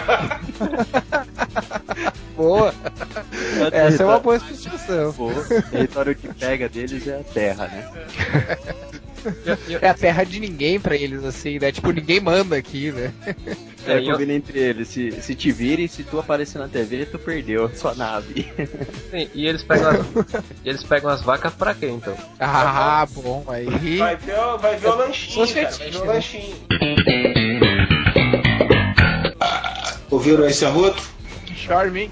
Boa. 2.37 2.75
Essa 3.73 4.03
é 4.03 4.07
uma 4.07 4.19
boa 4.19 4.37
explicação. 4.37 5.13
Pô, 5.13 5.29
o 5.29 5.63
território 5.71 6.15
que 6.15 6.29
pega 6.35 6.69
deles 6.69 7.07
é 7.07 7.21
a 7.21 7.25
terra, 7.25 7.67
né? 7.69 7.89
É 9.81 9.89
a 9.89 9.95
terra 9.95 10.25
de 10.25 10.41
ninguém 10.41 10.79
pra 10.81 10.97
eles, 10.97 11.25
assim, 11.25 11.59
né? 11.59 11.71
Tipo, 11.73 11.91
ninguém 11.93 12.21
manda 12.21 12.57
aqui, 12.57 12.91
né? 12.93 13.13
É, 13.87 13.99
e 13.99 14.07
eu- 14.07 14.13
combina 14.13 14.33
entre 14.33 14.59
eles. 14.59 14.89
Se, 14.89 15.11
se 15.21 15.35
te 15.35 15.51
virem, 15.53 15.89
se 15.89 16.03
tu 16.05 16.19
aparecer 16.19 16.59
na 16.59 16.69
TV, 16.69 17.07
tu 17.07 17.19
perdeu 17.19 17.67
a 17.67 17.75
sua 17.75 17.95
nave. 17.95 18.47
Sim, 19.11 19.29
e 19.35 19.47
eles 19.47 19.63
pegam 19.63 19.91
as, 19.91 20.07
e 20.65 20.69
eles 20.69 20.83
pegam 20.85 21.11
as 21.11 21.23
vacas 21.23 21.53
pra 21.55 21.75
quê, 21.75 21.89
então? 21.89 22.17
Ah, 22.39 23.07
bom, 23.13 23.45
aí. 23.49 23.97
Vai 23.99 24.17
ver, 24.17 24.39
o- 24.39 24.59
vai 24.59 24.77
ver 24.77 24.89
o 24.89 24.95
lanchinho, 24.97 25.47
cara, 25.55 25.71
vai 25.71 25.91
ver 25.91 25.97
o 25.99 26.05
lanchinho. 26.07 26.57
Ouviram 30.11 30.47
esse 30.47 30.65
arroto? 30.65 31.03
Que 31.47 31.55
charme, 31.55 32.03
hein? 32.03 32.11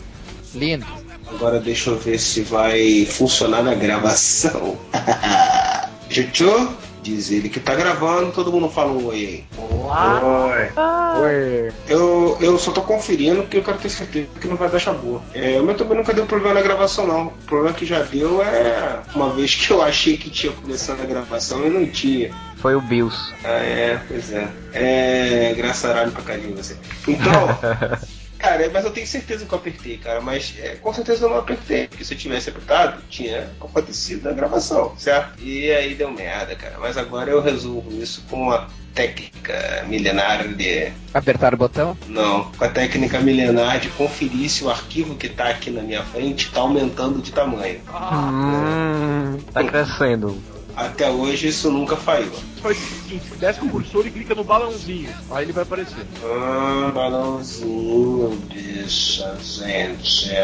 Lindo. 0.55 0.87
Agora 1.29 1.61
deixa 1.61 1.91
eu 1.91 1.99
ver 1.99 2.19
se 2.19 2.41
vai 2.43 3.07
funcionar 3.07 3.63
na 3.63 3.75
gravação. 3.75 4.77
Chuchu, 6.11 6.75
diz 7.03 7.31
ele 7.31 7.49
que 7.49 7.61
tá 7.61 7.75
gravando, 7.75 8.33
todo 8.33 8.53
mundo 8.53 8.69
fala 8.69 8.93
um 8.93 9.07
oi. 9.07 9.45
Oi. 9.59 11.21
Ué. 11.21 11.73
Eu, 11.89 12.37
eu 12.41 12.59
só 12.59 12.71
tô 12.71 12.83
conferindo 12.83 13.43
porque 13.43 13.59
eu 13.59 13.63
quero 13.63 13.79
ter 13.79 13.89
certeza 13.89 14.29
que 14.41 14.47
não 14.47 14.57
vai 14.57 14.69
dar 14.69 14.79
chabu. 14.79 15.21
É, 15.35 15.61
o 15.61 15.65
meu 15.65 15.75
também 15.75 15.97
nunca 15.97 16.13
deu 16.13 16.27
problema 16.27 16.55
na 16.55 16.63
gravação, 16.63 17.07
não. 17.07 17.27
O 17.27 17.33
problema 17.47 17.75
que 17.75 17.85
já 17.85 18.03
deu 18.03 18.43
é 18.43 19.01
uma 19.15 19.31
vez 19.31 19.55
que 19.55 19.71
eu 19.71 19.83
achei 19.83 20.17
que 20.17 20.31
tinha 20.31 20.53
começado 20.53 21.03
a 21.03 21.07
gravação 21.07 21.67
e 21.67 21.71
não 21.71 21.87
tinha. 21.87 22.31
Foi 22.57 22.75
o 22.75 22.81
Bills. 22.81 23.33
Ah, 23.43 23.49
é, 23.49 24.01
pois 24.07 24.33
é. 24.33 24.49
É, 24.73 25.55
graçaralho 25.57 26.13
pra 26.13 26.23
carinho 26.23 26.55
você. 26.55 26.77
Então, 27.09 27.59
cara, 28.41 28.71
mas 28.73 28.85
eu 28.85 28.91
tenho 28.91 29.07
certeza 29.07 29.45
que 29.45 29.53
eu 29.53 29.59
apertei, 29.59 29.99
cara, 29.99 30.21
mas 30.21 30.55
é, 30.59 30.77
com 30.77 30.93
certeza 30.93 31.25
eu 31.25 31.31
não 31.31 31.39
apertei, 31.39 31.87
porque 31.87 32.05
se 32.05 32.15
eu 32.15 32.19
tivesse 32.19 32.49
apertado, 32.51 33.03
tinha 33.09 33.51
acontecido 33.61 34.29
a 34.29 34.33
gravação, 34.33 34.95
certo? 34.97 35.41
E 35.43 35.71
aí 35.71 35.95
deu 35.95 36.11
merda, 36.11 36.55
cara, 36.57 36.79
mas 36.79 36.97
agora 36.97 37.31
eu 37.31 37.41
resolvo 37.41 37.93
isso 38.03 38.25
com 38.29 38.43
uma 38.43 38.69
técnica 38.95 39.85
milenar 39.87 40.49
de. 40.49 40.93
Apertar 41.15 41.55
o 41.55 41.57
botão? 41.57 41.97
Não, 42.07 42.51
com 42.53 42.65
a 42.65 42.69
técnica 42.69 43.21
milenar 43.21 43.79
de 43.79 43.89
conferir 43.91 44.49
se 44.51 44.65
o 44.65 44.71
arquivo 44.71 45.15
que 45.15 45.29
tá 45.29 45.49
aqui 45.49 45.71
na 45.71 45.83
minha 45.83 46.03
frente 46.05 46.51
tá 46.51 46.61
aumentando 46.61 47.21
de 47.21 47.33
tamanho. 47.33 47.81
Hum, 47.89 49.39
tá 49.53 49.63
crescendo. 49.63 50.41
Até 50.77 51.11
hoje 51.11 51.49
isso 51.49 51.71
nunca 51.71 51.97
falhou. 51.97 52.39
Faz 52.63 52.77
o 52.77 52.81
seguinte, 52.81 53.31
desce 53.39 53.61
o 53.61 53.69
cursor 53.69 54.07
e 54.07 54.11
clica 54.11 54.35
no 54.35 54.45
balãozinho. 54.45 55.11
Aí 55.31 55.45
ele 55.45 55.53
vai 55.53 55.63
aparecer. 55.63 56.07
Ah, 56.23 56.91
balãozinho, 56.93 58.31
bicha, 58.49 59.37
gente. 59.43 60.31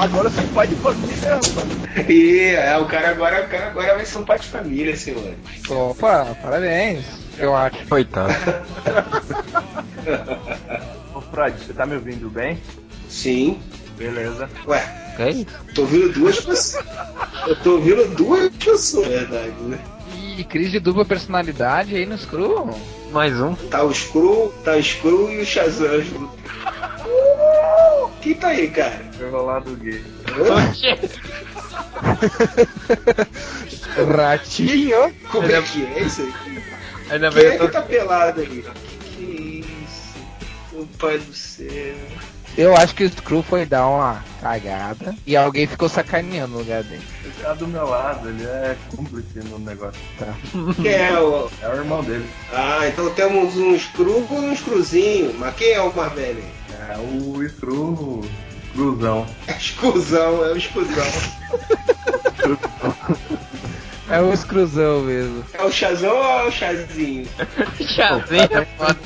Agora 0.00 0.28
você 0.28 0.40
é 0.40 0.44
pai 0.54 0.66
de 0.66 0.74
família, 0.76 1.34
rapaz. 1.34 2.08
E 2.08 2.40
é, 2.56 2.76
o 2.78 2.86
cara 2.86 3.10
agora, 3.10 3.44
o 3.44 3.48
cara 3.48 3.66
agora 3.68 3.94
vai 3.94 4.04
ser 4.04 4.18
um 4.18 4.24
pai 4.24 4.38
de 4.38 4.46
família, 4.46 4.96
senhor. 4.96 5.34
Opa, 5.68 6.36
parabéns. 6.42 7.04
Eu 7.38 7.54
acho. 7.54 7.86
Coitado. 7.86 8.32
Ô, 11.14 11.20
Freud, 11.20 11.56
você 11.58 11.72
tá 11.72 11.86
me 11.86 11.94
ouvindo 11.94 12.28
bem? 12.30 12.58
Sim. 13.08 13.60
Beleza. 13.96 14.48
Ué, 14.66 14.82
Isso? 15.18 15.46
tô 15.74 15.82
ouvindo 15.82 16.12
duas 16.12 16.40
pessoas. 16.40 16.84
Eu 17.46 17.56
tô 17.56 17.72
ouvindo 17.72 18.08
duas 18.14 18.50
pessoas, 18.56 19.08
verdade, 19.08 19.52
né? 19.62 19.78
Ih, 20.14 20.44
crise 20.44 20.72
de 20.72 20.80
dupla 20.80 21.04
personalidade 21.04 21.96
aí 21.96 22.06
no 22.06 22.16
Screw. 22.16 22.70
Mais 23.12 23.38
um. 23.40 23.54
Tá 23.54 23.82
o 23.82 23.92
Screw, 23.92 24.52
tá 24.64 24.76
o 24.76 24.82
Screw 24.82 25.30
e 25.30 25.42
o 25.42 25.46
Shazam 25.46 26.00
junto. 26.00 26.32
Uh, 27.04 28.08
Quem 28.22 28.34
tá 28.34 28.48
aí, 28.48 28.68
cara? 28.68 29.04
Enrolado 29.20 29.76
gay. 29.76 30.02
Ratinho. 34.16 35.14
Como 35.30 35.50
é 35.50 35.62
que 35.62 35.84
é 35.84 36.02
isso 36.02 36.22
aí? 36.22 36.32
Ainda 37.10 37.30
Quem 37.30 37.44
é 37.44 37.58
tô... 37.58 37.66
que 37.66 37.72
tá 37.72 37.82
pelado 37.82 38.40
aí? 38.40 38.46
Que 38.46 38.62
que 39.16 39.22
é 39.22 39.24
isso? 39.84 40.14
Meu 40.72 40.88
pai 40.98 41.18
do 41.18 41.34
céu. 41.34 41.94
Eu 42.56 42.76
acho 42.76 42.94
que 42.94 43.04
o 43.04 43.10
Screw 43.10 43.42
foi 43.42 43.64
dar 43.64 43.86
uma 43.88 44.22
cagada 44.40 45.14
e 45.26 45.36
alguém 45.36 45.66
ficou 45.66 45.88
sacaneando 45.88 46.52
no 46.52 46.58
lugar 46.58 46.82
dele. 46.82 47.02
Ele 47.24 47.32
tá 47.40 47.54
do 47.54 47.66
meu 47.66 47.86
lado, 47.88 48.28
ele 48.28 48.44
é 48.44 48.76
cúmplice 48.94 49.38
no 49.38 49.58
negócio. 49.58 50.00
Quem 50.82 50.92
é 50.92 51.18
o. 51.18 51.48
É 51.62 51.68
o 51.68 51.76
irmão 51.76 52.04
dele. 52.04 52.28
Ah, 52.52 52.86
então 52.86 53.08
temos 53.14 53.56
um 53.56 53.78
Screw 53.78 54.26
e 54.30 54.34
um 54.34 54.54
Screwzinho. 54.54 55.34
Mas 55.38 55.54
quem 55.54 55.72
é 55.72 55.80
o 55.80 55.94
mais 55.94 56.12
velho? 56.12 56.44
É 56.90 56.98
o 56.98 57.48
Screw 57.48 58.22
Cruzão. 58.72 59.26
É 59.46 59.52
o 59.52 59.60
Screwzão, 59.60 60.44
é 60.44 60.52
o 60.52 60.60
Screwzão. 60.60 61.04
É 64.12 64.20
o 64.20 64.36
Screwzão 64.36 65.00
mesmo. 65.00 65.42
É 65.54 65.62
o 65.62 65.72
Chazão 65.72 66.14
ou 66.14 66.22
é 66.22 66.42
o 66.44 66.50
Chazinho? 66.50 67.26
Chazinho, 67.96 68.42
é 68.42 68.64
foda. 68.76 68.98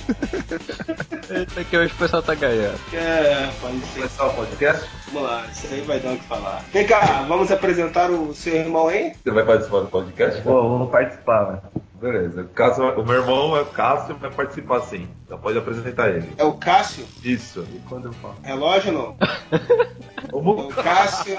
Eita, 1.30 1.62
que 1.62 1.76
hoje 1.76 1.92
o 1.94 1.96
pessoal 1.96 2.22
tá 2.24 2.34
ganhando. 2.34 2.76
É, 2.92 3.48
pode 3.60 3.78
ser. 3.86 4.04
O 4.20 4.30
podcast? 4.30 4.90
Vamos 5.12 5.28
lá, 5.28 5.46
isso 5.52 5.72
aí 5.72 5.80
vai 5.82 6.00
dar 6.00 6.12
o 6.12 6.18
que 6.18 6.24
falar. 6.24 6.64
Vem 6.72 6.84
cá, 6.88 7.24
vamos 7.28 7.52
apresentar 7.52 8.10
o 8.10 8.34
seu 8.34 8.56
irmão 8.56 8.88
aí? 8.88 9.12
Você 9.22 9.30
vai 9.30 9.44
participar 9.44 9.80
do 9.80 9.86
podcast? 9.86 10.42
Vou, 10.42 10.78
vou 10.78 10.88
participar, 10.88 11.52
né? 11.52 11.58
Beleza. 12.00 12.42
O, 12.42 12.48
Cássio, 12.48 12.84
o 13.00 13.06
meu 13.06 13.16
irmão 13.16 13.56
é 13.56 13.62
o 13.62 13.66
Cássio, 13.66 14.16
vai 14.16 14.30
participar 14.30 14.80
sim. 14.82 15.08
Então 15.24 15.38
pode 15.38 15.56
apresentar 15.58 16.10
ele. 16.10 16.30
É 16.36 16.44
o 16.44 16.52
Cássio? 16.54 17.06
Isso. 17.24 17.66
E 17.74 17.78
quando 17.88 18.06
eu 18.06 18.12
falo? 18.14 18.36
Relógio 18.42 18.92
não? 18.92 19.16
É 20.26 20.34
o 20.34 20.68
Cássio, 20.68 21.36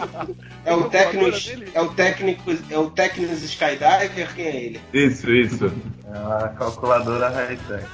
é 0.65 0.74
o 0.74 0.89
técnico, 0.89 1.38
é 1.74 1.82
o 1.82 1.89
técnico, 1.89 2.52
é 2.70 2.78
o 2.78 2.89
técnico 2.89 3.34
Skydiver, 3.34 4.34
quem 4.34 4.46
é 4.46 4.56
ele? 4.56 4.82
Isso, 4.93 5.30
isso. 5.30 5.72
É 6.06 6.46
a 6.46 6.50
calculadora 6.50 7.30
high-tech. 7.30 7.86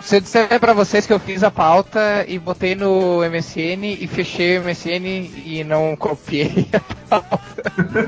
Se 0.00 0.16
eu 0.16 0.20
disser 0.20 0.60
pra 0.60 0.74
vocês 0.74 1.06
que 1.06 1.12
eu 1.12 1.18
fiz 1.18 1.42
a 1.42 1.50
pauta 1.50 2.24
e 2.28 2.38
botei 2.38 2.74
no 2.74 3.20
MSN 3.20 3.96
e 3.98 4.06
fechei 4.06 4.58
o 4.58 4.62
MSN 4.62 5.06
e 5.44 5.64
não 5.64 5.96
copiei 5.96 6.68
a 7.10 7.20
pauta. 7.20 7.62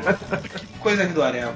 Coisa 0.81 1.07
do 1.07 1.23
Areva. 1.23 1.55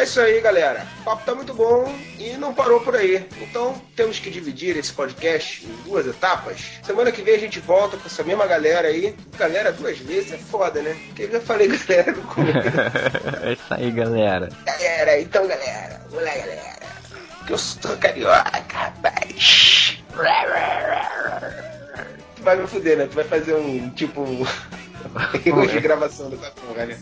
É 0.00 0.04
isso 0.04 0.18
aí, 0.18 0.40
galera. 0.40 0.86
O 1.02 1.04
papo 1.04 1.26
tá 1.26 1.34
muito 1.34 1.52
bom 1.52 1.94
e 2.18 2.30
não 2.38 2.54
parou 2.54 2.80
por 2.80 2.96
aí. 2.96 3.22
Então 3.42 3.74
temos 3.94 4.18
que 4.18 4.30
dividir 4.30 4.74
esse 4.78 4.94
podcast 4.94 5.62
em 5.66 5.82
duas 5.82 6.06
etapas. 6.06 6.58
Semana 6.82 7.12
que 7.12 7.20
vem 7.20 7.34
a 7.34 7.38
gente 7.38 7.60
volta 7.60 7.98
com 7.98 8.06
essa 8.06 8.24
mesma 8.24 8.46
galera 8.46 8.88
aí. 8.88 9.14
Galera 9.36 9.70
duas 9.70 9.98
vezes 9.98 10.32
é 10.32 10.38
foda, 10.38 10.80
né? 10.80 10.96
Porque 11.08 11.24
eu 11.24 11.32
já 11.32 11.40
falei 11.40 11.68
galera 11.86 12.12
no 12.12 12.22
começo. 12.22 12.56
é 13.44 13.52
isso 13.52 13.74
aí, 13.74 13.90
galera. 13.90 14.48
galera, 14.64 15.20
então 15.20 15.46
galera. 15.46 16.00
Vamos 16.08 16.24
lá, 16.24 16.34
galera. 16.34 16.80
Que 17.46 17.52
eu 17.52 17.58
sou 17.58 17.94
carioca, 17.98 18.64
rapaz. 18.72 20.02
Tu 22.36 22.42
vai 22.42 22.56
me 22.56 22.66
fuder, 22.66 22.96
né? 22.96 23.06
Tu 23.06 23.16
vai 23.16 23.24
fazer 23.24 23.54
um, 23.54 23.90
tipo, 23.90 24.24
de 25.68 25.80
gravação 25.80 26.30
dessa 26.30 26.50
porra, 26.52 26.86
né? 26.86 26.98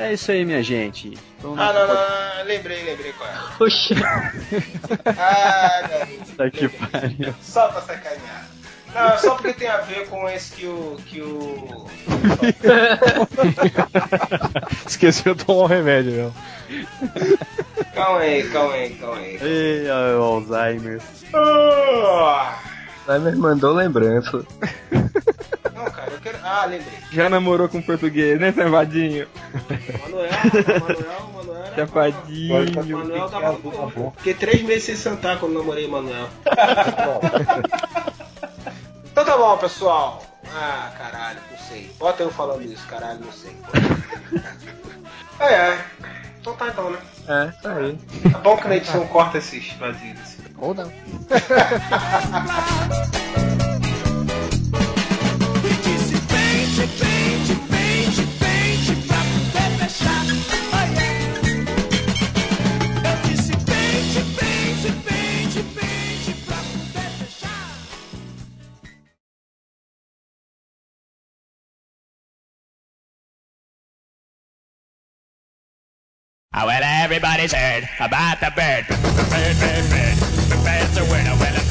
É 0.00 0.14
isso 0.14 0.32
aí, 0.32 0.44
minha 0.46 0.62
gente. 0.62 1.18
Então, 1.38 1.54
Ah, 1.58 1.72
não, 1.74 1.86
não, 1.86 1.94
não, 1.94 2.44
lembrei, 2.46 2.82
lembrei 2.84 3.12
qual 3.12 3.28
é. 3.28 3.34
Oxi. 3.62 3.94
Ah, 5.06 5.82
garoto. 5.88 6.32
Tá 6.36 6.50
que 6.50 6.68
pariu. 6.68 7.34
Só 7.42 7.68
pra 7.68 7.80
sacanear. 7.82 8.48
Não, 8.94 9.18
só 9.18 9.34
porque 9.36 9.52
tem 9.52 9.68
a 9.68 9.76
ver 9.82 10.08
com 10.08 10.26
esse 10.28 10.52
que 10.52 10.66
o. 10.66 10.96
que 11.06 11.20
o. 11.20 11.86
Esqueceu 14.86 15.34
de 15.34 15.44
tomar 15.44 15.64
um 15.64 15.66
remédio, 15.66 16.12
meu. 16.12 16.32
Calma 17.94 18.20
aí, 18.20 18.48
calma 18.50 18.74
aí, 18.74 18.90
calma 18.94 19.16
aí. 19.18 19.38
Ei, 19.42 19.90
Alzheimer. 19.90 21.00
Ah! 21.34 22.58
Timer 23.06 23.36
mandou 23.36 23.74
lembrança. 23.74 24.44
Quero. 26.22 26.38
Ah, 26.42 26.66
lembrei. 26.66 26.98
Já 27.10 27.30
namorou 27.30 27.66
com 27.68 27.80
português, 27.80 28.38
né, 28.38 28.52
Safadinho? 28.52 29.26
Manuel, 30.02 30.28
Manuel, 30.80 31.30
Manuel. 31.34 31.64
era- 31.64 31.76
Safadinho. 31.76 32.98
Manuel 32.98 33.28
tava 33.30 33.52
bom. 33.52 34.12
Fiquei 34.18 34.34
três 34.34 34.62
meses 34.62 34.84
sem 34.84 34.96
sentar 34.96 35.38
quando 35.38 35.54
namorei 35.54 35.88
Manuel. 35.88 36.28
então 39.10 39.24
tá 39.24 39.36
bom, 39.36 39.56
pessoal. 39.58 40.22
Ah, 40.52 40.92
caralho, 40.98 41.38
não 41.50 41.58
sei. 41.58 41.90
Bota 41.98 42.22
eu 42.22 42.30
falando 42.30 42.62
isso, 42.64 42.86
caralho, 42.86 43.20
não 43.20 43.32
sei. 43.32 43.56
É, 45.40 45.54
é. 45.54 45.84
Então 46.38 46.54
tá 46.54 46.68
então, 46.68 46.90
né? 46.90 46.98
É, 47.26 47.46
tá 47.62 47.72
aí. 47.76 47.98
Tá 48.30 48.38
bom 48.40 48.58
que 48.58 48.68
na 48.68 48.76
edição 48.76 49.06
corta 49.06 49.38
esses 49.38 49.72
vazios. 49.74 50.36
Ou 50.58 50.74
não. 50.74 50.90
well, 76.70 76.82
everybody's 76.84 77.52
heard 77.52 77.88
about 77.98 78.38
the 78.40 78.52
bird. 78.54 78.86
Bird, 78.88 79.56
bird, 79.58 79.90
bird. 79.90 80.16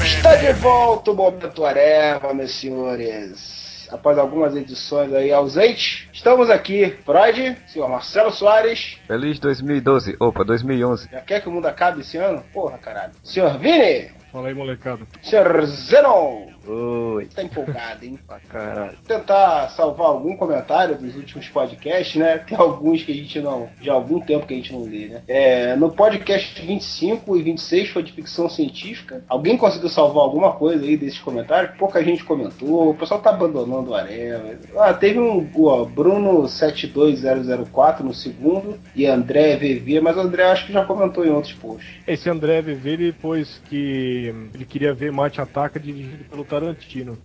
Está 0.04 0.36
de 0.36 0.52
volta 0.52 1.12
o 1.12 1.14
Momento 1.14 1.64
Areva, 1.64 2.34
meus 2.34 2.52
senhores. 2.52 3.69
Após 3.92 4.18
algumas 4.18 4.54
edições 4.54 5.12
aí 5.12 5.32
ausentes, 5.32 6.08
estamos 6.12 6.48
aqui. 6.48 6.96
Freud, 7.04 7.56
senhor 7.66 7.88
Marcelo 7.88 8.30
Soares. 8.30 8.98
Feliz 9.06 9.38
2012. 9.38 10.16
Opa, 10.20 10.44
2011. 10.44 11.08
Já 11.10 11.20
quer 11.20 11.42
que 11.42 11.48
o 11.48 11.52
mundo 11.52 11.66
acabe 11.66 12.00
esse 12.00 12.16
ano? 12.16 12.42
Porra, 12.52 12.78
caralho. 12.78 13.12
Senhor 13.24 13.58
Vini. 13.58 14.10
Fala 14.32 14.46
aí, 14.46 14.54
molecada. 14.54 15.04
Senhor 15.22 15.66
Zenon. 15.66 16.46
Oi. 16.70 17.26
Tá 17.34 17.42
empolgado, 17.42 18.04
hein? 18.04 18.16
Pra 18.26 18.38
caralho. 18.38 18.96
Tentar 19.06 19.68
salvar 19.70 20.06
algum 20.06 20.36
comentário 20.36 20.96
dos 20.96 21.16
últimos 21.16 21.48
podcasts, 21.48 22.14
né? 22.14 22.38
Tem 22.38 22.56
alguns 22.56 23.02
que 23.02 23.10
a 23.10 23.14
gente 23.14 23.40
não. 23.40 23.68
Já 23.82 23.92
há 23.92 23.94
algum 23.96 24.20
tempo 24.20 24.46
que 24.46 24.54
a 24.54 24.56
gente 24.56 24.72
não 24.72 24.84
lê, 24.84 25.08
né? 25.08 25.22
É, 25.26 25.74
no 25.74 25.90
podcast 25.90 26.62
25 26.62 27.36
e 27.36 27.42
26 27.42 27.88
foi 27.88 28.02
de 28.04 28.12
ficção 28.12 28.48
científica. 28.48 29.24
Alguém 29.28 29.56
conseguiu 29.56 29.88
salvar 29.88 30.22
alguma 30.22 30.52
coisa 30.52 30.84
aí 30.84 30.96
desses 30.96 31.18
comentários? 31.18 31.76
Pouca 31.76 32.04
gente 32.04 32.22
comentou. 32.22 32.90
O 32.90 32.94
pessoal 32.94 33.20
tá 33.20 33.30
abandonando 33.30 33.90
o 33.90 33.94
Areva. 33.94 34.56
Ah, 34.76 34.94
teve 34.94 35.18
um. 35.18 35.50
Ó, 35.56 35.84
Bruno 35.84 36.46
72004 36.46 38.04
no 38.04 38.14
segundo 38.14 38.78
e 38.94 39.06
André 39.06 39.56
VV, 39.56 40.00
mas 40.00 40.16
o 40.16 40.20
André 40.20 40.44
acho 40.44 40.66
que 40.66 40.72
já 40.72 40.84
comentou 40.84 41.26
em 41.26 41.30
outros 41.30 41.52
posts. 41.54 41.90
Esse 42.06 42.30
André 42.30 42.62
VV, 42.62 42.90
ele 42.90 43.12
pôs 43.12 43.60
que 43.68 44.32
ele 44.54 44.64
queria 44.64 44.94
ver 44.94 45.10
Mate 45.10 45.40
Ataca 45.40 45.80
dirigido 45.80 46.24
pelo 46.24 46.44
Tarantino. 46.44 46.59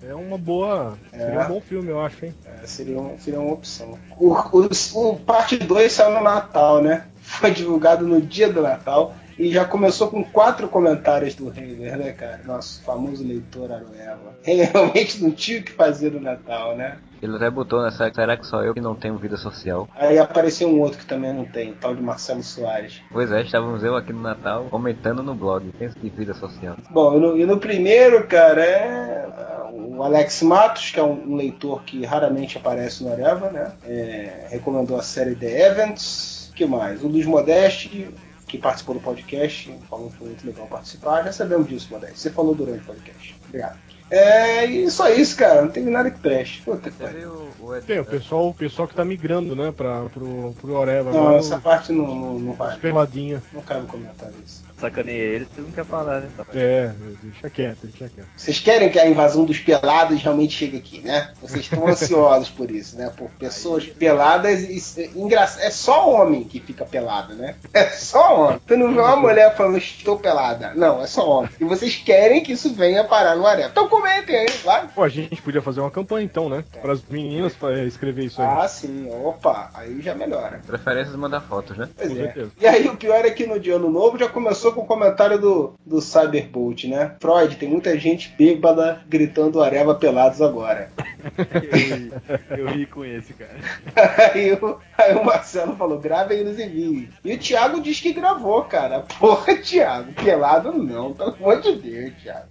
É 0.01 0.13
uma 0.15 0.38
boa. 0.38 0.97
Seria 1.11 1.39
um 1.45 1.47
bom 1.47 1.61
filme, 1.61 1.89
eu 1.89 1.99
acho, 1.99 2.25
hein? 2.25 2.33
É, 2.63 2.65
seria, 2.67 2.99
um- 2.99 3.17
seria 3.19 3.39
uma 3.39 3.53
opção. 3.53 3.97
O, 4.17 4.33
o, 4.33 4.69
o 5.11 5.15
parte 5.19 5.57
2 5.57 5.91
saiu 5.91 6.15
no 6.15 6.21
Natal, 6.23 6.81
né? 6.81 7.05
Foi 7.21 7.51
divulgado 7.51 8.07
no 8.07 8.21
dia 8.21 8.51
do 8.51 8.61
Natal. 8.61 9.15
E 9.38 9.51
já 9.51 9.65
começou 9.65 10.07
com 10.07 10.23
quatro 10.23 10.67
comentários 10.67 11.36
do 11.36 11.51
Heiler, 11.53 11.97
né, 11.97 12.11
cara? 12.13 12.41
Nosso 12.45 12.81
famoso 12.83 13.25
leitor 13.25 13.71
Arueva. 13.71 14.36
Realmente 14.43 15.21
não 15.21 15.31
tinha 15.31 15.59
o 15.59 15.63
que 15.63 15.71
fazer 15.71 16.11
no 16.11 16.21
Natal, 16.21 16.75
né? 16.75 16.97
Ele 17.21 17.36
até 17.36 17.49
botou 17.49 17.81
nessa. 17.81 18.11
Será 18.13 18.38
que 18.38 18.45
só 18.45 18.63
eu 18.63 18.73
que 18.73 18.81
não 18.81 18.95
tenho 18.95 19.17
vida 19.17 19.36
social? 19.36 19.89
Aí 19.95 20.17
apareceu 20.17 20.69
um 20.69 20.79
outro 20.79 20.99
que 20.99 21.05
também 21.05 21.33
não 21.33 21.45
tem, 21.45 21.71
o 21.71 21.75
tal 21.75 21.95
de 21.95 22.01
Marcelo 22.01 22.43
Soares. 22.43 23.01
Pois 23.11 23.31
é, 23.31 23.41
estávamos 23.41 23.83
eu 23.83 23.95
aqui 23.95 24.13
no 24.13 24.21
Natal 24.21 24.65
comentando 24.69 25.23
no 25.23 25.33
blog. 25.33 25.69
Pensa 25.77 25.97
que 25.99 26.09
vida 26.09 26.33
social. 26.33 26.77
Bom, 26.89 27.15
e 27.15 27.19
no, 27.19 27.38
e 27.38 27.45
no 27.45 27.57
primeiro, 27.57 28.27
cara, 28.27 28.61
é 28.61 29.27
o 29.71 30.03
Alex 30.03 30.41
Matos, 30.43 30.91
que 30.91 30.99
é 30.99 31.03
um, 31.03 31.31
um 31.31 31.36
leitor 31.36 31.83
que 31.83 32.05
raramente 32.05 32.57
aparece 32.57 33.03
no 33.03 33.11
Areva, 33.11 33.49
né? 33.49 33.71
É, 33.86 34.47
recomendou 34.49 34.97
a 34.97 35.01
série 35.01 35.36
The 35.36 35.67
Events. 35.67 36.51
que 36.55 36.65
mais? 36.65 37.03
O 37.03 37.07
Luiz 37.07 37.25
Modeste, 37.25 38.09
que 38.47 38.57
participou 38.57 38.95
do 38.95 39.01
podcast, 39.01 39.73
falou 39.89 40.09
que 40.09 40.17
foi 40.17 40.27
muito 40.27 40.45
legal 40.45 40.67
participar. 40.67 41.23
Já 41.23 41.31
sabemos 41.31 41.67
disso, 41.67 41.87
Modeste. 41.91 42.19
Você 42.19 42.29
falou 42.29 42.53
durante 42.53 42.81
o 42.83 42.85
podcast. 42.85 43.35
Obrigado. 43.47 43.77
É, 44.09 44.65
e 44.65 44.89
só 44.91 45.09
isso, 45.09 45.35
cara. 45.35 45.63
Não 45.63 45.71
teve 45.71 45.89
nada 45.89 46.11
que 46.11 46.19
preste. 46.19 46.61
Puta 46.61 46.91
que 46.91 46.97
pariu. 46.97 47.49
Tem, 47.87 47.99
o 47.99 48.05
pessoal, 48.05 48.49
o 48.49 48.53
pessoal 48.53 48.87
que 48.87 48.93
tá 48.93 49.03
migrando, 49.03 49.55
né, 49.55 49.73
pra, 49.75 50.03
pro, 50.05 50.53
pro 50.61 50.73
Oreva. 50.73 51.11
Não, 51.11 51.35
essa 51.35 51.57
parte 51.57 51.91
não, 51.91 52.05
não, 52.07 52.39
não 52.39 52.53
vai. 52.53 52.77
peladinha. 52.77 53.41
Não 53.51 53.61
cabe 53.61 53.87
comentar 53.87 54.29
isso. 54.45 54.63
Sacaneia 54.78 55.17
ele, 55.21 55.45
você 55.53 55.61
não 55.61 55.71
quer 55.71 55.86
falar, 55.86 56.21
né? 56.21 56.30
É, 56.53 56.91
deixa 57.23 57.49
quieto, 57.49 57.78
deixa 57.84 58.09
quieto. 58.09 58.28
Vocês 58.36 58.59
querem 58.59 58.89
que 58.89 58.99
a 58.99 59.07
invasão 59.07 59.45
dos 59.45 59.57
pelados 59.59 60.21
realmente 60.21 60.53
chegue 60.53 60.78
aqui, 60.78 60.99
né? 61.01 61.32
Vocês 61.41 61.61
estão 61.63 61.88
ansiosos 61.88 62.49
por 62.49 62.69
isso, 62.69 62.97
né? 62.97 63.11
Por 63.15 63.30
pessoas 63.32 63.86
peladas. 63.86 64.61
e- 64.63 65.01
e- 65.01 65.11
engra- 65.15 65.49
É 65.59 65.69
só 65.71 66.09
homem 66.09 66.43
que 66.43 66.59
fica 66.59 66.86
pelado, 66.86 67.34
né? 67.36 67.55
É 67.73 67.86
só 67.89 68.36
homem. 68.47 68.59
Tu 68.67 68.76
não 68.78 68.93
vê 68.93 68.99
uma 68.99 69.15
mulher 69.15 69.55
falando 69.55 69.78
estou 69.78 70.17
pelada. 70.19 70.73
Não, 70.76 71.01
é 71.01 71.07
só 71.07 71.28
homem. 71.28 71.49
E 71.59 71.63
vocês 71.63 71.95
querem 71.95 72.41
que 72.43 72.51
isso 72.53 72.73
venha 72.73 73.03
parar 73.03 73.36
no 73.36 73.45
arena. 73.45 73.69
Então 73.69 73.88
comentem 73.88 74.36
aí, 74.36 74.45
claro. 74.63 74.89
Pô, 74.93 75.03
a 75.03 75.09
gente 75.09 75.41
podia 75.41 75.61
fazer 75.61 75.80
uma 75.82 75.91
campanha 75.91 76.26
então, 76.26 76.49
né? 76.49 76.63
Para 76.82 76.93
as 76.93 77.01
meninas 77.07 77.53
pra 77.53 77.84
escrever 77.84 78.26
isso 78.26 78.41
aí. 78.41 78.47
Ah, 78.47 78.67
sim. 78.67 79.09
Opa, 79.23 79.69
aí 79.73 80.01
já 80.01 80.13
melhora. 80.15 80.61
Preferências 80.65 81.15
mandar 81.15 81.41
fotos, 81.41 81.78
né? 81.78 81.88
Pois 81.95 82.09
Com 82.09 82.15
é. 82.19 82.21
certeza. 82.23 82.51
E 82.59 82.67
aí 82.67 82.88
o 82.88 82.97
pior 82.97 83.23
é 83.26 83.30
que 83.32 83.45
no 83.45 83.59
dia 83.59 83.76
ano 83.76 83.89
novo 83.89 84.17
já 84.17 84.28
começou 84.28 84.64
com 84.72 84.82
o 84.82 84.86
comentário 84.86 85.39
do, 85.39 85.74
do 85.86 86.01
Cyberbolt, 86.01 86.86
né? 86.86 87.16
Freud, 87.20 87.55
tem 87.55 87.70
muita 87.70 87.97
gente 87.97 88.34
bêbada 88.38 89.01
gritando 89.07 89.61
Areva 89.61 89.95
pelados 89.95 90.41
agora. 90.41 90.89
Eu 91.38 91.72
ri, 91.72 92.13
eu 92.57 92.68
ri 92.68 92.86
com 92.86 93.03
esse, 93.03 93.34
cara. 93.34 93.55
Aí 94.34 94.53
o, 94.53 94.78
aí 94.97 95.16
o 95.16 95.24
Marcelo 95.24 95.76
falou, 95.76 95.99
grave 95.99 96.36
aí 96.36 96.43
nos 96.43 96.59
envios. 96.59 97.09
E 97.24 97.34
o 97.34 97.38
Thiago 97.38 97.82
diz 97.82 97.99
que 97.99 98.13
gravou, 98.13 98.63
cara. 98.63 99.01
Porra, 99.01 99.55
Thiago, 99.55 100.13
pelado 100.13 100.72
não, 100.72 101.13
pelo 101.13 101.36
amor 101.36 101.61
de 101.61 101.76
Deus, 101.76 102.13
Thiago. 102.22 102.47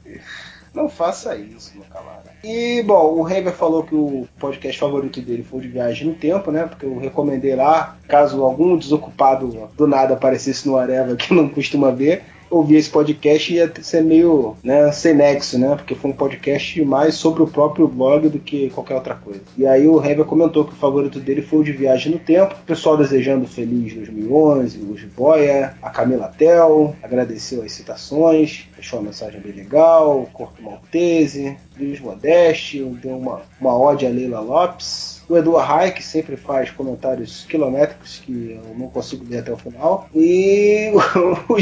Não 0.75 0.89
faça 0.89 1.37
isso, 1.37 1.72
meu 1.77 1.85
camarada. 1.85 2.33
E, 2.43 2.83
bom, 2.83 3.14
o 3.14 3.29
Heber 3.31 3.53
falou 3.53 3.85
que 3.85 3.95
o 3.95 4.27
podcast 4.39 4.79
favorito 4.79 5.20
dele 5.20 5.45
foi 5.45 5.61
o 5.61 5.62
de 5.62 5.68
Viagem 5.68 6.09
no 6.09 6.14
Tempo, 6.14 6.51
né? 6.51 6.66
Porque 6.66 6.85
eu 6.85 6.99
recomendei 6.99 7.55
lá, 7.55 7.97
caso 8.09 8.43
algum 8.43 8.77
desocupado 8.77 9.70
do 9.77 9.87
nada 9.87 10.14
aparecesse 10.14 10.66
no 10.66 10.77
Areva 10.77 11.14
que 11.14 11.33
não 11.33 11.49
costuma 11.49 11.93
ver, 11.93 12.25
ouvir 12.57 12.76
esse 12.76 12.90
podcast 12.90 13.52
ia 13.52 13.72
ser 13.82 14.02
meio, 14.02 14.57
né, 14.62 14.90
sem 14.92 15.14
nexo, 15.14 15.59
né? 15.59 15.74
Porque 15.76 15.94
foi 15.94 16.11
um 16.11 16.14
podcast 16.14 16.84
mais 16.84 17.14
sobre 17.14 17.42
o 17.42 17.46
próprio 17.46 17.86
blog 17.86 18.28
do 18.28 18.38
que 18.38 18.70
qualquer 18.70 18.94
outra 18.94 19.14
coisa. 19.14 19.40
E 19.57 19.66
aí 19.66 19.86
o 19.86 20.02
Heber 20.05 20.24
comentou 20.24 20.64
que 20.64 20.72
o 20.72 20.76
favorito 20.76 21.20
dele 21.20 21.42
foi 21.42 21.61
o 21.61 21.64
de 21.64 21.72
Viagem 21.72 22.12
no 22.12 22.18
Tempo. 22.18 22.55
O 22.55 22.66
pessoal 22.66 22.96
desejando 22.96 23.46
feliz 23.46 23.94
2011, 23.94 24.78
o 24.78 24.94
Boia, 25.14 25.74
a 25.82 25.90
Camila 25.90 26.32
Tel, 26.36 26.94
agradeceu 27.02 27.62
as 27.62 27.72
citações, 27.72 28.68
deixou 28.74 28.98
uma 28.98 29.07
mensagem 29.07 29.40
bem 29.40 29.52
legal, 29.52 30.22
o 30.22 30.26
Corto 30.26 30.62
Maltese, 30.62 31.57
Luiz 31.78 32.00
Modeste, 32.00 32.82
deu 33.02 33.16
uma, 33.16 33.42
uma 33.61 33.76
ode 33.76 34.07
a 34.07 34.09
Leila 34.09 34.40
Lopes. 34.40 35.22
O 35.28 35.36
Edu 35.36 35.57
Arrai, 35.57 35.92
que 35.92 36.02
sempre 36.02 36.36
faz 36.36 36.70
comentários 36.70 37.46
quilométricos 37.48 38.18
que 38.18 38.61
eu 38.62 38.74
não 38.76 38.88
consigo 38.88 39.24
ler 39.28 39.38
até 39.38 39.52
o 39.52 39.57
final. 39.57 40.09
E 40.14 40.92
o, 41.48 41.55
o 41.55 41.61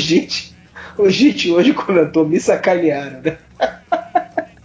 o 0.99 1.09
Git 1.09 1.51
hoje 1.51 1.73
comentou, 1.73 2.27
me 2.27 2.41
sacanearam, 2.41 3.21
né? 3.21 3.39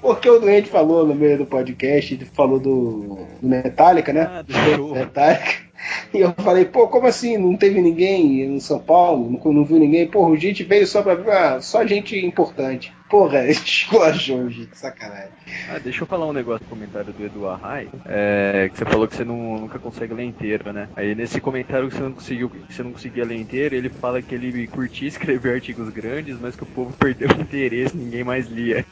Porque 0.01 0.29
o 0.29 0.39
doente 0.39 0.69
falou 0.69 1.05
no 1.05 1.13
meio 1.13 1.39
do 1.39 1.45
podcast, 1.45 2.13
ele 2.13 2.25
falou 2.25 2.59
do, 2.59 3.17
do 3.41 3.47
Metallica, 3.47 4.13
né? 4.13 4.27
Ah, 4.29 4.41
do. 4.41 4.93
Metallica. 4.95 5.67
E 6.13 6.19
eu 6.19 6.33
falei, 6.37 6.65
pô, 6.65 6.87
como 6.87 7.07
assim? 7.07 7.37
Não 7.37 7.55
teve 7.55 7.81
ninguém 7.81 8.41
em 8.41 8.59
São 8.59 8.79
Paulo? 8.79 9.39
Não, 9.43 9.53
não 9.53 9.65
viu 9.65 9.77
ninguém? 9.77 10.07
Porra, 10.07 10.29
o 10.29 10.37
gente 10.37 10.63
veio 10.63 10.87
só 10.87 11.01
pra 11.01 11.15
ver, 11.15 11.31
ah, 11.31 11.61
só 11.61 11.85
gente 11.85 12.17
importante. 12.25 12.93
Porra, 13.09 13.45
esculachou, 13.49 14.49
gente, 14.49 14.77
sacanagem. 14.77 15.31
Ah, 15.69 15.79
deixa 15.79 16.03
eu 16.03 16.07
falar 16.07 16.25
um 16.25 16.33
negócio 16.33 16.63
no 16.63 16.69
comentário 16.69 17.13
do 17.13 17.25
Edu 17.25 17.47
Arrai. 17.47 17.87
É, 18.05 18.69
que 18.71 18.77
você 18.77 18.85
falou 18.85 19.07
que 19.07 19.15
você 19.15 19.23
não, 19.23 19.59
nunca 19.59 19.79
consegue 19.79 20.13
ler 20.13 20.25
inteiro, 20.25 20.73
né? 20.73 20.89
Aí 20.95 21.15
nesse 21.15 21.39
comentário 21.39 21.87
que 21.87 21.95
você 21.95 22.03
não 22.03 22.11
conseguiu, 22.11 22.49
que 22.49 22.73
você 22.73 22.83
não 22.83 22.91
conseguia 22.91 23.25
ler 23.25 23.37
inteiro, 23.37 23.75
ele 23.75 23.89
fala 23.89 24.21
que 24.21 24.35
ele 24.35 24.67
curtia 24.67 25.07
escrever 25.07 25.55
artigos 25.55 25.89
grandes, 25.89 26.37
mas 26.39 26.55
que 26.55 26.63
o 26.63 26.67
povo 26.67 26.93
perdeu 26.93 27.29
o 27.35 27.41
interesse, 27.41 27.95
ninguém 27.95 28.23
mais 28.23 28.47
lia. 28.47 28.85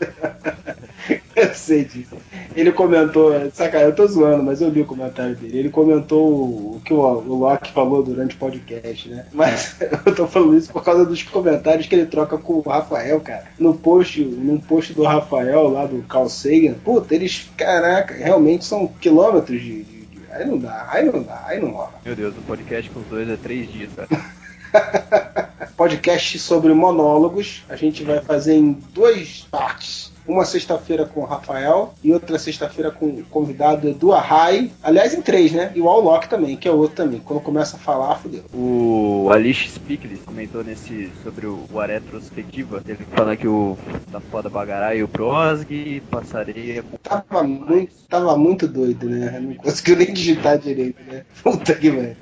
Eu 1.36 1.53
sei 1.53 1.84
disso. 1.84 2.16
Ele 2.55 2.72
comentou, 2.72 3.34
sacanagem, 3.51 3.89
eu 3.89 3.95
tô 3.95 4.07
zoando, 4.07 4.43
mas 4.43 4.61
eu 4.61 4.70
li 4.70 4.82
o 4.82 4.86
comentário 4.86 5.36
dele. 5.36 5.59
Ele 5.59 5.70
comentou 5.70 6.76
o 6.76 6.82
que 6.84 6.93
o, 6.93 6.99
o 6.99 7.39
Loki 7.39 7.72
falou 7.74 8.01
durante 8.01 8.36
o 8.36 8.39
podcast, 8.39 9.09
né? 9.09 9.26
Mas 9.34 9.76
eu 10.05 10.16
tô 10.16 10.26
falando 10.26 10.57
isso 10.57 10.72
por 10.72 10.84
causa 10.84 11.05
dos 11.05 11.22
comentários 11.24 11.88
que 11.88 11.95
ele 11.95 12.05
troca 12.05 12.38
com 12.38 12.53
o 12.53 12.61
Rafael, 12.61 13.20
cara. 13.20 13.45
No 13.59 13.74
post, 13.74 14.05
num 14.16 14.60
post 14.60 14.93
do 14.93 15.03
Rafael 15.03 15.70
lá 15.70 15.86
do 15.86 16.01
Carl 16.03 16.28
Sagan, 16.30 16.74
puta, 16.84 17.16
eles, 17.16 17.49
caraca, 17.58 18.14
realmente 18.14 18.66
são 18.66 18.88
quilômetros 18.88 19.62
de. 19.62 19.84
de- 19.84 20.06
de- 20.06 20.22
aí 20.32 20.45
não 20.45 20.58
dá, 20.58 20.88
aí 20.91 21.06
não 21.06 21.24
dá, 21.24 21.43
aí 21.47 21.60
não 21.62 21.70
rola. 21.72 21.93
Meu 22.06 22.16
Deus, 22.16 22.36
um 22.38 22.41
podcast 22.41 22.89
com 22.91 22.99
os 22.99 23.06
dois 23.08 23.30
é 23.30 23.38
três 23.38 23.72
dias, 23.72 23.89
cara. 23.95 24.08
podcast 25.78 26.38
sobre 26.39 26.74
monólogos. 26.74 27.64
A 27.70 27.76
gente 27.76 28.03
vai 28.03 28.22
fazer 28.22 28.56
em 28.56 28.74
duas 28.93 29.47
partes. 29.49 30.12
Uma 30.28 30.45
sexta-feira 30.45 31.05
com 31.05 31.21
o 31.21 31.26
Rafael 31.26 31.93
e 32.03 32.11
outra 32.11 32.39
sexta-feira 32.39 32.91
com 32.91 33.05
o 33.05 33.23
convidado 33.26 33.88
Edu 33.88 34.11
Arrai. 34.11 34.71
Aliás, 34.82 35.13
em 35.13 35.21
três, 35.21 35.51
né? 35.51 35.71
E 35.76 35.82
o 35.82 35.88
Allock 35.88 36.28
também, 36.28 36.57
que 36.57 36.67
é 36.67 36.71
outro 36.71 36.95
também. 36.95 37.19
Quando 37.19 37.41
começa 37.41 37.76
a 37.76 37.80
falar, 37.80 38.15
fodeu. 38.15 38.43
O 38.53 39.30
Alice 39.32 39.69
Spickles 39.69 40.21
comentou 40.26 40.63
nesse 40.63 41.11
sobre 41.23 41.45
o, 41.45 41.65
o 41.71 41.80
retrospectiva. 41.80 42.82
Ele 42.88 43.05
fala 43.15 43.36
que 43.36 43.47
o 43.47 43.78
da 44.11 44.19
foda 44.19 44.49
Bagarai 44.49 44.99
e 44.99 45.03
o 45.03 45.07
Prosg 45.07 46.01
passaria 46.09 46.84
Tava 47.03 47.43
muito, 47.43 47.93
tava 48.09 48.38
muito 48.38 48.67
doido, 48.67 49.09
né? 49.09 49.39
Não 49.39 49.53
conseguiu 49.55 49.97
nem 49.97 50.13
digitar 50.13 50.57
direito, 50.57 51.01
né? 51.03 51.23
Puta 51.43 51.73
que 51.76 51.91
merda. 51.91 52.17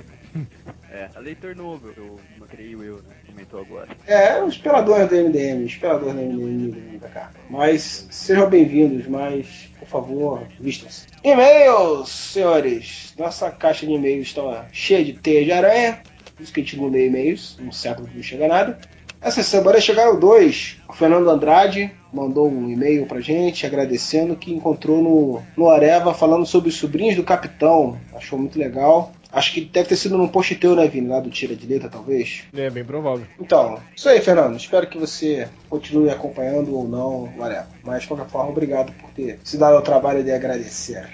É, 0.91 1.09
a 1.15 1.19
leitor 1.19 1.55
novo, 1.55 1.89
eu 1.95 2.19
não 2.39 2.47
creio 2.47 2.83
eu, 2.83 2.97
né? 2.97 3.22
Comentou 3.33 3.61
agora. 3.61 3.89
É, 4.05 4.43
os 4.43 4.57
peladores 4.59 5.09
do 5.09 5.15
MDM, 5.15 5.65
os 5.65 5.75
peladores 5.75 6.13
do 6.13 6.21
MDM 6.21 6.99
da 6.99 7.09
cá. 7.09 7.31
Mas 7.49 8.07
sejam 8.11 8.47
bem-vindos, 8.47 9.07
mas, 9.07 9.71
por 9.79 9.87
favor, 9.87 10.43
vistam-se. 10.59 11.07
E-mails, 11.23 12.09
senhores. 12.09 13.13
Nossa 13.17 13.49
caixa 13.49 13.87
de 13.87 13.93
e-mails 13.93 14.27
está 14.27 14.67
cheia 14.71 15.03
de 15.03 15.13
teia 15.13 15.43
de 15.43 15.51
aranha. 15.51 15.99
Por 16.35 16.43
isso 16.43 16.53
que 16.53 16.61
a 16.61 16.63
gente 16.63 16.77
não 16.77 16.89
lê 16.89 17.07
e-mails, 17.07 17.57
um 17.59 17.71
século 17.71 18.07
que 18.07 18.15
não 18.15 18.23
chega 18.23 18.47
nada. 18.47 18.79
Essa 19.19 19.41
semana 19.41 19.81
chegaram 19.81 20.19
dois. 20.19 20.77
O 20.87 20.93
Fernando 20.93 21.27
Andrade 21.29 21.91
mandou 22.13 22.47
um 22.47 22.69
e-mail 22.69 23.07
pra 23.07 23.19
gente 23.19 23.65
agradecendo 23.65 24.35
que 24.35 24.53
encontrou 24.53 25.01
no, 25.01 25.41
no 25.57 25.69
Areva 25.69 26.13
falando 26.13 26.45
sobre 26.45 26.69
os 26.69 26.75
sobrinhos 26.75 27.15
do 27.15 27.23
capitão. 27.23 27.97
Achou 28.13 28.37
muito 28.37 28.59
legal. 28.59 29.11
Acho 29.33 29.51
que 29.51 29.61
deve 29.61 29.89
ter 29.89 29.95
sido 29.95 30.15
num 30.15 30.27
post 30.27 30.53
teu, 30.55 30.75
né, 30.75 30.87
Vini? 30.87 31.07
Lá 31.07 31.19
do 31.19 31.31
Tira 31.31 31.55
de 31.55 31.65
Letra, 31.65 31.89
talvez. 31.89 32.43
É 32.55 32.69
bem 32.69 32.85
provável. 32.85 33.25
Então, 33.39 33.79
isso 33.95 34.07
aí, 34.07 34.21
Fernando. 34.21 34.55
Espero 34.55 34.87
que 34.87 34.97
você 34.97 35.49
continue 35.67 36.11
acompanhando 36.11 36.75
ou 36.75 36.87
não, 36.87 37.33
whatever. 37.35 37.65
Mas, 37.83 38.03
de 38.03 38.07
qualquer 38.07 38.27
forma, 38.27 38.51
obrigado 38.51 38.93
por 38.93 39.09
ter 39.09 39.39
se 39.43 39.57
dado 39.57 39.75
ao 39.75 39.81
trabalho 39.81 40.23
de 40.23 40.31
agradecer. 40.31 41.09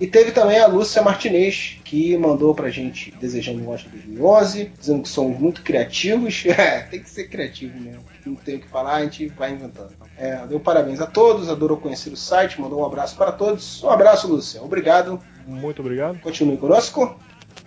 E 0.00 0.06
teve 0.06 0.30
também 0.30 0.58
a 0.60 0.66
Lúcia 0.66 1.02
Martinez, 1.02 1.76
que 1.84 2.16
mandou 2.16 2.54
pra 2.54 2.70
gente 2.70 3.10
desejando 3.20 3.60
um 3.62 3.68
ótimo 3.68 3.90
2011, 3.90 4.72
dizendo 4.78 5.02
que 5.02 5.08
somos 5.08 5.38
muito 5.38 5.62
criativos. 5.62 6.44
É, 6.58 6.80
tem 6.80 7.00
que 7.00 7.10
ser 7.10 7.28
criativo 7.28 7.78
mesmo. 7.78 8.04
Não 8.24 8.34
tem 8.34 8.56
o 8.56 8.60
que 8.60 8.68
falar, 8.68 8.96
a 8.96 9.02
gente 9.02 9.26
vai 9.28 9.52
inventando. 9.52 9.92
É, 10.16 10.46
deu 10.46 10.58
parabéns 10.58 11.00
a 11.00 11.06
todos, 11.06 11.48
adorou 11.48 11.76
conhecer 11.76 12.10
o 12.10 12.16
site, 12.16 12.60
mandou 12.60 12.80
um 12.80 12.84
abraço 12.84 13.16
para 13.16 13.30
todos. 13.30 13.82
Um 13.82 13.90
abraço, 13.90 14.26
Lúcia. 14.26 14.62
Obrigado. 14.62 15.20
Muito 15.46 15.80
obrigado. 15.80 16.18
Continue 16.20 16.56
conosco. 16.56 17.18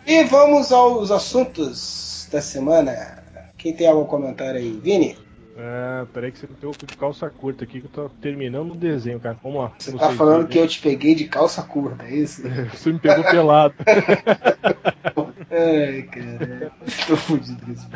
E 0.05 0.23
vamos 0.23 0.71
aos 0.71 1.11
assuntos 1.11 2.27
da 2.31 2.41
semana. 2.41 3.23
Quem 3.57 3.73
tem 3.73 3.87
algum 3.87 4.05
comentário 4.05 4.59
aí? 4.59 4.79
Vini? 4.81 5.17
É, 5.57 6.05
peraí 6.13 6.31
que 6.31 6.39
você 6.39 6.47
tem 6.47 6.71
de 6.71 6.97
calça 6.97 7.29
curta 7.29 7.63
aqui 7.65 7.81
que 7.81 7.85
eu 7.85 7.91
tô 7.91 8.09
terminando 8.21 8.71
o 8.71 8.75
desenho, 8.75 9.19
cara. 9.19 9.37
Vamos 9.43 9.61
lá. 9.61 9.71
Você 9.77 9.91
tá 9.91 10.11
falando 10.11 10.47
que 10.47 10.57
eu 10.57 10.67
te 10.67 10.81
peguei 10.81 11.13
de 11.13 11.25
calça 11.25 11.61
curta, 11.61 12.05
é 12.05 12.15
isso? 12.15 12.41
Você 12.73 12.91
me 12.91 12.99
pegou 12.99 13.23
pelado. 13.23 13.75
Ai, 15.51 16.03
cara. 16.03 16.71
Tô 17.07 17.17
fudido 17.17 17.65
com 17.65 17.71
esse. 17.71 17.87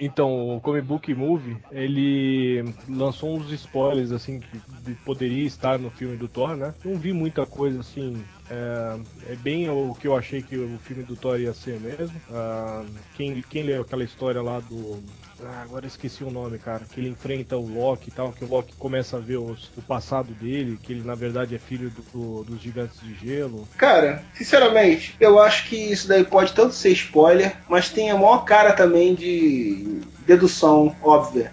Então, 0.00 0.56
o 0.56 0.60
Comic 0.60 0.86
Book 0.86 1.14
Movie, 1.14 1.62
ele 1.70 2.74
lançou 2.88 3.36
uns 3.36 3.50
spoilers, 3.52 4.12
assim, 4.12 4.40
que 4.40 4.62
de- 4.66 4.94
poderia 5.04 5.44
estar 5.44 5.78
no 5.78 5.90
filme 5.90 6.16
do 6.16 6.26
Thor, 6.28 6.56
né? 6.56 6.74
Não 6.82 6.98
vi 6.98 7.12
muita 7.12 7.44
coisa, 7.46 7.80
assim, 7.80 8.30
é, 8.48 8.98
é 9.32 9.36
bem 9.36 9.68
o 9.68 9.94
que 9.94 10.08
eu 10.08 10.16
achei 10.16 10.42
que 10.42 10.56
o 10.56 10.78
filme 10.78 11.02
do 11.02 11.16
Thor 11.16 11.38
ia 11.38 11.52
ser 11.52 11.78
mesmo. 11.78 12.22
Ah, 12.30 12.82
quem, 13.12 13.42
quem 13.42 13.62
leu 13.62 13.82
aquela 13.82 14.04
história 14.04 14.40
lá 14.40 14.58
do... 14.60 15.02
Ah, 15.42 15.62
agora 15.62 15.84
eu 15.84 15.88
esqueci 15.88 16.22
o 16.22 16.30
nome, 16.30 16.58
cara. 16.58 16.84
Que 16.90 17.00
ele 17.00 17.08
enfrenta 17.08 17.56
o 17.56 17.66
Loki 17.66 18.08
e 18.08 18.12
tal, 18.12 18.32
que 18.32 18.44
o 18.44 18.48
Loki 18.48 18.74
começa 18.78 19.16
a 19.16 19.20
ver 19.20 19.38
os- 19.38 19.70
o 19.76 19.82
passado 19.82 20.32
dele, 20.34 20.78
que 20.82 20.92
ele, 20.92 21.02
na 21.02 21.14
verdade, 21.14 21.54
é 21.54 21.58
filho 21.58 21.90
do- 21.90 22.02
do- 22.12 22.44
dos 22.44 22.60
gigantes 22.60 22.98
de 23.00 23.14
gelo. 23.14 23.66
Cara, 23.76 24.22
sinceramente, 24.34 25.14
eu 25.20 25.38
acho 25.38 25.66
que 25.68 25.76
isso 25.76 26.06
daí 26.08 26.24
pode 26.24 26.52
tanto 26.52 26.74
ser 26.74 26.90
spoiler, 26.90 27.56
mas 27.68 27.88
tem 27.88 28.10
a 28.10 28.14
maior 28.16 28.44
cara 28.44 28.72
também 28.72 29.14
de 29.14 30.00
dedução 30.26 30.94
óbvia. 31.02 31.52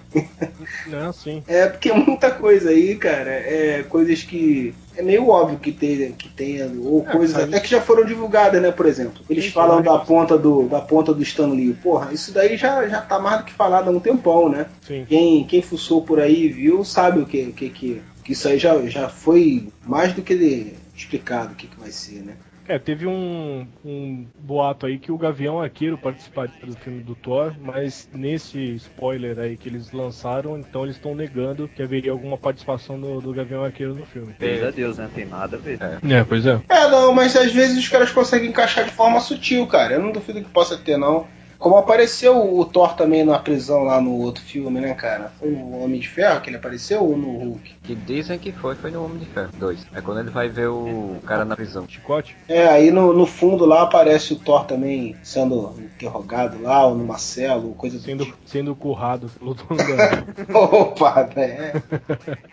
Não, 0.86 1.12
sim. 1.14 1.44
É 1.48 1.68
porque 1.68 1.92
muita 1.92 2.32
coisa 2.32 2.70
aí, 2.70 2.96
cara, 2.96 3.32
é 3.32 3.84
coisas 3.84 4.24
que 4.24 4.74
é 4.98 5.02
meio 5.02 5.28
óbvio 5.30 5.60
que 5.60 5.72
tenha, 5.72 6.12
que 6.12 6.28
tenha 6.30 6.70
ou 6.84 7.06
É, 7.08 7.12
coisas 7.12 7.36
até 7.36 7.60
que 7.60 7.70
já 7.70 7.80
foram 7.80 8.04
divulgadas, 8.04 8.62
né? 8.62 8.72
Por 8.72 8.86
exemplo, 8.86 9.24
eles 9.30 9.46
Sim, 9.46 9.52
falam 9.52 9.82
da 9.82 10.00
ponta 10.00 10.38
do 10.38 10.68
da 10.68 10.82
ponta 10.82 11.14
do 11.14 11.22
Stan 11.22 11.48
Lee. 11.48 11.74
Porra, 11.74 12.12
isso 12.12 12.34
daí 12.34 12.58
já, 12.58 12.88
já 12.88 13.02
tá 13.02 13.20
mais 13.20 13.40
do 13.40 13.46
que 13.46 13.54
falado 13.54 13.90
há 13.90 13.92
um 13.92 14.00
tempão, 14.00 14.50
né? 14.50 14.66
Sim. 14.82 15.06
Quem, 15.08 15.46
quem 15.46 15.62
fuçou 15.62 16.02
por 16.02 16.20
aí 16.20 16.46
e 16.46 16.50
viu 16.50 16.84
sabe 16.84 17.22
o 17.22 17.26
que 17.26 17.52
que, 17.52 17.70
que, 17.70 18.02
que 18.24 18.32
isso 18.34 18.48
aí 18.48 18.58
já, 18.58 18.76
já 18.88 19.08
foi 19.08 19.70
mais 19.86 20.14
do 20.14 20.22
que 20.22 20.76
explicado 20.96 21.54
o 21.54 21.56
que, 21.56 21.68
que 21.68 21.80
vai 21.80 21.92
ser, 21.92 22.24
né? 22.24 22.34
É, 22.68 22.78
teve 22.78 23.08
um, 23.08 23.66
um 23.86 24.28
boato 24.38 24.86
aí 24.86 25.00
que 25.00 25.12
o 25.12 25.18
Gavião 25.18 25.62
Arqueiro 25.62 25.98
participaria 25.98 26.66
do 26.66 26.76
filme 26.76 27.02
do 27.02 27.16
Thor, 27.16 27.54
mas 27.60 28.10
nesse 28.14 28.76
spoiler 28.76 29.40
aí 29.40 29.56
que 29.56 29.70
eles 29.70 29.92
lançaram, 29.92 30.58
então 30.58 30.84
eles 30.84 30.98
estão 30.98 31.16
negando 31.16 31.70
que 31.74 31.82
haveria 31.82 32.12
alguma 32.12 32.38
participação 32.38 33.00
do, 33.00 33.22
do 33.22 33.34
Gavião 33.34 33.64
Arqueiro 33.64 33.96
no 33.96 34.06
filme. 34.06 34.36
Graças 34.40 34.64
a 34.64 34.72
Deus, 34.72 34.98
né? 34.98 35.10
Tem 35.14 35.26
nada 35.26 35.56
a 35.56 35.60
ver. 35.60 35.80
É, 35.82 36.24
pois 36.24 36.46
é. 36.46 36.60
É, 36.68 36.90
não, 36.90 37.14
mas 37.14 37.36
às 37.36 37.52
vezes 37.52 37.78
os 37.78 37.88
caras 37.88 38.12
conseguem 38.12 38.50
encaixar 38.50 38.86
de 38.86 38.92
forma 38.92 39.20
sutil, 39.20 39.66
cara. 39.68 39.94
Eu 39.94 40.02
não 40.02 40.12
duvido 40.12 40.42
que 40.42 40.50
possa 40.50 40.78
ter, 40.78 40.98
não. 40.98 41.28
Como 41.60 41.78
apareceu 41.78 42.58
o 42.58 42.66
Thor 42.66 42.94
também 42.94 43.24
na 43.24 43.40
prisão 43.40 43.84
lá 43.84 44.00
no 44.00 44.12
outro 44.20 44.44
filme, 44.44 44.80
né, 44.80 44.94
cara? 44.94 45.32
Foi 45.40 45.50
no 45.50 45.84
Homem 45.84 46.00
de 46.00 46.08
Ferro 46.08 46.42
que 46.42 46.50
ele 46.50 46.58
apareceu 46.58 47.04
ou 47.04 47.18
no 47.18 47.38
Hulk? 47.38 47.76
Que 47.84 47.96
dizem 47.96 48.38
que 48.38 48.52
foi, 48.52 48.76
foi 48.76 48.92
no 48.92 49.04
Homem 49.04 49.20
de 49.20 49.26
Ferro 49.26 49.50
2. 49.58 49.88
É 49.94 50.02
quando 50.02 50.20
ele 50.20 50.30
vai 50.30 50.50
ver 50.50 50.68
o 50.68 51.18
cara 51.26 51.46
na 51.46 51.56
prisão. 51.56 51.88
Chicote? 51.88 52.36
É, 52.48 52.68
aí 52.68 52.92
no, 52.92 53.14
no 53.14 53.26
fundo 53.26 53.66
lá 53.66 53.84
aparece 53.84 54.34
o 54.34 54.36
Thor 54.36 54.66
também 54.66 55.16
sendo 55.24 55.74
interrogado 55.80 56.62
lá, 56.62 56.86
ou 56.86 56.96
no 56.96 57.06
Marcelo, 57.06 57.74
coisa 57.74 57.98
do 57.98 58.04
Sendo, 58.04 58.34
sendo 58.46 58.76
currado 58.76 59.30
pelo 59.38 59.54
dono 59.54 59.78
da... 59.78 60.18
tipo. 60.18 60.58
Opa, 60.58 61.30
né? 61.36 61.74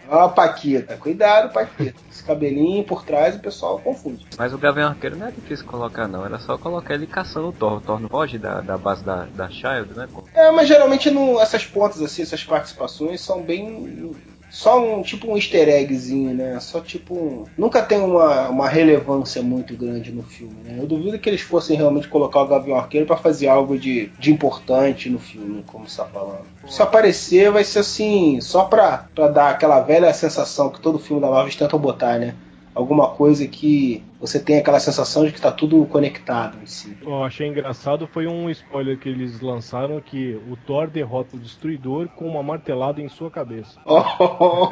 Ó, 0.09 0.29
Paquita. 0.29 0.97
Cuidado, 0.97 1.53
Paquita. 1.53 2.01
Esse 2.11 2.25
cabelinho 2.25 2.85
por 2.85 3.05
trás 3.05 3.37
o 3.37 3.41
pessoal 3.41 3.79
confunde. 3.79 4.27
Mas 4.39 4.53
o 4.53 4.59
Gavião 4.59 4.89
Arqueiro 4.89 5.17
não 5.17 5.27
é 5.27 5.31
difícil 5.31 5.67
colocar, 5.67 6.07
não. 6.07 6.25
Era 6.25 6.39
só 6.39 6.57
colocar 6.57 6.95
ele 6.95 7.07
caçando 7.07 7.49
o 7.49 7.53
Thor. 7.53 7.75
O 7.75 7.81
Thor 7.81 8.01
não 8.01 8.09
foge 8.09 8.39
da, 8.39 8.61
da 8.61 8.77
base 8.77 8.94
da, 9.03 9.27
da 9.35 9.49
Child, 9.49 9.95
né? 9.97 10.09
É, 10.35 10.51
mas 10.51 10.69
geralmente 10.69 11.11
não, 11.11 11.41
essas 11.41 11.65
pontas 11.65 12.01
assim, 12.03 12.23
essas 12.23 12.45
participações 12.45 13.21
são 13.21 13.43
bem. 13.43 14.13
Só 14.51 14.81
um 14.81 15.03
tipo 15.03 15.29
um 15.29 15.37
easter 15.37 15.69
eggzinho, 15.69 16.33
né? 16.33 16.61
Só 16.61 16.81
tipo 16.81 17.15
um. 17.15 17.45
Nunca 17.59 17.83
tem 17.83 17.99
uma, 17.99 18.49
uma 18.49 18.69
relevância 18.69 19.43
muito 19.43 19.77
grande 19.77 20.13
no 20.13 20.23
filme, 20.23 20.55
né? 20.63 20.77
Eu 20.79 20.87
duvido 20.87 21.19
que 21.19 21.29
eles 21.29 21.41
fossem 21.41 21.77
realmente 21.77 22.07
colocar 22.07 22.43
o 22.43 22.47
Gavião 22.47 22.79
Arqueiro 22.79 23.07
pra 23.07 23.17
fazer 23.17 23.49
algo 23.49 23.77
de, 23.77 24.13
de 24.19 24.33
importante 24.33 25.11
no 25.11 25.19
filme, 25.19 25.65
como 25.67 25.89
você 25.89 25.97
tá 25.97 26.05
falando. 26.05 26.45
Se 26.69 26.81
aparecer, 26.81 27.51
vai 27.51 27.65
ser 27.65 27.81
assim, 27.81 28.41
só 28.41 28.65
pra, 28.65 29.09
pra 29.13 29.27
dar 29.27 29.51
aquela 29.51 29.81
velha 29.81 30.13
sensação 30.15 30.71
que 30.71 30.81
todo 30.81 31.01
filme 31.01 31.21
da 31.21 31.31
Marvel 31.31 31.57
tentam 31.59 31.79
botar, 31.79 32.19
né? 32.19 32.35
alguma 32.75 33.09
coisa 33.09 33.47
que 33.47 34.03
você 34.25 34.41
tem 34.41 34.57
aquela 34.57 34.81
sensação 34.81 35.27
de 35.27 35.33
que 35.33 35.37
está 35.37 35.53
tudo 35.53 35.85
conectado 35.85 36.57
em 36.63 36.65
si. 36.65 36.97
Eu 37.03 37.23
achei 37.23 37.47
engraçado 37.47 38.07
foi 38.07 38.27
um 38.27 38.49
spoiler 38.49 38.99
que 38.99 39.07
eles 39.07 39.41
lançaram 39.41 40.01
que 40.01 40.41
o 40.51 40.57
Thor 40.57 40.89
derrota 40.89 41.37
o 41.37 41.39
Destruidor 41.39 42.09
com 42.09 42.27
uma 42.27 42.43
martelada 42.43 43.03
em 43.03 43.09
sua 43.09 43.31
cabeça. 43.31 43.79
Oh, 44.37 44.69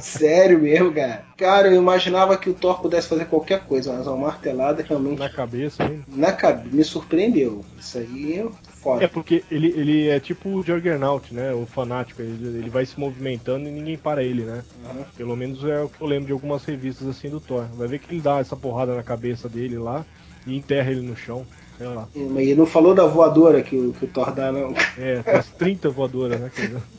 sério 0.00 0.58
mesmo, 0.58 0.92
cara? 0.92 1.24
Cara, 1.36 1.68
eu 1.68 1.74
imaginava 1.74 2.36
que 2.36 2.50
o 2.50 2.54
Thor 2.54 2.80
pudesse 2.80 3.08
fazer 3.08 3.26
qualquer 3.26 3.64
coisa, 3.64 3.92
mas 3.92 4.06
uma 4.06 4.16
martelada 4.16 4.82
realmente. 4.82 5.18
Na 5.18 5.28
cabeça, 5.28 5.84
hein? 5.84 6.04
Na 6.08 6.32
cabeça. 6.32 6.74
Me 6.74 6.84
surpreendeu. 6.84 7.64
Isso 7.78 7.98
aí 7.98 8.38
é 8.38 8.46
foda. 8.86 9.04
É 9.04 9.08
porque 9.08 9.42
ele, 9.50 9.68
ele 9.76 10.08
é 10.08 10.20
tipo 10.20 10.48
o 10.48 10.62
Juggernaut, 10.62 11.34
né? 11.34 11.52
O 11.52 11.66
fanático. 11.66 12.22
Ele, 12.22 12.58
ele 12.58 12.70
vai 12.70 12.86
se 12.86 12.98
movimentando 12.98 13.68
e 13.68 13.72
ninguém 13.72 13.98
para 13.98 14.22
ele, 14.22 14.44
né? 14.44 14.62
Uhum. 14.84 15.04
Pelo 15.16 15.36
menos 15.36 15.64
é 15.64 15.82
o 15.82 15.88
que 15.88 16.00
eu 16.00 16.06
lembro 16.06 16.26
de 16.26 16.32
algumas 16.32 16.64
revistas 16.64 17.08
assim 17.08 17.28
do 17.28 17.40
Thor. 17.40 17.66
Vai 17.74 17.88
ver 17.88 17.98
que 17.98 18.12
ele 18.12 18.20
dá 18.20 18.38
essa 18.38 18.54
porrada 18.54 18.94
na 18.94 19.02
cabeça 19.02 19.48
dele 19.48 19.76
lá 19.76 20.06
e 20.46 20.56
enterra 20.56 20.92
ele 20.92 21.00
no 21.00 21.16
chão. 21.16 21.44
Sei 21.76 21.86
lá. 21.86 22.08
Mas 22.14 22.42
ele 22.44 22.54
não 22.54 22.64
falou 22.64 22.94
da 22.94 23.06
voadora 23.06 23.60
que 23.62 23.76
o, 23.76 23.92
que 23.92 24.04
o 24.04 24.08
Thor 24.08 24.32
dá, 24.32 24.50
não. 24.52 24.72
É, 24.96 25.22
as 25.36 25.46
30 25.48 25.90
voadoras, 25.90 26.40
né? 26.40 26.50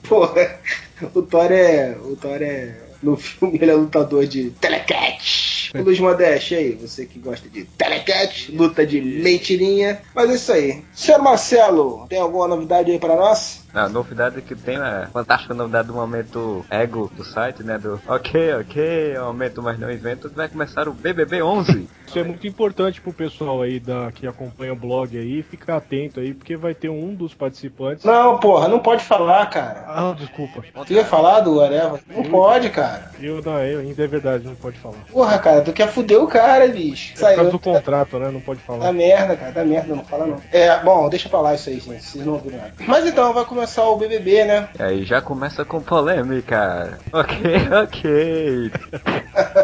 Porra, 0.07 0.59
o 1.15 1.21
Thor 1.21 1.51
é. 1.51 1.97
O 2.03 2.15
Thor 2.15 2.41
é. 2.41 2.83
No 3.01 3.15
filme 3.15 3.59
ele 3.61 3.71
é 3.71 3.75
lutador 3.75 4.25
de 4.25 4.49
telecat. 4.51 5.36
Luiz 5.73 5.99
Modeste, 5.99 6.55
aí, 6.55 6.71
você 6.73 7.05
que 7.05 7.19
gosta 7.19 7.47
de 7.49 7.65
telecat, 7.65 8.51
luta 8.51 8.85
de 8.85 9.01
mentirinha. 9.01 10.01
Mas 10.13 10.29
é 10.29 10.33
isso 10.35 10.51
aí. 10.51 10.83
Senhor 10.93 11.21
Marcelo, 11.21 12.05
tem 12.07 12.19
alguma 12.19 12.47
novidade 12.47 12.91
aí 12.91 12.99
pra 12.99 13.15
nós? 13.15 13.65
A 13.77 13.89
novidade 13.89 14.41
que 14.41 14.55
tem 14.55 14.77
é 14.77 14.79
a 14.79 15.07
fantástica 15.07 15.53
novidade 15.53 15.87
do 15.87 15.93
momento 15.93 16.65
ego 16.69 17.11
do 17.15 17.23
site, 17.23 17.63
né? 17.63 17.77
Do 17.77 18.01
ok, 18.07 18.55
ok, 18.55 19.15
aumento, 19.15 19.61
mas 19.61 19.79
não 19.79 19.91
invento, 19.91 20.29
que 20.29 20.35
vai 20.35 20.47
começar 20.47 20.87
o 20.87 20.93
BBB 20.93 21.41
11. 21.41 21.87
Isso 22.07 22.17
é 22.17 22.23
muito 22.23 22.47
importante 22.47 23.01
pro 23.01 23.11
pessoal 23.11 23.61
aí 23.61 23.79
da, 23.79 24.11
que 24.13 24.25
acompanha 24.25 24.73
o 24.73 24.75
blog 24.75 25.17
aí, 25.17 25.43
ficar 25.43 25.77
atento 25.77 26.19
aí, 26.19 26.33
porque 26.33 26.55
vai 26.55 26.73
ter 26.73 26.89
um 26.89 27.13
dos 27.13 27.33
participantes. 27.33 28.05
Não, 28.05 28.39
porra, 28.39 28.67
não 28.67 28.79
pode 28.79 29.03
falar, 29.03 29.45
cara. 29.47 29.83
Ah, 29.87 30.15
desculpa. 30.17 30.63
Tu 30.85 30.93
ia 30.93 31.05
falar 31.05 31.41
do 31.41 31.61
Areva? 31.61 31.99
Não 32.07 32.23
pode, 32.23 32.69
cara. 32.69 33.11
Eu 33.19 33.41
não, 33.41 33.59
eu 33.59 33.79
ainda 33.81 34.03
é 34.03 34.07
verdade, 34.07 34.45
não 34.45 34.55
pode 34.55 34.79
falar. 34.79 34.97
Porra, 35.11 35.37
cara, 35.37 35.61
tu 35.61 35.73
quer 35.73 35.89
fuder 35.89 36.21
o 36.21 36.27
cara, 36.27 36.67
bicho. 36.67 37.13
É 37.17 37.29
por 37.29 37.35
causa 37.35 37.51
do 37.51 37.59
contrato, 37.59 38.17
né? 38.17 38.31
Não 38.31 38.41
pode 38.41 38.61
falar. 38.61 38.91
merda, 38.93 39.35
cara, 39.35 39.51
dá 39.51 39.65
merda, 39.65 39.93
não 39.93 40.05
fala 40.05 40.25
não. 40.25 40.41
É, 40.51 40.79
bom, 40.79 41.09
deixa 41.09 41.27
pra 41.27 41.41
lá 41.41 41.55
isso 41.55 41.69
aí, 41.69 41.79
gente, 41.79 42.03
vocês 42.03 42.25
não 42.25 42.33
ouviram 42.33 42.57
nada. 42.57 42.73
Mas 42.87 43.05
então, 43.05 43.33
vai 43.33 43.43
começar 43.43 43.66
o 43.93 43.97
BBB, 43.97 44.45
né? 44.45 44.69
E 44.79 44.83
aí 44.83 45.05
já 45.05 45.21
começa 45.21 45.63
com 45.65 45.81
polêmica. 45.81 46.99
Ok, 47.11 47.37
ok. 47.83 48.71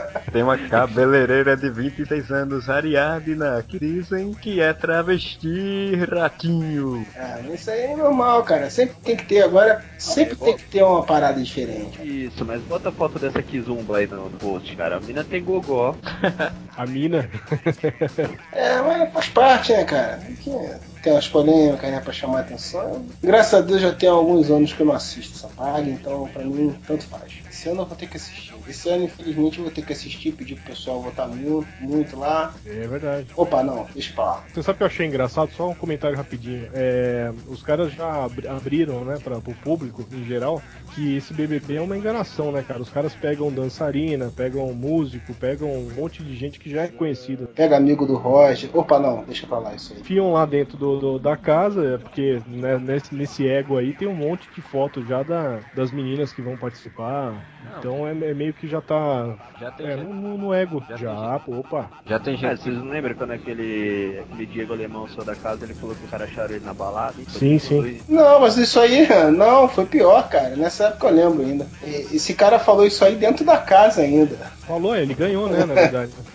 Tem 0.34 0.42
uma 0.42 0.58
cabeleireira 0.58 1.56
de 1.56 1.70
26 1.70 2.32
anos, 2.32 2.68
Ariadna, 2.68 3.64
que 3.68 3.78
dizem 3.80 4.32
que 4.34 4.60
é 4.60 4.74
travesti 4.74 5.94
ratinho. 6.12 7.06
Ah, 7.16 7.40
isso 7.54 7.70
aí 7.70 7.82
é 7.82 7.96
normal, 7.96 8.42
cara. 8.44 8.68
Sempre 8.72 8.96
tem 9.04 9.16
que 9.16 9.26
ter 9.26 9.44
agora, 9.44 9.86
sempre 9.98 10.36
tem 10.36 10.58
que 10.58 10.64
ter 10.66 10.82
uma 10.84 11.04
parada 11.04 11.40
diferente. 11.40 12.02
Isso, 12.02 12.44
mas 12.44 12.62
bota 12.64 12.90
a 12.90 12.92
foto 12.92 13.20
dessa 13.20 13.44
Kizumba 13.44 13.98
aí 14.00 14.08
no, 14.08 14.30
post, 14.32 14.76
cara. 14.76 14.98
A 14.98 15.00
mina 15.00 15.24
tem 15.24 15.44
gogó. 15.44 15.96
A 16.76 16.86
mina. 16.88 17.30
É, 18.52 18.82
mas 18.82 19.12
faz 19.14 19.30
parte, 19.30 19.72
né, 19.74 19.84
cara? 19.84 20.18
Tem 20.18 20.36
que- 20.36 20.94
Tem 21.04 21.12
umas 21.14 21.28
polêmicas, 21.28 21.92
né, 21.92 22.00
pra 22.00 22.14
chamar 22.14 22.38
a 22.38 22.42
atenção. 22.42 23.06
Graças 23.22 23.54
a 23.56 23.62
Deus 23.62 23.82
já 23.82 23.92
tem 23.92 24.08
alguns 24.08 24.50
anos 24.50 24.72
que 24.72 24.80
eu 24.82 24.86
não 24.86 24.94
assisto 24.94 25.36
essa 25.38 25.50
paga, 25.54 25.88
então 25.90 26.28
pra 26.32 26.44
mim, 26.44 26.74
tanto 26.88 27.04
faz. 27.06 27.34
Esse 27.50 27.68
ano 27.70 27.82
eu 27.82 27.86
vou 27.86 27.96
ter 27.98 28.08
que 28.08 28.16
assistir. 28.16 28.53
Esse 28.68 28.90
ano, 28.90 29.06
infelizmente, 29.06 29.58
eu 29.58 29.64
vou 29.66 29.74
ter 29.74 29.82
que 29.82 29.94
assistir, 29.94 30.32
pedir 30.32 30.56
pro 30.56 30.66
pessoal 30.74 31.02
votar 31.02 31.28
muito, 31.28 31.68
muito 31.80 32.18
lá. 32.18 32.54
É 32.66 32.88
verdade. 32.88 33.28
Opa, 33.36 33.62
não, 33.64 33.86
deixa 33.94 34.14
pra 34.14 34.24
lá. 34.26 34.44
Você 34.54 34.64
sabe 34.64 34.76
o 34.76 34.78
que 34.78 34.84
eu 34.84 34.88
achei 34.88 35.06
engraçado? 35.06 35.52
Só 35.52 35.70
um 35.70 35.76
comentário 35.76 36.16
rapidinho. 36.16 36.68
É, 36.74 37.32
os 37.50 37.62
caras 37.62 37.92
já 37.94 38.24
abri- 38.26 38.48
abriram, 38.48 39.04
né, 39.04 39.18
para 39.24 39.38
o 39.38 39.42
público 39.42 40.06
em 40.12 40.24
geral, 40.24 40.62
que 40.96 41.16
esse 41.18 41.34
BBB 41.34 41.76
é 41.76 41.82
uma 41.82 41.98
enganação, 41.98 42.52
né, 42.52 42.64
cara? 42.66 42.82
Os 42.82 42.90
caras 42.90 43.14
pegam 43.16 43.52
dançarina, 43.52 44.32
pegam 44.36 44.74
músico, 44.74 45.34
pegam 45.34 45.70
um 45.72 45.92
monte 45.94 46.24
de 46.24 46.36
gente 46.36 46.60
que 46.60 46.70
já 46.70 46.84
é 46.84 46.88
conhecida. 46.88 47.48
Pega 47.48 47.76
amigo 47.78 48.06
do 48.06 48.16
Roger. 48.16 48.70
Opa, 48.74 49.00
não, 49.00 49.24
deixa 49.24 49.46
pra 49.48 49.60
lá 49.60 49.74
isso 49.76 49.94
aí. 49.94 50.00
Enfiam 50.00 50.32
lá 50.34 50.46
dentro 50.46 50.78
do, 50.78 51.00
do- 51.00 51.20
da 51.20 51.36
casa, 51.36 51.96
é 51.96 51.98
porque 51.98 52.42
né, 52.48 52.78
nesse, 52.78 53.14
nesse 53.14 53.48
ego 53.48 53.78
aí 53.78 53.94
tem 53.94 54.08
um 54.08 54.16
monte 54.16 54.50
de 54.54 54.62
fotos 54.62 55.08
já 55.08 55.24
da- 55.24 55.60
das 55.74 55.92
meninas 55.92 56.32
que 56.32 56.42
vão 56.42 56.56
participar. 56.58 57.34
Então 57.80 58.08
é, 58.08 58.12
é 58.12 58.34
meio 58.34 58.53
que 58.54 58.68
já 58.68 58.80
tá 58.82 59.36
Já 59.60 59.72
tem 59.72 59.88
é, 59.88 59.98
gente- 59.98 60.08
no, 60.08 60.38
no 60.38 60.54
ego. 60.54 60.84
Já 60.90 60.98
Já, 60.98 61.40
pô, 61.40 61.60
opa. 61.60 61.88
Já 62.06 62.20
tem 62.20 62.38
gente 62.38 62.62
vocês 62.62 62.76
não 62.78 62.90
lembram 62.90 63.14
quando 63.16 63.32
aquele, 63.32 64.20
aquele 64.22 64.46
Diego 64.46 64.74
Alemão 64.74 65.08
saiu 65.08 65.26
da 65.26 65.36
casa 65.36 65.64
ele 65.66 65.74
falou 65.74 65.96
que 65.96 66.06
os 66.06 66.10
caras 66.12 66.30
acharam 66.30 66.56
ele 66.56 66.66
na 66.66 66.74
balada? 66.74 67.16
Sim, 67.28 67.58
sim. 67.60 67.80
dois- 67.82 68.08
Não, 68.08 68.40
mas 68.42 68.58
isso 68.58 68.80
aí, 68.80 69.08
não, 69.36 69.68
foi 69.68 69.86
pior, 69.86 70.28
cara. 70.30 70.56
Nessa 70.56 70.86
época 70.88 71.08
eu 71.08 71.14
lembro 71.16 71.42
ainda. 71.44 71.68
E- 71.84 72.16
Esse 72.16 72.34
cara 72.34 72.60
falou 72.60 72.86
isso 72.86 73.04
aí 73.04 73.16
dentro 73.16 73.46
da 73.46 73.58
casa 73.58 74.02
ainda. 74.02 74.36
Falou, 74.68 74.96
ele 74.96 75.14
ganhou, 75.14 75.50
né, 75.50 75.66
na 75.66 75.74
verdade. 75.74 76.12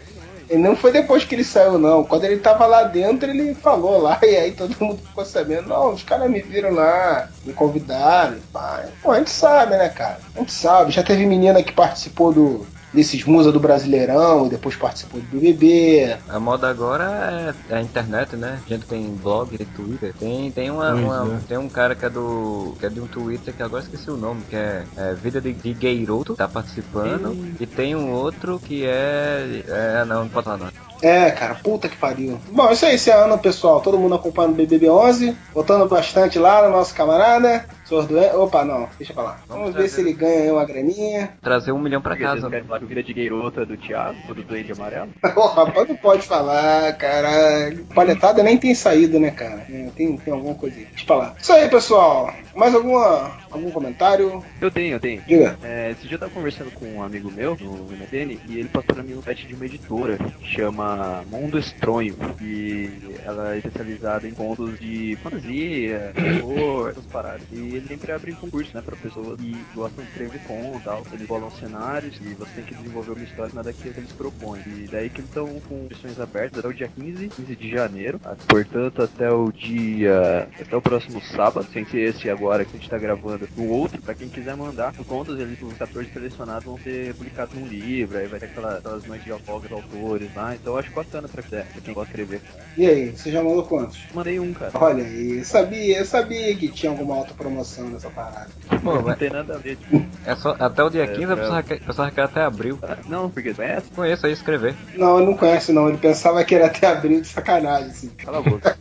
E 0.50 0.56
não 0.56 0.74
foi 0.74 0.92
depois 0.92 1.24
que 1.24 1.34
ele 1.34 1.44
saiu, 1.44 1.78
não. 1.78 2.04
Quando 2.04 2.24
ele 2.24 2.38
tava 2.38 2.66
lá 2.66 2.84
dentro, 2.84 3.30
ele 3.30 3.54
falou 3.54 4.00
lá, 4.00 4.18
e 4.24 4.36
aí 4.36 4.52
todo 4.52 4.74
mundo 4.80 5.00
ficou 5.04 5.24
sabendo. 5.24 5.68
Não, 5.68 5.92
os 5.92 6.02
caras 6.02 6.30
me 6.30 6.40
viram 6.40 6.70
lá, 6.70 7.28
me 7.44 7.52
convidaram. 7.52 8.38
e. 8.52 8.88
Pô, 9.02 9.12
a 9.12 9.18
gente 9.18 9.30
sabe, 9.30 9.76
né, 9.76 9.88
cara? 9.88 10.18
A 10.34 10.38
gente 10.38 10.52
sabe. 10.52 10.90
Já 10.90 11.02
teve 11.02 11.26
menina 11.26 11.62
que 11.62 11.72
participou 11.72 12.32
do 12.32 12.66
desses 12.92 13.24
musa 13.24 13.52
do 13.52 13.60
Brasileirão 13.60 14.46
e 14.46 14.50
depois 14.50 14.76
participou 14.76 15.20
do 15.20 15.26
BBB. 15.26 16.16
A 16.28 16.38
moda 16.40 16.68
agora 16.68 17.54
é, 17.70 17.74
é 17.74 17.76
a 17.78 17.82
internet, 17.82 18.36
né? 18.36 18.60
A 18.64 18.68
gente 18.68 18.86
tem 18.86 19.04
blog, 19.22 19.56
tem 19.56 19.66
Twitter. 19.66 20.14
Tem, 20.18 20.50
tem, 20.50 20.70
uma, 20.70 20.94
uma- 20.94 21.36
é. 21.36 21.40
tem 21.48 21.58
um 21.58 21.68
cara 21.68 21.94
que 21.94 22.04
é 22.04 22.10
do. 22.10 22.74
que 22.78 22.86
é 22.86 22.88
de 22.88 23.00
um 23.00 23.06
Twitter 23.06 23.54
que 23.54 23.62
agora 23.62 23.82
esqueci 23.82 24.10
o 24.10 24.16
nome, 24.16 24.42
que 24.48 24.56
é, 24.56 24.84
é 24.96 25.14
Vida 25.14 25.40
de, 25.40 25.52
de 25.52 25.74
Gayroto, 25.74 26.34
tá 26.34 26.48
participando. 26.48 27.36
E 27.60 27.66
tem 27.66 27.94
um 27.94 28.10
outro 28.12 28.58
que 28.58 28.84
é. 28.86 29.62
É, 29.68 30.04
não, 30.04 30.20
não 30.22 30.28
pode 30.28 30.44
falar 30.44 30.56
não. 30.58 30.88
É, 31.00 31.30
cara, 31.30 31.54
puta 31.54 31.88
que 31.88 31.96
pariu. 31.96 32.40
Bom, 32.50 32.70
isso 32.72 32.84
aí, 32.84 32.96
esse 32.96 33.10
ano, 33.10 33.38
pessoal. 33.38 33.80
Todo 33.80 33.98
mundo 33.98 34.16
acompanhando 34.16 34.52
o 34.52 34.56
BBB 34.56 34.90
11. 34.90 35.36
Votando 35.54 35.86
bastante 35.86 36.38
lá 36.38 36.66
no 36.66 36.70
nosso 36.76 36.92
camarada. 36.94 37.64
Senhor 37.88 38.06
Doen- 38.06 38.34
Opa, 38.42 38.64
não, 38.64 38.88
deixa 38.98 39.14
pra 39.14 39.22
lá. 39.22 39.40
Vamos 39.48 39.74
ver 39.74 39.88
se 39.88 40.00
ele 40.00 40.12
ganha 40.12 40.42
aí 40.42 40.50
uma 40.50 40.64
graninha. 40.64 41.30
Trazer 41.42 41.72
um 41.72 41.78
milhão 41.80 42.00
pra 42.02 42.10
Porque 42.14 42.24
vocês 42.26 42.42
casa. 42.42 42.78
que 42.78 42.84
o 42.84 42.88
Vida 42.88 43.02
de 43.02 43.12
Gayrota 43.14 43.62
é 43.62 43.64
do 43.66 43.76
Thiago, 43.76 44.34
do 44.34 44.42
Blade 44.42 44.72
Amarelo? 44.72 45.08
Ô, 45.36 45.40
rapaz, 45.46 45.88
não 45.88 45.96
pode 45.96 46.26
falar, 46.26 46.92
caralho. 46.96 47.84
Palhetada 47.94 48.42
nem 48.42 48.56
tem 48.58 48.74
saído, 48.74 49.18
né, 49.18 49.30
cara? 49.30 49.64
É, 49.70 49.88
Tem, 49.96 50.16
tem 50.16 50.32
alguma 50.34 50.54
coisa 50.54 50.76
aí. 50.76 50.84
Deixa 50.86 51.04
pra 51.06 51.16
lá. 51.16 51.34
Isso 51.40 51.52
aí, 51.52 51.68
pessoal. 51.68 52.32
Mais 52.54 52.74
alguma, 52.74 53.30
algum 53.50 53.70
comentário? 53.70 54.42
Eu 54.60 54.70
tenho, 54.70 54.94
eu 54.96 55.00
tenho. 55.00 55.22
Diga. 55.26 55.56
É, 55.62 55.90
esse 55.92 56.02
dia 56.06 56.16
eu 56.16 56.18
tava 56.20 56.32
conversando 56.32 56.70
com 56.72 56.84
um 56.86 57.02
amigo 57.02 57.30
meu 57.30 57.56
no 57.60 57.86
MSN 57.90 58.38
e 58.48 58.58
ele 58.58 58.68
passou 58.68 58.94
pra 58.94 59.02
mim 59.02 59.14
um 59.14 59.22
site 59.22 59.46
de 59.46 59.54
uma 59.54 59.64
editora 59.64 60.18
que 60.18 60.46
chama 60.46 61.22
Mundo 61.30 61.58
Estronho. 61.58 62.16
E 62.40 62.90
ela 63.24 63.54
é 63.54 63.58
especializada 63.58 64.26
em 64.28 64.32
contos 64.32 64.78
de 64.78 65.16
fantasia, 65.22 66.12
terror, 66.14 66.88
essas 66.90 67.06
paradas. 67.06 67.42
E 67.52 67.76
ele 67.78 67.88
sempre 67.88 68.12
abre 68.12 68.32
concurso, 68.32 68.70
né, 68.74 68.82
pra 68.84 68.96
pessoas 68.96 69.38
que 69.40 69.56
gostam 69.74 70.04
de 70.04 70.10
escrever 70.10 70.40
contos 70.46 70.80
e 70.80 70.84
tal. 70.84 71.02
Eles 71.12 71.26
bolam 71.26 71.50
cenários 71.50 72.16
e 72.20 72.34
você 72.34 72.50
tem 72.56 72.64
que 72.64 72.74
desenvolver 72.74 73.12
uma 73.12 73.24
história 73.24 73.52
nada 73.54 73.72
que 73.72 73.88
eles 73.88 74.12
propõem. 74.12 74.60
E 74.66 74.88
daí 74.90 75.08
que 75.08 75.20
eles 75.20 75.28
estão 75.30 75.46
com 75.68 75.82
inscrições 75.90 76.20
abertas 76.20 76.58
até 76.58 76.68
o 76.68 76.72
dia 76.74 76.90
15, 76.94 77.28
15 77.28 77.56
de 77.56 77.70
janeiro. 77.70 78.20
Portanto, 78.46 79.02
até 79.02 79.30
o 79.30 79.50
dia. 79.52 80.48
até 80.60 80.76
o 80.76 80.82
próximo 80.82 81.20
sábado, 81.22 81.66
sem 81.72 81.84
ser 81.86 81.98
esse 82.14 82.28
agora 82.30 82.64
que 82.64 82.76
a 82.76 82.78
gente 82.78 82.90
tá 82.90 82.98
gravando, 82.98 83.48
o 83.56 83.64
outro, 83.68 84.00
pra 84.02 84.14
quem 84.14 84.28
quiser 84.28 84.56
mandar 84.56 84.92
os 84.98 85.06
contos, 85.06 85.38
eles, 85.38 85.60
os 85.62 85.74
14 85.74 86.10
selecionados 86.12 86.64
vão 86.64 86.78
ser 86.78 87.14
publicados 87.14 87.54
num 87.54 87.66
livro, 87.66 88.18
aí 88.18 88.26
vai 88.26 88.38
ter 88.40 88.46
aquela- 88.46 88.78
aquelas 88.78 89.04
noites 89.04 89.24
de 89.24 89.32
autógrafos 89.32 89.78
autores 89.78 90.28
lá. 90.34 90.54
Então 90.54 90.72
eu 90.74 90.78
acho 90.78 90.90
bacana 90.92 91.28
pra, 91.28 91.42
quiser, 91.42 91.66
pra 91.66 91.80
quem 91.80 91.94
gosta 91.94 92.12
de 92.14 92.20
escrever. 92.22 92.40
E 92.76 92.86
aí, 92.86 93.10
você 93.10 93.30
já 93.30 93.42
mandou 93.42 93.64
quantos? 93.64 93.98
Mandei 94.14 94.38
um, 94.40 94.52
cara. 94.52 94.72
Olha 94.74 95.02
eu 95.02 95.44
sabia, 95.44 95.98
eu 95.98 96.04
sabia 96.04 96.54
que 96.56 96.68
tinha 96.68 96.90
alguma 96.90 97.16
autopromoção 97.16 97.67
nessa 97.76 98.10
parada. 98.10 98.48
Pô, 98.82 98.94
não 99.00 99.14
tem 99.14 99.30
nada 99.30 99.54
a 99.54 99.58
ver, 99.58 99.76
tipo. 99.76 100.04
é 100.24 100.34
só, 100.36 100.56
até 100.58 100.82
o 100.82 100.90
dia 100.90 101.04
É, 101.04 101.06
15 101.08 101.32
a 101.32 101.36
pessoa 101.36 101.62
quer, 101.62 101.74
a 101.74 101.86
pessoa 101.86 102.10
quer 102.10 102.22
até 102.22 102.42
abril. 102.42 102.78
Não, 103.08 103.30
porque 103.30 103.52
conhece? 103.54 103.90
Conheço 103.94 104.26
aí 104.26 104.32
escrever. 104.32 104.74
Não, 104.94 105.18
ele 105.18 105.26
não 105.26 105.36
conhece 105.36 105.72
não, 105.72 105.88
ele 105.88 105.98
pensava 105.98 106.42
que 106.44 106.54
era 106.54 106.66
até 106.66 106.86
abril 106.86 107.20
de 107.20 107.28
sacanagem, 107.28 107.88
assim. 107.90 108.10
Cala 108.24 108.38
a 108.38 108.42
boca. 108.42 108.76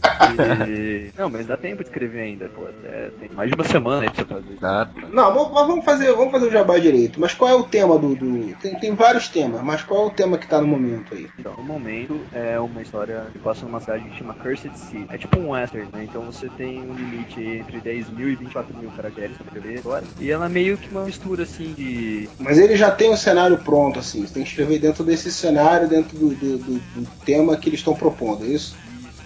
E- 0.67 1.11
Não, 1.17 1.29
mas 1.29 1.45
dá 1.45 1.55
tempo 1.57 1.83
de 1.83 1.89
escrever 1.89 2.21
ainda, 2.21 2.49
pô. 2.49 2.67
É, 2.83 3.09
tem 3.19 3.29
mais 3.29 3.49
de 3.49 3.55
uma 3.55 3.63
semana 3.63 4.03
aí 4.03 4.09
pra 4.09 4.23
você 4.23 4.33
fazer. 4.33 4.55
Tá? 4.59 4.89
Não, 5.11 5.33
vamos, 5.33 5.51
vamos 5.53 5.85
fazer, 5.85 6.11
vamos 6.13 6.31
fazer 6.31 6.47
o 6.47 6.51
jabá 6.51 6.77
direito. 6.77 7.19
Mas 7.19 7.33
qual 7.33 7.51
é 7.51 7.55
o 7.55 7.63
tema 7.63 7.97
do. 7.97 8.15
do- 8.15 8.55
Tem, 8.57 8.75
tem 8.79 8.93
vários 8.95 9.27
temas, 9.29 9.61
mas 9.61 9.83
qual 9.83 10.03
é 10.03 10.07
o 10.07 10.11
tema 10.11 10.37
que 10.37 10.47
tá 10.47 10.59
no 10.61 10.67
momento 10.67 11.13
aí? 11.13 11.27
Então, 11.39 11.53
no 11.55 11.63
momento, 11.63 12.19
é 12.33 12.59
uma 12.59 12.81
história 12.81 13.25
que 13.31 13.39
passa 13.39 13.65
numa 13.65 13.79
cidade 13.79 14.03
que 14.09 14.17
chama 14.17 14.33
Cursed 14.33 14.75
City. 14.77 15.05
É 15.09 15.17
tipo 15.17 15.39
um 15.39 15.49
western, 15.51 15.87
né? 15.93 16.03
Então 16.03 16.21
você 16.23 16.49
tem 16.49 16.79
um 16.81 16.93
limite 16.93 17.41
entre 17.41 17.79
10 17.79 18.09
mil 18.09 18.29
e 18.29 18.35
24 18.35 18.75
escrever 18.85 19.79
agora. 19.79 20.03
E 20.19 20.29
ela 20.31 20.45
é 20.45 20.49
meio 20.49 20.77
que 20.77 20.89
uma 20.89 21.05
mistura 21.05 21.43
assim 21.43 21.73
de. 21.73 22.29
Mas 22.39 22.57
ele 22.57 22.75
já 22.75 22.91
tem 22.91 23.11
o 23.11 23.17
cenário 23.17 23.57
pronto, 23.59 23.99
assim. 23.99 24.25
Você 24.25 24.33
tem 24.33 24.43
que 24.43 24.49
escrever 24.49 24.79
dentro 24.79 25.03
desse 25.03 25.31
cenário, 25.31 25.87
dentro 25.87 26.17
do, 26.17 26.29
do- 26.29 26.57
do- 26.57 26.79
do 26.79 27.07
tema 27.25 27.55
que 27.57 27.69
eles 27.69 27.79
estão 27.79 27.93
propondo, 27.95 28.43
é 28.45 28.47
isso? 28.47 28.75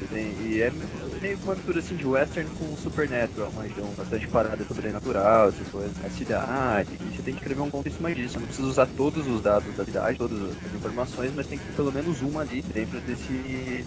Tem- 0.09 0.33
E 0.41 0.61
é 0.61 0.71
meio 1.21 1.37
que 1.37 1.43
uma 1.43 1.55
mistura 1.55 1.79
assim 1.79 1.95
de 1.95 2.05
western 2.05 2.49
com 2.57 2.75
supernatural, 2.77 3.49
uma 3.53 3.63
região 3.63 3.87
bastante 3.95 4.27
parada 4.27 4.63
sobrenatural, 4.65 5.49
essas 5.49 5.67
coisas. 5.67 5.91
A 6.03 6.09
cidade, 6.09 6.89
e 6.99 7.15
você 7.15 7.21
tem 7.21 7.33
que 7.33 7.39
escrever 7.41 7.61
um 7.61 7.69
conto 7.69 7.87
em 7.87 7.91
cima 7.91 8.13
disso. 8.13 8.33
Você 8.33 8.39
não 8.39 8.47
precisa 8.47 8.67
usar 8.67 8.87
todos 8.97 9.27
os 9.27 9.41
dados 9.41 9.75
da 9.75 9.85
cidade, 9.85 10.17
todas 10.17 10.41
as 10.41 10.73
informações, 10.75 11.31
mas 11.35 11.47
tem 11.47 11.57
que 11.57 11.65
ter 11.65 11.73
pelo 11.73 11.91
menos 11.91 12.21
uma 12.21 12.41
ali 12.41 12.61
dentro 12.61 12.99
desse, 13.01 13.31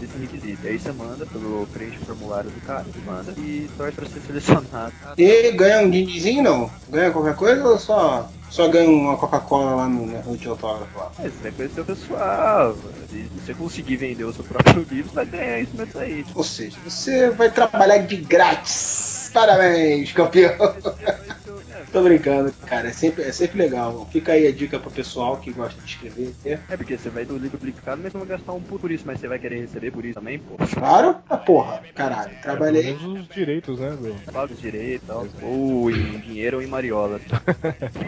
desse 0.01 0.17
requisito. 0.19 0.67
Aí 0.67 0.79
você 0.79 0.93
manda 0.93 1.27
pelo 1.27 1.67
preenche 1.73 1.99
o 2.01 2.07
formulário 2.07 2.51
do 2.51 2.61
cara, 2.65 2.85
ele 2.89 3.05
manda 3.05 3.33
e 3.37 3.69
torce 3.77 3.97
pra 3.97 4.07
ser 4.07 4.21
selecionado. 4.21 4.93
E 5.19 5.53
ganha 5.53 5.85
um 5.85 5.91
din-dinzinho, 5.91 6.43
não? 6.43 6.71
Ganha 6.89 7.11
qualquer 7.11 7.35
coisa 7.35 7.65
ou 7.65 7.79
só, 7.79 8.31
só 8.55 8.69
ganha 8.69 8.89
uma 8.89 9.17
Coca-Cola 9.17 9.75
lá 9.75 9.89
no 9.89 10.07
no 10.07 10.37
de 10.37 10.47
autógrafo 10.47 10.97
lá? 10.97 11.11
É, 11.19 11.29
você 11.29 11.43
vai 11.43 11.51
conhecer 11.51 11.81
o 11.81 11.85
pessoal. 11.85 12.77
Se 13.11 13.29
você 13.45 13.55
conseguir 13.55 13.97
vender 13.97 14.23
o 14.23 14.33
seu 14.33 14.45
próprio 14.45 14.87
livro, 14.89 15.11
você 15.11 15.15
vai 15.17 15.27
ganhar 15.27 15.61
isso 15.61 15.77
mesmo 15.77 16.01
aí. 16.01 16.25
Ou 16.33 16.45
seja, 16.45 16.77
você 16.85 17.31
vai 17.31 17.51
trabalhar 17.51 17.99
de 17.99 18.17
grátis. 18.17 19.29
Parabéns, 19.35 20.13
campeão. 20.13 20.55
Tô 21.93 22.03
brincando, 22.03 22.53
cara. 22.67 22.89
É 22.89 22.93
sempre, 22.93 23.25
é 23.25 23.33
sempre 23.33 23.59
legal. 23.59 24.07
Fica 24.11 24.33
aí 24.33 24.47
a 24.47 24.53
dica 24.53 24.79
pro 24.79 24.91
pessoal 24.91 25.37
que 25.37 25.53
gosta 25.53 25.81
de 25.81 25.91
escrever. 25.91 26.35
É 26.45 26.77
porque 26.77 26.97
você 26.97 27.09
vai 27.09 27.25
do 27.25 27.37
livro 27.37 27.59
publicado, 27.59 28.01
mas 28.03 28.13
não 28.13 28.21
vai 28.21 28.31
gastar 28.31 28.53
um 28.53 28.61
por 28.61 28.91
isso, 28.91 29.05
mas 29.07 29.21
você 29.21 29.29
vai 29.29 29.39
querer 29.39 29.61
receber 29.61 29.91
por 29.91 30.05
isso 30.05 30.15
também, 30.15 30.39
pô. 30.39 30.57
Claro? 30.75 31.17
Ah, 31.29 31.37
porra, 31.37 31.83
caralho. 31.95 32.33
Trabalhei. 32.43 32.95
Menos 32.95 33.03
os 33.03 33.29
direitos, 33.29 33.79
né, 33.79 33.97
meu? 34.01 34.15
Paga 34.33 34.53
os 34.53 34.61
direitos 34.61 35.05
e 35.05 35.07
tal. 35.07 35.27
Ou 35.43 35.91
em 35.91 36.19
dinheiro 36.19 36.59
ou 36.59 36.63
em 36.63 36.67
mariola. 36.67 37.21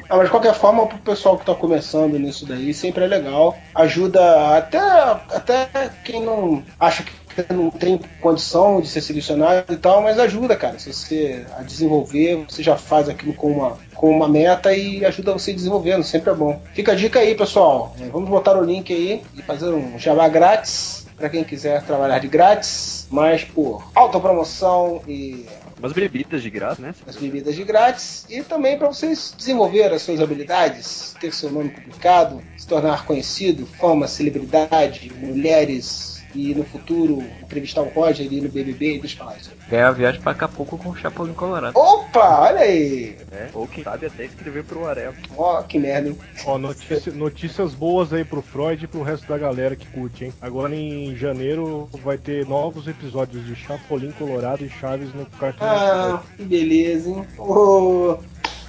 Ah, 0.08 0.16
mas 0.16 0.26
de 0.26 0.30
qualquer 0.30 0.54
forma, 0.54 0.86
pro 0.86 0.98
pessoal 0.98 1.38
que 1.38 1.44
tá 1.44 1.54
começando 1.54 2.18
nisso 2.18 2.46
daí, 2.46 2.72
sempre 2.72 3.04
é 3.04 3.06
legal. 3.06 3.58
Ajuda 3.74 4.56
até, 4.56 4.78
até 4.78 5.68
quem 6.04 6.22
não 6.22 6.62
acha 6.78 7.02
que 7.02 7.12
não 7.52 7.70
tem 7.70 8.00
condição 8.20 8.80
de 8.80 8.88
ser 8.88 9.00
selecionado 9.00 9.72
e 9.72 9.76
tal, 9.76 10.02
mas 10.02 10.18
ajuda, 10.18 10.56
cara. 10.56 10.78
Se 10.78 10.92
você 10.92 11.44
a 11.56 11.62
desenvolver, 11.62 12.44
você 12.48 12.62
já 12.62 12.76
faz 12.76 13.08
aquilo 13.08 13.34
com 13.34 13.52
uma, 13.52 13.78
com 13.94 14.10
uma 14.10 14.28
meta 14.28 14.72
e 14.72 15.04
ajuda 15.04 15.32
você 15.32 15.52
desenvolvendo, 15.52 16.02
sempre 16.02 16.30
é 16.30 16.34
bom. 16.34 16.60
Fica 16.74 16.92
a 16.92 16.94
dica 16.94 17.18
aí, 17.18 17.34
pessoal. 17.34 17.94
É, 18.00 18.08
Vamos 18.08 18.28
botar 18.28 18.56
o 18.56 18.64
link 18.64 18.92
aí 18.92 19.22
e 19.36 19.42
fazer 19.42 19.68
um 19.68 19.98
jabá 19.98 20.28
grátis 20.28 21.06
para 21.16 21.30
quem 21.30 21.42
quiser 21.44 21.82
trabalhar 21.82 22.18
de 22.18 22.28
grátis, 22.28 23.06
mas 23.10 23.42
por 23.42 23.82
autopromoção 23.94 25.00
e 25.08 25.46
Umas 25.78 25.92
bebidas 25.92 26.42
de 26.42 26.48
graça, 26.48 26.80
né? 26.80 26.94
as 27.06 27.16
bebidas 27.16 27.54
de 27.54 27.62
grátis 27.62 28.24
e 28.30 28.42
também 28.42 28.78
para 28.78 28.88
vocês 28.88 29.34
desenvolver 29.36 29.92
as 29.92 30.00
suas 30.00 30.20
habilidades, 30.20 31.14
ter 31.20 31.32
seu 31.34 31.50
nome 31.50 31.68
publicado, 31.68 32.42
se 32.56 32.66
tornar 32.66 33.04
conhecido, 33.04 33.66
fama, 33.66 34.08
celebridade, 34.08 35.12
mulheres 35.20 36.15
e 36.36 36.54
no 36.54 36.64
futuro 36.64 37.22
entrevistar 37.42 37.80
o 37.80 37.88
Roger 37.88 38.26
ali 38.26 38.40
no 38.40 38.48
BBB 38.48 39.00
e 39.02 39.08
falar 39.08 39.36
isso. 39.38 39.50
Ganhar 39.70 39.88
a 39.88 39.92
viagem 39.92 40.20
pra 40.20 40.32
Acapulco 40.32 40.76
com 40.76 40.90
o 40.90 40.96
Chapolin 40.96 41.32
Colorado. 41.32 41.76
Opa, 41.78 42.40
olha 42.42 42.60
aí! 42.60 43.16
É, 43.32 43.48
ou 43.54 43.66
quem 43.66 43.82
sabe 43.82 44.06
até 44.06 44.24
escrever 44.26 44.64
pro 44.64 44.86
Arel. 44.86 45.14
Ó, 45.36 45.62
que 45.62 45.78
merda, 45.78 46.08
hein? 46.10 46.18
Ó, 46.44 46.58
notícia- 46.58 47.12
notícias 47.12 47.74
boas 47.74 48.12
aí 48.12 48.24
pro 48.24 48.42
Freud 48.42 48.84
e 48.84 48.88
pro 48.88 49.02
resto 49.02 49.26
da 49.26 49.38
galera 49.38 49.74
que 49.74 49.86
curte, 49.86 50.26
hein? 50.26 50.32
Agora 50.40 50.74
em 50.74 51.16
janeiro 51.16 51.88
vai 52.04 52.18
ter 52.18 52.46
novos 52.46 52.86
episódios 52.86 53.44
de 53.46 53.56
Chapolin 53.56 54.12
Colorado 54.12 54.64
e 54.64 54.68
Chaves 54.68 55.12
no 55.14 55.24
Cartoon 55.26 55.64
Ah, 55.64 56.22
que 56.36 56.44
beleza, 56.44 57.08
hein? 57.10 57.26
Oh, 57.38 58.16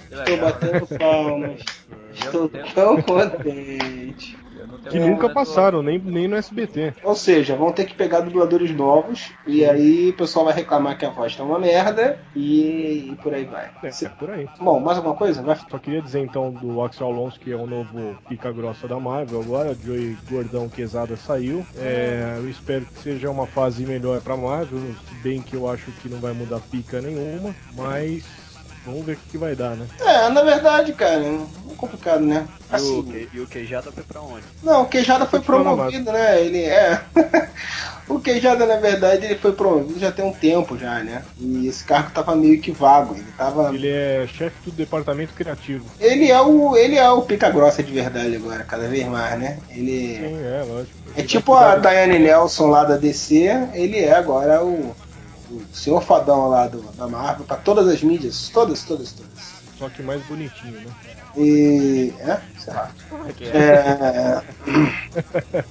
estou 0.09 0.37
batendo 0.37 0.87
palmas. 0.97 1.61
Estou 2.17 2.49
tão 2.49 2.99
contente. 3.03 4.35
Que 4.89 4.99
nunca 4.99 5.29
passaram, 5.29 5.81
nem, 5.81 5.99
nem 5.99 6.27
no 6.27 6.35
SBT. 6.35 6.93
Ou 7.03 7.15
seja, 7.15 7.55
vão 7.55 7.71
ter 7.71 7.85
que 7.85 7.95
pegar 7.95 8.21
dubladores 8.21 8.71
novos 8.71 9.31
e 9.45 9.65
aí 9.65 10.09
o 10.09 10.13
pessoal 10.13 10.45
vai 10.45 10.53
reclamar 10.53 10.97
que 10.97 11.05
a 11.05 11.09
voz 11.09 11.35
tá 11.35 11.43
uma 11.43 11.59
merda 11.59 12.19
e, 12.35 13.09
e 13.11 13.17
por 13.21 13.33
aí 13.33 13.45
vai. 13.45 13.69
É, 13.83 13.87
é 13.87 14.09
por 14.09 14.29
aí. 14.29 14.47
Bom, 14.59 14.79
mais 14.79 14.97
alguma 14.97 15.15
coisa? 15.15 15.41
Vai. 15.41 15.57
Só 15.69 15.77
queria 15.77 16.01
dizer 16.01 16.19
então 16.19 16.51
do 16.51 16.81
Axel 16.81 17.07
Alonso, 17.07 17.39
que 17.39 17.51
é 17.51 17.55
o 17.55 17.67
novo 17.67 18.17
pica 18.27 18.51
grossa 18.51 18.87
da 18.87 18.99
Marvel 18.99 19.41
agora, 19.41 19.75
Joey 19.75 20.17
Gordão 20.29 20.69
Quesada 20.69 21.15
saiu. 21.15 21.65
É, 21.77 22.35
eu 22.37 22.49
espero 22.49 22.85
que 22.85 22.99
seja 22.99 23.29
uma 23.29 23.47
fase 23.47 23.85
melhor 23.85 24.21
pra 24.21 24.37
Marvel, 24.37 24.79
se 24.79 25.15
bem 25.23 25.41
que 25.41 25.55
eu 25.55 25.69
acho 25.69 25.91
que 25.93 26.09
não 26.09 26.19
vai 26.19 26.33
mudar 26.33 26.59
pica 26.59 27.01
nenhuma, 27.01 27.55
mas 27.75 28.46
vamos 28.87 29.05
ver 29.05 29.13
o 29.13 29.17
que, 29.17 29.29
que 29.31 29.37
vai 29.37 29.55
dar, 29.55 29.75
né? 29.75 29.85
É, 29.99 30.29
na 30.29 30.41
verdade, 30.41 30.93
cara, 30.93 31.21
é 31.21 31.39
complicado, 31.77 32.21
né? 32.21 32.45
E 32.69 32.73
o, 32.73 32.75
Assim, 32.75 33.27
e 33.33 33.39
o 33.39 33.47
Queijada 33.47 33.91
foi 33.91 34.03
pra 34.03 34.21
onde? 34.21 34.43
não, 34.63 34.81
o 34.81 34.87
Queijada 34.87 35.25
foi 35.25 35.39
promovido, 35.39 36.11
né? 36.11 36.41
Ele 36.41 36.63
é. 36.63 37.01
o 38.09 38.19
Queijada, 38.19 38.65
na 38.65 38.77
verdade, 38.77 39.25
ele 39.25 39.35
foi 39.35 39.53
promovido 39.53 39.99
já 39.99 40.11
tem 40.11 40.25
um 40.25 40.33
tempo 40.33 40.77
já, 40.77 41.03
né? 41.03 41.23
E 41.37 41.67
esse 41.67 41.83
cargo 41.83 42.11
tava 42.11 42.35
meio 42.35 42.59
que 42.59 42.71
vago. 42.71 43.15
Ele 43.15 43.31
tava. 43.37 43.73
Ele 43.73 43.89
é 43.89 44.27
chefe 44.27 44.57
do 44.65 44.71
departamento 44.71 45.33
criativo. 45.33 45.85
Ele 45.99 46.29
é 46.29 46.41
o. 46.41 46.75
Ele 46.75 46.97
é 46.97 47.09
o 47.09 47.21
pica 47.21 47.49
grossa 47.49 47.81
de 47.81 47.93
verdade 47.93 48.35
agora, 48.35 48.63
cada 48.63 48.87
vez 48.87 49.07
mais, 49.07 49.39
né? 49.39 49.59
Ele. 49.69 50.17
Sim, 50.17 50.43
é, 50.43 50.63
lógico. 50.67 50.97
É 51.15 51.23
tipo 51.23 51.53
a 51.53 51.75
Diane 51.77 52.19
Nelson 52.19 52.67
lá 52.67 52.83
da 52.83 52.97
DC, 52.97 53.69
ele 53.73 53.99
é 53.99 54.13
agora 54.13 54.63
o, 54.63 54.95
o 55.49 55.65
senhor 55.73 56.01
fadão 56.01 56.47
lá 56.47 56.67
do, 56.67 56.81
da 56.93 57.07
Marvel, 57.07 57.45
pra 57.45 57.57
todas 57.57 57.87
as 57.87 58.01
mídias, 58.01 58.49
todas, 58.49 58.83
todas, 58.83 59.11
todas. 59.11 59.57
Só 59.77 59.89
que 59.89 60.01
mais 60.01 60.21
bonitinho, 60.25 60.79
né? 60.81 60.91
E. 61.35 62.13
É? 62.19 62.41
Sei 62.59 62.73
lá. 62.73 62.91
É. 63.53 64.41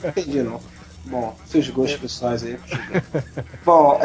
Entendi 0.08 0.42
não. 0.42 0.60
Bom, 1.06 1.36
seus 1.46 1.68
gostos 1.70 2.00
pessoais 2.00 2.42
aí. 2.42 2.58
Bom, 3.64 4.00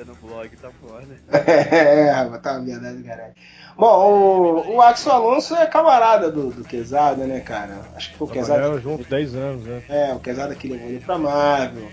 Ia 0.00 0.04
no 0.04 0.14
blog, 0.14 0.48
tá 0.56 0.70
fora. 0.80 1.06
é, 1.30 2.38
tá 2.38 2.52
uma 2.52 2.60
verdade, 2.60 3.02
caralho. 3.02 3.34
Bom, 3.76 4.64
o, 4.66 4.76
o 4.76 4.82
Axel 4.82 5.12
Alonso 5.12 5.54
é 5.54 5.66
camarada 5.66 6.30
do, 6.30 6.50
do 6.50 6.64
Quesada, 6.64 7.24
né, 7.24 7.40
cara? 7.40 7.80
Acho 7.96 8.10
que 8.10 8.18
foi 8.18 8.28
o 8.28 8.30
Quesada. 8.30 8.60
Trabalharam 8.60 8.82
juntos 8.82 9.06
10 9.06 9.34
anos, 9.34 9.64
né? 9.64 9.82
É, 9.88 10.12
o 10.12 10.20
Quesada 10.20 10.54
que 10.54 10.68
levou 10.68 10.88
ele 10.88 11.00
pra 11.00 11.18
Marvel. 11.18 11.88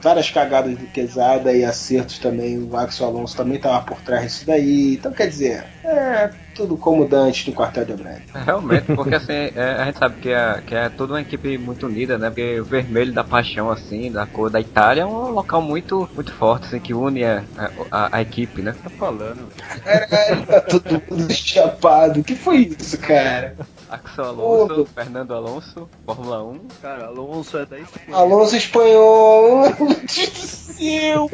Várias 0.00 0.30
cagadas 0.30 0.76
do 0.76 0.86
Quesada 0.86 1.52
e 1.52 1.64
acertos 1.64 2.18
também. 2.18 2.58
O 2.58 2.76
Axel 2.76 3.06
Alonso 3.06 3.36
também 3.36 3.58
tava 3.58 3.84
por 3.84 4.00
trás 4.02 4.24
disso 4.24 4.46
daí. 4.46 4.94
Então, 4.94 5.12
quer 5.12 5.28
dizer, 5.28 5.64
é 5.84 6.30
tudo 6.54 6.76
como 6.76 7.08
Dante 7.08 7.50
do 7.50 7.54
quartel 7.54 7.84
de 7.84 7.94
Brand. 7.94 8.20
Realmente, 8.34 8.84
porque 8.94 9.14
assim, 9.14 9.32
é, 9.54 9.76
a 9.78 9.84
gente 9.84 9.98
sabe 9.98 10.20
que 10.20 10.30
é, 10.30 10.62
que 10.66 10.74
é 10.74 10.88
toda 10.88 11.14
uma 11.14 11.20
equipe 11.20 11.58
muito 11.58 11.86
unida, 11.86 12.18
né? 12.18 12.28
Porque 12.28 12.60
o 12.60 12.64
vermelho 12.64 13.12
da 13.12 13.24
paixão, 13.24 13.70
assim, 13.70 14.10
da 14.10 14.26
cor 14.26 14.50
da 14.50 14.60
Itália, 14.60 15.02
é 15.02 15.06
um 15.06 15.30
local 15.30 15.62
muito, 15.62 16.08
muito 16.14 16.32
forte, 16.32 16.66
assim, 16.66 16.80
que 16.80 16.94
une 16.94 17.24
a, 17.24 17.44
a, 17.90 18.16
a 18.16 18.22
equipe, 18.22 18.62
né? 18.62 18.74
Tá 18.82 18.90
falando. 18.90 19.48
Caralho, 19.82 20.46
tá 20.46 20.60
todo 20.60 21.02
mundo 21.10 21.32
chapado. 21.32 22.20
O 22.20 22.24
que 22.24 22.34
foi 22.34 22.74
isso, 22.78 22.98
cara? 22.98 23.56
Axel 23.92 24.24
Alonso, 24.24 24.86
Fernando 24.86 25.34
Alonso, 25.34 25.88
Fórmula 26.06 26.42
1. 26.42 26.68
Cara, 26.80 27.06
Alonso 27.06 27.58
é 27.58 27.66
da 27.66 27.78
Espanha. 27.78 28.16
Alonso 28.16 28.56
espanhol. 28.56 29.62
Meu 29.78 29.86
Deus 29.96 30.08
do 30.08 30.46
céu. 30.46 31.30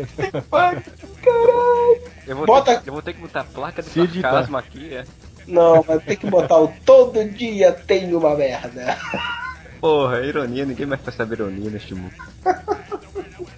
Caralho. 0.51 0.83
Eu 2.27 2.37
vou, 2.37 2.47
Bota- 2.47 2.77
ter, 2.79 2.89
eu 2.89 2.93
vou 2.93 3.03
ter 3.03 3.15
que 3.15 3.21
botar 3.21 3.45
placa 3.45 3.83
de 3.83 3.89
Se 3.91 4.07
sarcasmo 4.21 4.57
aqui, 4.57 4.95
é? 4.95 5.05
Não, 5.47 5.81
vai 5.83 5.99
ter 5.99 6.17
que 6.17 6.27
botar 6.29 6.59
o 6.59 6.69
todo 6.85 7.25
dia 7.25 7.73
tem 7.73 8.13
uma 8.15 8.35
merda. 8.35 8.99
Porra, 9.81 10.21
ironia, 10.23 10.67
ninguém 10.67 10.85
mais 10.87 11.01
percebe 11.01 11.35
ironia 11.35 11.71
neste 11.71 11.95
mundo. 11.95 12.13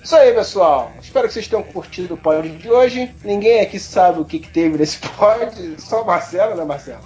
Isso 0.03 0.15
aí, 0.15 0.33
pessoal. 0.35 0.93
Espero 1.01 1.27
que 1.27 1.33
vocês 1.35 1.49
tenham 1.49 1.63
curtido 1.63 2.15
o 2.15 2.17
pod 2.17 2.49
de 2.49 2.71
hoje. 2.71 3.13
Ninguém 3.25 3.61
aqui 3.61 3.79
sabe 3.79 4.21
o 4.21 4.25
que, 4.25 4.39
que 4.39 4.51
teve 4.51 4.77
nesse 4.79 4.99
pod, 4.99 5.81
só 5.81 6.03
o 6.03 6.07
Marcelo, 6.07 6.55
né, 6.55 6.65
Marcelo? 6.65 7.01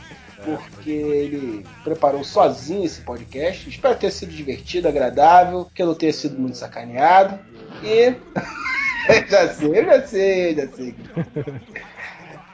Porque 0.45 0.91
ele 0.91 1.65
preparou 1.83 2.23
sozinho 2.23 2.85
esse 2.85 3.01
podcast. 3.01 3.69
Espero 3.69 3.97
ter 3.97 4.11
sido 4.11 4.33
divertido, 4.33 4.89
agradável, 4.89 5.69
que 5.75 5.83
eu 5.83 5.87
não 5.87 5.95
tenha 5.95 6.13
sido 6.13 6.39
muito 6.39 6.57
sacaneado. 6.57 7.39
E. 7.83 8.15
já 9.29 9.49
sei, 9.49 9.85
já 9.85 10.07
sei, 10.07 10.55
já 10.55 10.69
sei. 10.69 10.95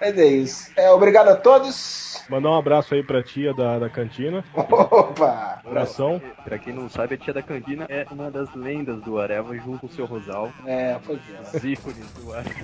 Mas 0.01 0.19
é 0.19 0.27
isso. 0.27 0.71
É, 0.77 0.91
obrigado 0.91 1.29
a 1.29 1.37
todos. 1.37 2.25
Mandar 2.31 2.51
um 2.51 2.57
abraço 2.57 2.95
aí 2.95 3.03
pra 3.03 3.23
tia 3.23 3.53
da, 3.53 3.79
da 3.79 3.91
cantina. 3.91 4.45
Opa! 4.55 5.61
Abração. 5.67 6.23
Pra 6.45 6.59
quem 6.59 6.73
não 6.73 6.89
sabe, 6.89 7.17
a 7.17 7.19
tia 7.19 7.35
da 7.35 7.43
Cantina 7.43 7.87
é 7.89 8.07
uma 8.11 8.31
das 8.31 8.55
lendas 8.55 9.03
do 9.03 9.19
Areva 9.19 9.55
junto 9.57 9.81
com 9.81 9.87
o 9.87 9.91
seu 9.91 10.07
Rosal. 10.07 10.53
É, 10.65 10.97
foi 11.03 11.21
Os 11.55 11.65
ícones 11.65 12.11
do 12.13 12.33
Areva. 12.33 12.55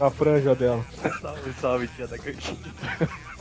A 0.00 0.10
franja 0.10 0.54
dela. 0.54 0.84
Salve, 1.20 1.52
salve, 1.54 1.88
tia 1.88 2.06
da 2.06 2.18
Cantina. 2.18 2.58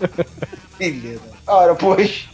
Beleza. 0.77 1.21
Ora, 1.47 1.75
pois. 1.75 2.29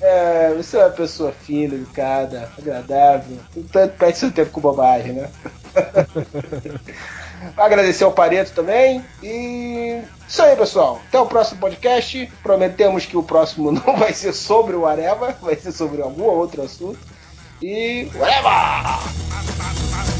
É, 0.00 0.54
você 0.54 0.76
é 0.76 0.84
uma 0.84 0.90
pessoa 0.90 1.32
fina, 1.32 1.74
educada, 1.74 2.48
agradável. 2.56 3.36
Tanto 3.72 3.96
perde 3.96 4.16
seu 4.16 4.30
tempo 4.30 4.52
com 4.52 4.60
bobagem, 4.60 5.12
né? 5.12 5.28
Agradecer 7.56 8.04
ao 8.04 8.12
Pareto 8.12 8.52
também. 8.52 9.04
E 9.22 10.02
isso 10.28 10.42
aí, 10.42 10.56
pessoal. 10.56 11.00
Até 11.08 11.18
o 11.18 11.26
próximo 11.26 11.60
podcast. 11.60 12.32
Prometemos 12.42 13.06
que 13.06 13.16
o 13.16 13.22
próximo 13.22 13.70
não 13.72 13.96
vai 13.96 14.12
ser 14.12 14.32
sobre 14.32 14.76
o 14.76 14.86
Areva, 14.86 15.36
vai 15.42 15.56
ser 15.56 15.72
sobre 15.72 16.00
algum 16.00 16.24
outro 16.24 16.62
assunto. 16.62 16.98
E. 17.62 18.08
Areva! 18.20 20.13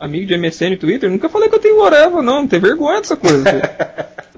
Amigo 0.00 0.26
de 0.26 0.36
MSN 0.38 0.70
no 0.70 0.78
Twitter, 0.78 1.10
nunca 1.10 1.28
falei 1.28 1.48
que 1.50 1.54
eu 1.54 1.60
tenho 1.60 1.76
whatever, 1.76 2.22
não. 2.22 2.40
Não 2.40 2.48
tem 2.48 2.58
vergonha 2.58 3.00
dessa 3.00 3.16
coisa. 3.16 3.44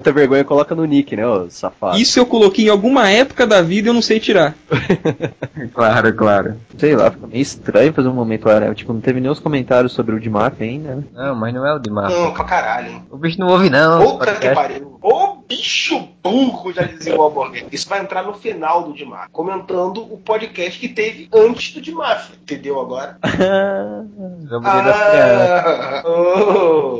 Muita 0.03 0.11
vergonha, 0.11 0.43
coloca 0.43 0.75
no 0.75 0.83
nick, 0.83 1.15
né, 1.15 1.25
ô 1.25 1.49
safado. 1.49 1.97
Isso 1.97 2.19
eu 2.19 2.25
coloquei 2.25 2.65
em 2.65 2.69
alguma 2.69 3.09
época 3.09 3.47
da 3.47 3.61
vida 3.61 3.87
e 3.87 3.89
eu 3.89 3.93
não 3.93 4.01
sei 4.01 4.19
tirar. 4.19 4.53
Claro, 5.73 6.13
claro. 6.13 6.55
Sei 6.77 6.95
lá, 6.95 7.09
fica 7.09 7.27
meio 7.27 7.41
estranho 7.41 7.93
fazer 7.93 8.07
um 8.07 8.13
momento 8.13 8.49
Areva. 8.49 8.75
Tipo, 8.75 8.91
não 8.91 8.99
teve 8.99 9.19
nem 9.19 9.31
os 9.31 9.39
comentários 9.39 9.93
sobre 9.93 10.15
o 10.15 10.19
de 10.19 10.29
Mafia 10.29 10.67
ainda, 10.67 10.95
né? 10.95 11.03
Não, 11.13 11.35
mas 11.35 11.53
não 11.53 11.65
é 11.65 11.73
o 11.73 11.79
de 11.79 11.89
Mafia. 11.89 12.17
Não, 12.17 12.33
pra 12.33 12.43
caralho. 12.43 13.03
O 13.09 13.17
bicho 13.17 13.39
não 13.39 13.47
ouve 13.47 13.69
não. 13.69 14.17
Puta 14.17 14.35
que 14.35 14.49
pariu. 14.49 14.97
Ô 15.01 15.37
bicho 15.47 16.09
burro, 16.21 16.73
já 16.73 16.83
dizia 16.83 17.15
o 17.15 17.25
hambúrguer. 17.25 17.65
Isso 17.71 17.87
vai 17.87 18.01
entrar 18.01 18.23
no 18.23 18.33
final 18.33 18.83
do 18.83 18.93
Dimar, 18.93 19.29
comentando 19.31 20.01
o 20.01 20.17
podcast 20.17 20.79
que 20.79 20.87
teve 20.87 21.29
antes 21.33 21.73
do 21.73 21.81
Dimar. 21.81 22.29
Entendeu 22.41 22.79
agora? 22.79 23.17
Crianças. 23.21 24.13
Ah, 24.65 26.03
oh. 26.05 26.99